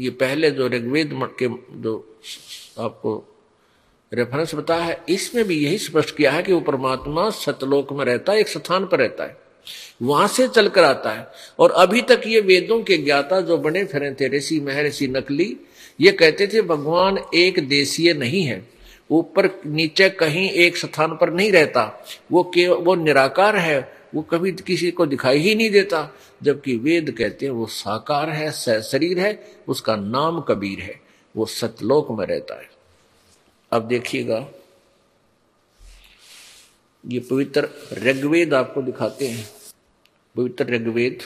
ये 0.00 0.10
पहले 0.10 0.50
जो 0.50 0.68
ऋग्वेद 0.68 1.10
के 1.14 1.48
जो 1.80 2.20
आपको 2.80 3.37
रेफरेंस 4.14 4.54
बताया 4.54 4.82
है, 4.82 5.04
इसमें 5.08 5.44
भी 5.44 5.64
यही 5.64 5.78
स्पष्ट 5.78 6.16
किया 6.16 6.30
है 6.30 6.42
कि 6.42 6.52
वो 6.52 6.60
परमात्मा 6.60 7.30
सतलोक 7.30 7.92
में 7.92 8.04
रहता 8.04 8.32
है, 8.32 8.40
एक 8.40 8.48
स्थान 8.48 8.86
पर 8.86 8.98
रहता 8.98 9.24
है। 9.24 9.36
वहाँ 10.02 10.28
से 10.28 10.48
चलकर 10.48 10.84
आता 10.84 11.10
है। 11.10 11.26
और 11.58 11.70
अभी 11.70 12.02
तक 12.02 12.20
ये 12.26 12.40
वेदों 12.40 12.82
के 12.82 12.96
ज्ञाता 12.96 13.40
जो 13.40 13.58
बने 13.58 13.84
फिरे 13.84 14.14
थे, 14.14 14.28
ऋषि, 14.28 14.60
महर्षि, 14.60 15.08
नकली, 15.08 15.56
ये 16.00 16.12
कहते 16.12 16.46
थे, 16.46 16.62
भगवान 16.62 17.18
एक 17.34 17.68
देशीय 17.68 18.14
नहीं 18.14 18.42
है। 18.42 18.68
ऊपर, 19.10 19.60
नीचे 19.66 20.10
कहीं 20.10 20.50
एक 20.50 20.76
स्थान 20.76 21.16
पर 21.20 21.32
नहीं 21.32 21.52
रहता। 21.52 22.04
वो 22.32 22.42
केवल 22.54 22.76
वो 22.76 22.94
निराकार 22.94 23.56
है, 23.56 23.92
वो 24.14 24.22
कभी 24.22 24.52
किसी 24.52 24.90
को 24.90 25.06
दिखाई 25.06 25.38
ही 25.38 25.54
नहीं 25.54 25.70
देता। 25.70 26.16
जबकि 26.42 26.76
वेद 26.76 27.10
कहते 27.10 27.46
हैं, 27.46 27.52
वो 27.52 27.66
साकार 27.66 28.30
है 28.30 28.52
शरीर 28.82 29.18
है, 29.18 29.46
उसका 29.68 29.96
नाम 29.96 30.40
कबीर 30.40 30.78
है, 30.78 31.00
वो 31.36 31.46
सतलोक 31.46 32.06
में 32.10 32.26
रहता 32.26 32.54
है। 32.54 32.67
अब 33.72 33.88
देखिएगा। 33.88 34.46
ये 37.04 37.20
पवित्र 37.20 37.68
ऋग्वेद 37.92 38.54
आपको 38.54 38.82
दिखाते 38.82 39.28
हैं। 39.28 39.48
पवित्र 40.36 40.64
ऋग्वेद। 40.66 41.18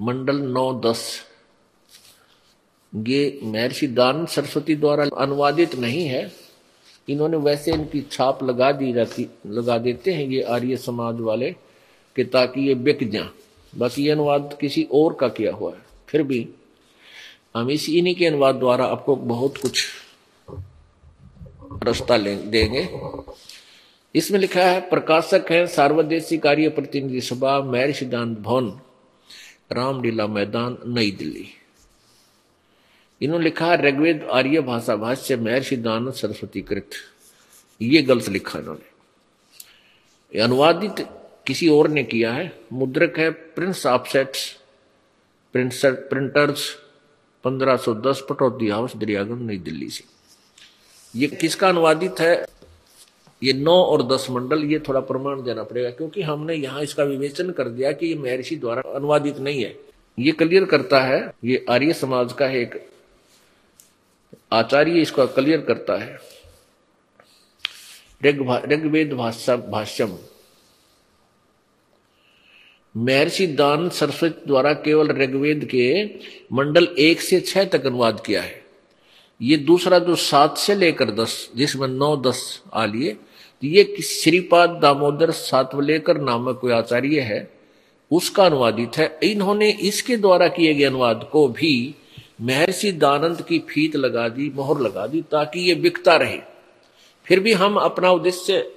मंडल 0.00 0.36
नौ 0.36 0.80
दस। 0.80 1.20
ये 2.92 3.40
महर्षि 3.42 3.86
दान 3.86 4.24
सरस्वती 4.26 4.76
द्वारा 4.76 5.04
अनुवादित 5.18 5.74
नहीं 5.74 6.04
है। 6.06 6.32
इन्होंने 7.08 7.36
वैसे 7.36 7.72
इनकी 7.72 8.00
छाप 8.02 8.42
लगा 8.42 8.72
दी 8.72 8.92
जाती 8.92 9.28
लगा 9.46 9.78
देते 9.78 10.12
हैं 10.12 10.26
ये 10.26 10.42
आर्य 10.42 10.76
समाज 10.76 11.20
वाले 11.20 11.50
कि 12.16 12.24
ताकि 12.24 12.60
ये 12.60 12.74
बिक 12.74 13.10
जाए। 13.10 13.28
बाकी 13.74 14.04
ये 14.04 14.10
अनुवाद 14.10 14.58
किसी 14.60 14.88
और 14.92 15.14
का 15.14 15.28
किया 15.28 15.52
हुआ 15.52 15.74
है। 15.74 15.80
फिर 16.08 16.22
भी 16.22 16.48
हम 17.54 17.70
इस 17.70 17.88
इन्हीं 17.88 18.14
के 18.14 18.26
अनुवाद 18.26 18.54
द्वारा 18.54 18.84
आपको 18.84 19.16
बहुत 19.16 19.56
कुछ 19.56 19.84
रास्ता 21.82 22.18
देंगे। 22.18 22.88
इसमें 24.14 24.38
लिखा 24.40 24.64
है, 24.64 24.80
प्रकाशक 24.80 25.46
है, 25.50 25.66
सार्वदेशी 25.66 26.38
कार्य 26.38 26.68
प्रतिनिधि 26.68 27.20
सभा, 27.20 27.60
मैर 27.60 27.92
सिद्धांत 27.92 28.38
भवन, 28.38 28.80
रामलीला 29.72 30.26
मैदान, 30.26 30.78
नई 30.86 31.10
दिल्ली। 31.10 31.48
इन्होंने 33.22 33.44
लिखा 33.44 33.66
है, 33.66 33.82
ऋग्वेद, 33.82 34.28
आर्य 34.32 34.60
भाषा, 34.60 34.96
भाष्य, 34.96 35.36
मैर 35.36 35.62
सिद्धांत, 35.62 36.14
सरस्वती 36.14 36.60
कृत। 36.60 36.90
ये 37.82 38.02
गलत 38.02 38.28
लिखा 38.28 38.58
इन्होंने। 38.58 40.40
अनुवादित 40.40 41.06
किसी 41.46 41.68
और 41.68 41.88
ने 41.88 42.04
किया 42.04 42.32
है। 42.32 42.52
मुद्रक 42.72 43.18
है, 43.18 43.30
prince 43.30 43.86
offsets 43.86 44.58
printers 45.54 46.81
1510 47.44 48.20
Pataudi 48.28 48.68
house 48.68 48.96
Daryaganj 48.96 49.42
Nai 49.42 49.58
Delhi 49.60 49.88
से। 49.90 50.04
ये 51.14 51.26
किसका 51.28 51.68
अनुवादित 51.68 52.20
है? 52.20 52.44
ये 53.42 53.52
नौ 53.52 53.72
और 53.72 54.02
दस 54.06 54.26
मंडल, 54.30 54.64
ये 54.64 54.78
थोड़ा 54.78 55.00
प्रमाण 55.02 55.42
देना 55.42 55.62
पड़ेगा, 55.62 55.90
क्योंकि 55.90 56.22
हमने 56.22 56.54
यहाँ 56.54 56.82
इसका 56.82 57.04
विवेचन 57.04 57.50
कर 57.50 57.68
दिया 57.68 57.92
कि 57.92 58.06
ये 58.06 58.14
महर्षि 58.16 58.56
द्वारा 58.56 58.82
अनुवादित 58.94 59.38
नहीं 59.38 59.62
है। 59.64 59.74
ये 60.18 60.32
क्लियर 60.32 60.64
करता 60.64 61.00
है, 61.00 61.32
ये 61.44 61.64
आर्य 61.70 61.92
समाज 61.94 62.32
का 62.32 62.46
है 62.46 62.60
एक 62.60 62.80
आचार्य, 64.52 65.00
इसका 65.00 65.24
क्लियर 65.28 65.60
करता 65.62 65.96
है। 65.96 66.18
ऋग्वेद 68.22 69.12
भाष्यम। 69.12 70.16
महर्षि 72.94 73.46
दान 73.46 73.88
सरस्वती 73.88 74.46
द्वारा 74.46 74.72
केवल 74.72 75.08
ऋग्वेद 75.08 75.64
के 75.64 76.04
मंडल 76.52 76.88
एक 76.98 77.20
से 77.20 77.40
छह 77.40 77.64
तक 77.64 77.86
अनुवाद 77.86 78.20
किया 78.26 78.42
है। 78.42 78.60
ये 79.40 79.56
दूसरा 79.56 79.98
जो 79.98 80.14
सात 80.14 80.58
से 80.58 80.74
लेकर 80.74 81.10
दस, 81.10 81.50
जिसमें 81.56 81.88
नौ, 81.88 82.16
दस 82.16 82.62
आ 82.74 82.84
लिए 82.84 83.16
ये 83.62 83.96
श्रीपाद 84.02 84.78
दामोदर 84.82 85.30
सातवलेकर 85.30 86.20
नामक 86.20 86.58
कोई 86.60 86.72
आचार्य 86.72 87.20
है, 87.20 87.50
उसका 88.10 88.44
अनुवादित 88.44 88.96
है। 88.98 89.18
इन्होंने 89.22 89.70
इसके 89.70 90.16
द्वारा 90.16 90.48
किए 90.48 90.74
गए 90.74 90.84
अनुवाद 90.84 91.28
को 91.32 91.48
भी 91.48 91.94
महर्षि 92.40 92.92
दानंद 92.92 93.42
की 93.42 93.58
फीत 93.58 93.96
लगा 93.96 94.28
दी, 94.28 94.52
मोहर 94.54 94.80
लगा 94.80 95.06
दी, 95.06 95.22
ताकि 95.22 95.60
ये 95.60 95.74
बिकता 95.74 96.16
रहे। 96.16 96.38
फिर 97.26 97.40
भी 97.40 97.52
हम 97.52 97.76
अपना 97.76 98.10
उद्देश्य 98.10 98.72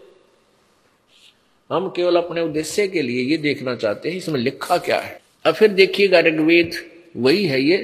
हम 1.69 1.87
केवल 1.89 2.15
अपने 2.15 2.41
उद्देश्य 2.41 2.87
के 2.87 3.01
लिए 3.01 3.21
ये 3.23 3.37
देखना 3.37 3.75
चाहते 3.75 4.09
हैं, 4.09 4.17
इसमें 4.17 4.39
लिखा 4.39 4.77
क्या 4.77 4.99
है। 4.99 5.19
अब 5.45 5.53
फिर 5.53 5.71
देखिएगा, 5.73 6.19
ऋग्वेद 6.19 6.73
वही 7.17 7.45
है 7.45 7.61
ये, 7.61 7.77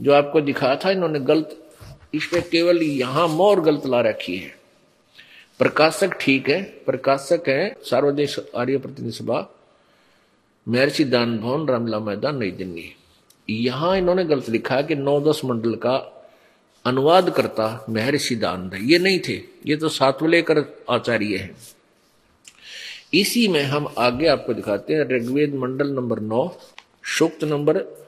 जो 0.00 0.12
आपको 0.12 0.40
दिखा 0.40 0.74
था, 0.76 0.90
इन्होंने 0.90 1.20
गलत, 1.20 1.58
इसमें 2.14 2.42
केवल 2.42 2.82
यहाँ 2.82 3.26
मोर 3.28 3.60
गलत 3.60 3.86
ला 3.86 4.00
रखी 4.00 4.36
है। 4.36 4.54
प्रकाशक 5.60 6.16
ठीक 6.20 6.48
है, 6.48 6.62
प्रकाशक 6.86 7.48
है 7.48 7.76
सार्वदेश 7.84 8.38
आर्य 8.56 8.78
प्रतिनिधि 8.78 9.12
सभा 9.12 9.48
महर्षि 10.66 11.04
दान 11.04 11.38
भवन 11.38 11.66
रामला 11.68 11.98
मैदान, 12.00 12.36
नई 12.36 12.50
दिल्ली। 12.52 12.92
यहाँ 13.48 13.96
इन्होंने 13.98 14.24
गलत 14.24 14.48
लिखा 14.48 14.80
कि 14.82 14.94
नौ 14.94 15.20
दस 15.22 15.40
मंडल 15.44 15.74
का 15.76 15.96
अनुवाद 16.84 17.30
करता 17.30 17.86
महर्षि 17.88 18.36
दान 18.36 18.70
ये 18.82 18.98
नहीं 18.98 19.20
थे, 19.28 19.40
ये 19.66 19.76
तो 19.76 19.88
सातवलेकर 19.90 20.64
आचार्य 20.90 21.36
है। 21.36 21.54
इसी 23.14 23.48
में 23.48 23.62
हम 23.62 23.94
आगे 23.98 24.26
आपको 24.26 24.54
दिखाते 24.54 24.94
हैं 24.94 25.00
ऋग्वेद 25.00 25.54
मंडल 25.54 25.88
नंबर 25.88 26.20
नौ, 26.20 26.56
सूक्त 27.04 27.44
नंबर 27.44 28.06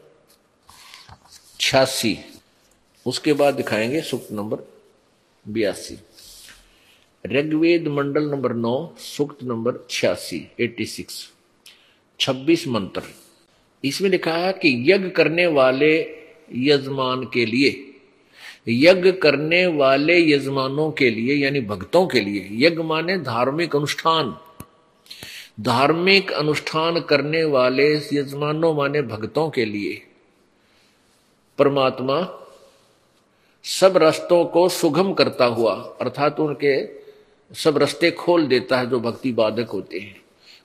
छियासी। 1.60 2.18
उसके 3.06 3.32
बाद 3.32 3.54
दिखाएँगे 3.54 4.00
सूक्त 4.00 4.28
नंबर 4.32 4.56
बयासी। 5.48 5.98
ऋग्वेद 7.26 7.88
मंडल 7.88 8.22
नंबर 8.22 8.54
नौ, 8.54 8.94
सूक्त 8.98 9.44
नंबर 9.44 9.86
छियासी 9.90 10.50
एट्टी 10.60 10.84
सिक्स 10.84 11.30
छब्बीस 12.20 12.68
मंत्र। 12.68 13.02
इसमें 13.84 14.10
लिखा 14.10 14.32
है 14.32 14.52
कि 14.52 14.92
यज्ञ 14.92 15.08
करने 15.08 15.46
वाले 15.46 16.16
यजमान 16.54 17.24
के 17.24 17.46
लिए, 17.46 17.94
यज्ञ 18.68 19.12
करने 19.12 19.66
वाले 19.66 20.32
यजमानों 20.32 20.92
के 20.92 21.10
लिए, 21.10 21.34
यानी 21.34 21.60
भक्तों 21.60 22.06
के 22.06 22.20
लिए, 22.20 22.48
यज्ञ 22.52 22.82
माने 22.82 23.18
धार्मिक 23.18 23.76
अनुष्ठान। 23.76 24.38
धार्मिक 25.60 26.32
अनुष्ठान 26.32 27.00
करने 27.00 27.44
वाले 27.44 27.96
यजमानों 27.96 28.74
माने 28.74 29.02
भक्तों 29.02 29.50
के 29.50 29.64
लिए। 29.64 30.02
परमात्मा 31.58 32.40
सब 33.64 33.96
रास्तों 33.96 34.44
को 34.44 34.68
सुगम 34.68 35.14
करता 35.14 35.44
हुआ, 35.44 35.74
अर्थात 35.74 36.40
उनके 36.40 36.86
सब 37.54 37.78
रास्ते 37.78 38.10
खोल 38.10 38.46
देता 38.46 38.78
है 38.78 38.90
जो 38.90 39.00
भक्ति 39.00 39.32
बाधक 39.32 39.70
होते 39.70 39.98
हैं। 39.98 40.20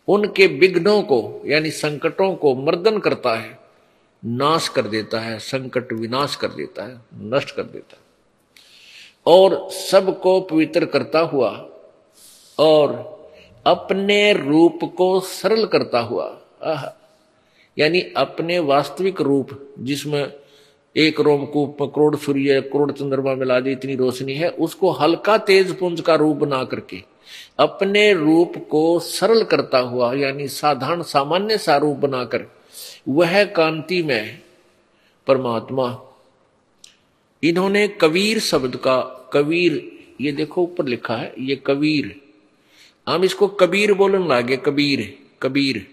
उनके 0.08 0.48
विघ्नों 0.48 1.02
को, 1.02 1.42
यानी 1.46 1.70
संकटों 1.70 2.36
को 2.36 2.56
मर्दन 2.56 3.00
करता 3.00 3.36
है, 3.36 3.60
नाश 4.26 4.70
कर 4.70 4.82
देता 4.82 5.20
है, 5.20 5.40
संकट 5.40 5.94
विनाश 5.94 6.36
कर 6.36 6.48
देता 6.48 6.84
है, 6.84 7.02
नष्ट 7.14 7.52
कर 7.52 7.64
देता 7.64 7.96
है। 7.96 8.02
और 9.26 9.70
सबको 9.70 10.42
पवित्र 10.42 10.86
करता 10.86 11.20
हुआ 11.20 11.70
और 12.60 13.19
अपने 13.70 14.34
रूप 14.34 14.80
को 14.98 15.20
सरल 15.20 15.66
करता 15.66 16.00
हुआ 16.00 16.96
यानी 17.78 18.02
अपने 18.02 18.60
वास्तविक 18.60 19.22
रूप, 19.22 19.76
जिसमें 19.80 20.34
एक 20.98 21.20
रोम 21.20 21.40
रोमकूप 21.40 21.78
करोड़ 21.82 22.16
सूर्य 22.16 22.62
करोड़ 22.62 22.92
चंद्रमा 22.92 23.34
मिला 23.34 23.60
दी, 23.60 23.72
इतनी 23.72 23.96
रोशनी 23.96 24.34
है, 24.34 24.50
उसको 24.50 24.92
हल्का 24.92 25.38
तेज 25.38 25.80
पुंज 25.80 26.02
का 26.02 26.16
रूप 26.16 26.38
बना 26.38 26.64
करके, 26.64 27.04
अपने 27.60 28.14
रूप 28.14 28.68
को 28.72 29.00
सरल 29.00 29.44
करता 29.44 29.80
हुआ, 29.80 30.14
यानी 30.14 30.48
साधारण 30.48 31.02
सामान्य 31.02 31.58
सा 31.58 31.78
रूप 31.78 31.98
बनाकर, 31.98 32.46
वह 33.08 33.44
कांति 33.44 34.04
में 34.04 34.40
परमात्मा। 35.28 36.02
इन्होंने 37.44 37.88
कबीर 37.88 38.40
शब्द 38.40 38.76
का, 38.76 39.30
कबीर, 39.34 39.98
ये 40.22 40.32
देखो 40.32 40.64
ऊपर 40.64 40.86
लिखा 40.86 41.16
है, 41.16 41.34
ये 41.40 41.56
कबीर 41.68 42.22
हम 43.10 43.24
इसको 43.24 43.48
कबीर 43.48 43.94
बोलने 43.94 44.28
लागे, 44.28 44.58
कबीर 44.58 45.18
कबीर। 45.42 45.88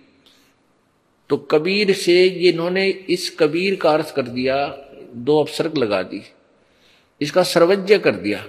तो 1.29 1.37
कबीर 1.37 1.93
से 1.93 2.25
ये 2.25 2.51
इन्होंने 2.51 2.89
इस 2.89 3.37
कबीर 3.39 3.77
का 3.77 3.91
अर्थ 3.91 4.15
कर 4.15 4.23
दिया, 4.23 4.79
दो 5.15 5.41
अपसर्ग 5.41 5.79
लगा 5.79 6.03
दी। 6.03 6.23
इसका 7.21 7.43
सर्वज्ञ 7.43 7.99
कर 7.99 8.15
दिया। 8.15 8.47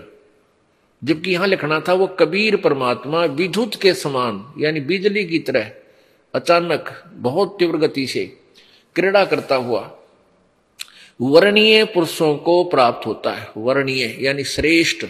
जबकि 1.04 1.32
यहाँ 1.32 1.48
लिखना 1.48 1.80
था 1.80 1.94
वो 1.94 2.08
कबीर 2.08 2.56
परमात्मा 2.56 3.26
विद्युत 3.26 3.82
के 3.82 3.94
समान, 3.94 4.54
यानी 4.60 4.80
बिजली 4.80 5.26
की 5.26 5.40
तरह, 5.40 5.72
अचानक, 6.36 7.04
बहुत 7.14 7.56
तीव्र 7.60 7.78
गति 7.78 8.08
से 8.08 8.26
क्रीड़ा 8.96 9.26
करता 9.26 9.56
हुआ। 9.56 9.98
वर्णीय 11.22 11.84
पुरुषों 11.86 12.38
को 12.38 12.64
प्राप्त 12.64 13.08
होता 13.08 13.32
है। 13.32 13.48
वर्णीय, 13.58 14.18
यानी 14.22 14.44
श्रेष्ठ। 14.44 15.06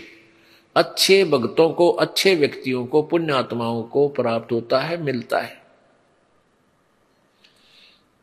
अच्छे 0.78 1.24
भक्तों 1.24 1.70
को, 1.70 1.90
अच्छे 1.90 2.36
व्यक्तियों 2.36 2.86
को 2.86 3.02
पुण्यात्माओं 3.02 3.84
को 3.84 4.08
प्राप्त 4.08 4.52
होता 4.52 4.80
है, 4.80 5.02
मिलता 5.04 5.40
है। 5.40 5.62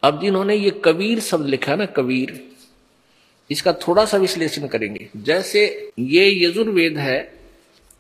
अब 0.03 0.21
जिन्होंने 0.21 0.55
ये 0.55 0.71
कबीर 0.85 1.21
शब्द 1.21 1.47
लिखा 1.47 1.77
ना, 1.77 1.87
कबीर, 1.87 2.51
इसका 3.51 3.73
थोड़ा 3.73 4.05
सा 4.05 4.17
विश्लेषण 4.17 4.67
करेंगे। 4.67 5.09
जैसे 5.17 5.91
ये 5.99 6.45
यजुर्वेद 6.45 6.99
है, 6.99 7.19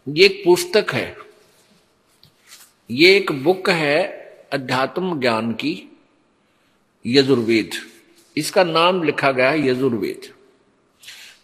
ये 0.08 0.24
एक 0.24 0.42
पुस्तक 0.44 0.92
है, 0.92 1.16
ये 2.90 3.16
एक 3.16 3.32
बुक 3.32 3.70
है 3.70 4.02
अध्यात्म 4.52 5.20
ज्ञान 5.20 5.52
की, 5.52 5.90
यजुर्वेद। 7.06 7.70
इसका 8.36 8.64
नाम 8.64 9.02
लिखा 9.02 9.30
गया 9.32 9.50
है 9.50 9.66
यजुर्वेद। 9.68 10.32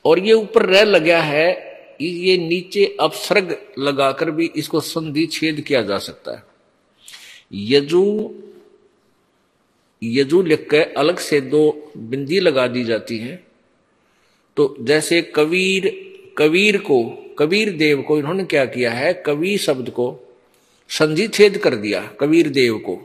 और 0.05 0.19
ये 0.19 0.33
ऊपर 0.33 0.67
रह 0.67 0.85
लगा 0.85 1.21
है 1.23 1.70
ये 2.01 2.37
नीचे 2.39 2.85
अपसर्ग 3.01 3.57
लगाकर 3.79 4.31
भी 4.31 4.51
इसको 4.57 4.81
संधि 4.81 5.27
छेद 5.27 5.61
किया 5.61 5.83
जा 5.83 5.99
सकता 5.99 6.37
है। 6.37 6.43
यजु 7.53 8.31
यजु 10.03 10.43
लिख 10.43 10.69
के 10.71 10.83
अलग 10.93 11.19
से 11.19 11.41
दो 11.41 11.93
बिंदी 11.97 12.41
लगा 12.41 12.67
दी 12.67 12.85
जाती 12.85 13.19
है। 13.19 13.45
तो 14.57 14.77
जैसे 14.81 15.21
कबीर 15.35 15.89
कबीर 16.39 16.77
को, 16.79 17.03
कबीर 17.39 17.71
देव 17.73 18.03
को 18.03 18.19
इन्होंने 18.19 18.45
क्या 18.45 18.65
किया 18.65 18.93
है? 18.93 19.13
कवि 19.27 19.57
शब्द 19.59 19.91
को 19.91 20.37
संधि 20.89 21.27
छेद 21.29 21.59
कर 21.59 21.75
दिया, 21.75 22.01
कबीर 22.21 22.49
देव 22.49 22.79
को। 22.79 22.99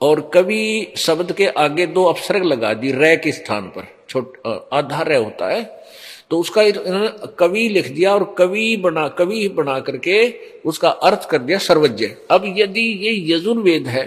और 0.00 0.30
कवि 0.34 0.92
शब्द 0.96 1.32
के 1.32 1.46
आगे 1.46 1.86
दो 1.86 2.04
अपसर्ग 2.04 2.44
लगा 2.44 2.72
दी 2.74 2.92
रे 2.92 3.16
के 3.16 3.32
स्थान 3.32 3.68
पर, 3.68 3.86
छोट 4.08 4.36
आधा 4.72 5.02
रे 5.02 5.16
होता 5.16 5.48
है। 5.48 5.62
तो 6.34 6.38
उसका 6.40 6.62
इन्होंने 6.62 7.08
कवि 7.38 7.68
लिख 7.68 7.88
दिया 7.88 8.12
और 8.14 8.22
कवि 8.38 8.76
बना 8.76 9.06
कवि 9.08 9.46
बना 9.48 9.78
करके 9.80 10.16
उसका 10.66 10.88
अर्थ 11.08 11.28
कर 11.30 11.38
दिया 11.40 11.58
सर्वज्ञ। 11.60 12.06
अब 12.30 12.44
यदि 12.56 12.80
ये 13.02 13.12
यजुर्वेद 13.28 13.86
है, 13.86 14.04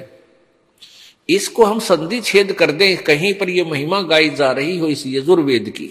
इसको 1.29 1.63
हम 1.63 1.79
संधि 1.81 2.19
छेद 2.21 2.51
कर 2.53 2.71
दें, 2.71 2.97
कहीं 2.99 3.33
पर 3.33 3.49
ये 3.49 3.63
महिमा 3.63 4.01
गाई 4.03 4.29
जा 4.31 4.51
रही 4.51 4.77
हो 4.77 4.87
इस 4.87 5.03
यजुर्वेद 5.07 5.69
की 5.69 5.87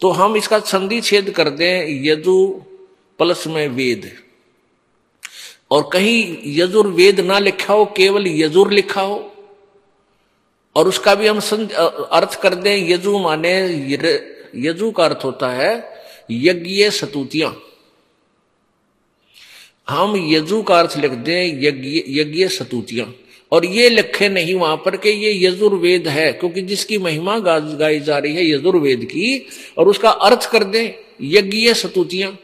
तो 0.00 0.10
हम 0.12 0.36
इसका 0.36 0.58
संधि 0.66 1.00
छेद 1.00 1.30
कर 1.30 1.50
दें, 1.50 2.04
यजु 2.04 2.36
प्लस 3.18 3.46
में 3.46 3.68
वेद। 3.68 4.10
और 5.70 5.88
कहीं 5.92 6.36
यजुर्वेद 6.58 7.20
ना 7.22 7.38
लिखा 7.38 7.74
हो, 7.74 7.84
केवल 7.96 8.26
यजुर 8.28 8.72
लिखा 8.72 9.00
हो, 9.02 9.32
और 10.76 10.88
उसका 10.88 11.14
भी 11.14 11.26
हम 11.26 11.38
अर्थ 11.38 12.40
कर 12.42 12.54
दें, 12.56 12.88
यजु 12.88 13.18
माने 13.18 13.54
यजु 14.56 14.90
का 14.90 15.04
अर्थ 15.04 15.24
होता 15.24 15.50
है 15.50 15.96
यज्ञ 16.30 16.90
सतुतियाँ। 16.90 17.62
हम 19.88 20.30
यजु 20.32 20.62
का 20.62 20.78
अर्थ 20.78 20.98
लिख 20.98 21.10
दें, 21.10 21.62
यज्ञ 21.62 22.20
यज्ञ 22.20 22.48
सतुतियाँ। 22.48 23.14
और 23.52 23.66
ये 23.66 23.88
लिखे 23.88 24.28
नहीं 24.28 24.54
वहाँ 24.54 24.76
पर 24.76 24.96
कि 24.96 25.10
ये 25.10 25.46
यजुर्वेद 25.46 26.08
है, 26.08 26.32
क्योंकि 26.32 26.62
जिसकी 26.62 26.98
महिमा 26.98 27.38
गाई 27.38 28.00
जा 28.00 28.18
रही 28.18 28.34
है 28.34 28.50
यजुर्वेद 28.50 29.04
की, 29.04 29.46
और 29.78 29.88
उसका 29.88 30.10
अर्थ 30.10 30.50
कर 30.50 30.64
दें, 30.64 30.92
यज्ञ 31.22 31.74
सतुतियाँ। 31.74 32.38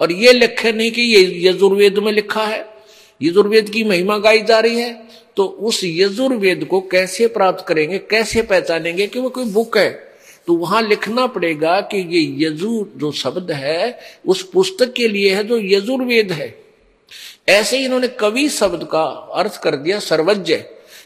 और 0.00 0.12
ये 0.12 0.32
लिखे 0.32 0.72
नहीं 0.72 0.90
कि 0.90 1.02
ये 1.02 1.48
यजुर्वेद 1.48 1.98
में 1.98 2.12
लिखा 2.12 2.44
है, 2.44 2.66
यजुर्वेद 3.22 3.70
की 3.70 3.84
महिमा 3.84 4.18
गाई 4.18 4.42
जा 4.42 4.60
रही 4.60 4.76
है। 4.76 5.04
तो 5.36 5.44
उस 5.44 5.80
यजुर्वेद 5.84 6.64
को 6.64 6.80
कैसे 6.80 7.26
प्राप्त 7.26 7.64
करेंगे, 7.68 7.98
कैसे 7.98 8.42
पहचानेंगे 8.42 9.06
कि 9.06 9.18
वो 9.18 9.30
कोई 9.30 9.44
बुक 9.44 9.78
है? 9.78 10.13
तो 10.46 10.54
वहाँ 10.54 10.82
लिखना 10.82 11.26
पड़ेगा 11.26 11.80
कि 11.80 11.96
ये 11.96 12.46
यजु 12.46 12.86
जो 12.96 13.12
शब्द 13.12 13.50
है, 13.50 13.98
उस 14.26 14.42
पुस्तक 14.42 14.92
के 14.92 15.08
लिए 15.08 15.34
है 15.34 15.44
जो 15.44 15.58
यजुर्वेद 15.58 16.32
है। 16.32 16.54
ऐसे 17.48 17.78
ही 17.78 17.84
इन्होंने 17.84 18.08
कवि 18.08 18.48
शब्द 18.48 18.84
का 18.84 19.02
अर्थ 19.34 19.60
कर 19.62 19.76
दिया, 19.76 19.98
सर्वज्ञ। 19.98 20.58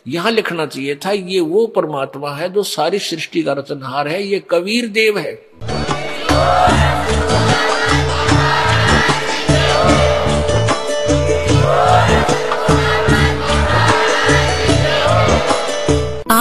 यहाँ 0.08 0.30
लिखना 0.30 0.66
चाहिए 0.66 0.94
था, 0.94 1.10
ये 1.10 1.40
वो 1.40 1.66
परमात्मा 1.66 2.34
है 2.34 2.52
जो 2.52 2.62
सारी 2.62 2.98
सृष्टि 2.98 3.42
का 3.42 3.52
रचनहार 3.52 4.08
है, 4.08 4.22
ये 4.26 4.42
कबीर 4.50 4.86
देव 4.88 5.18
है। 5.18 5.32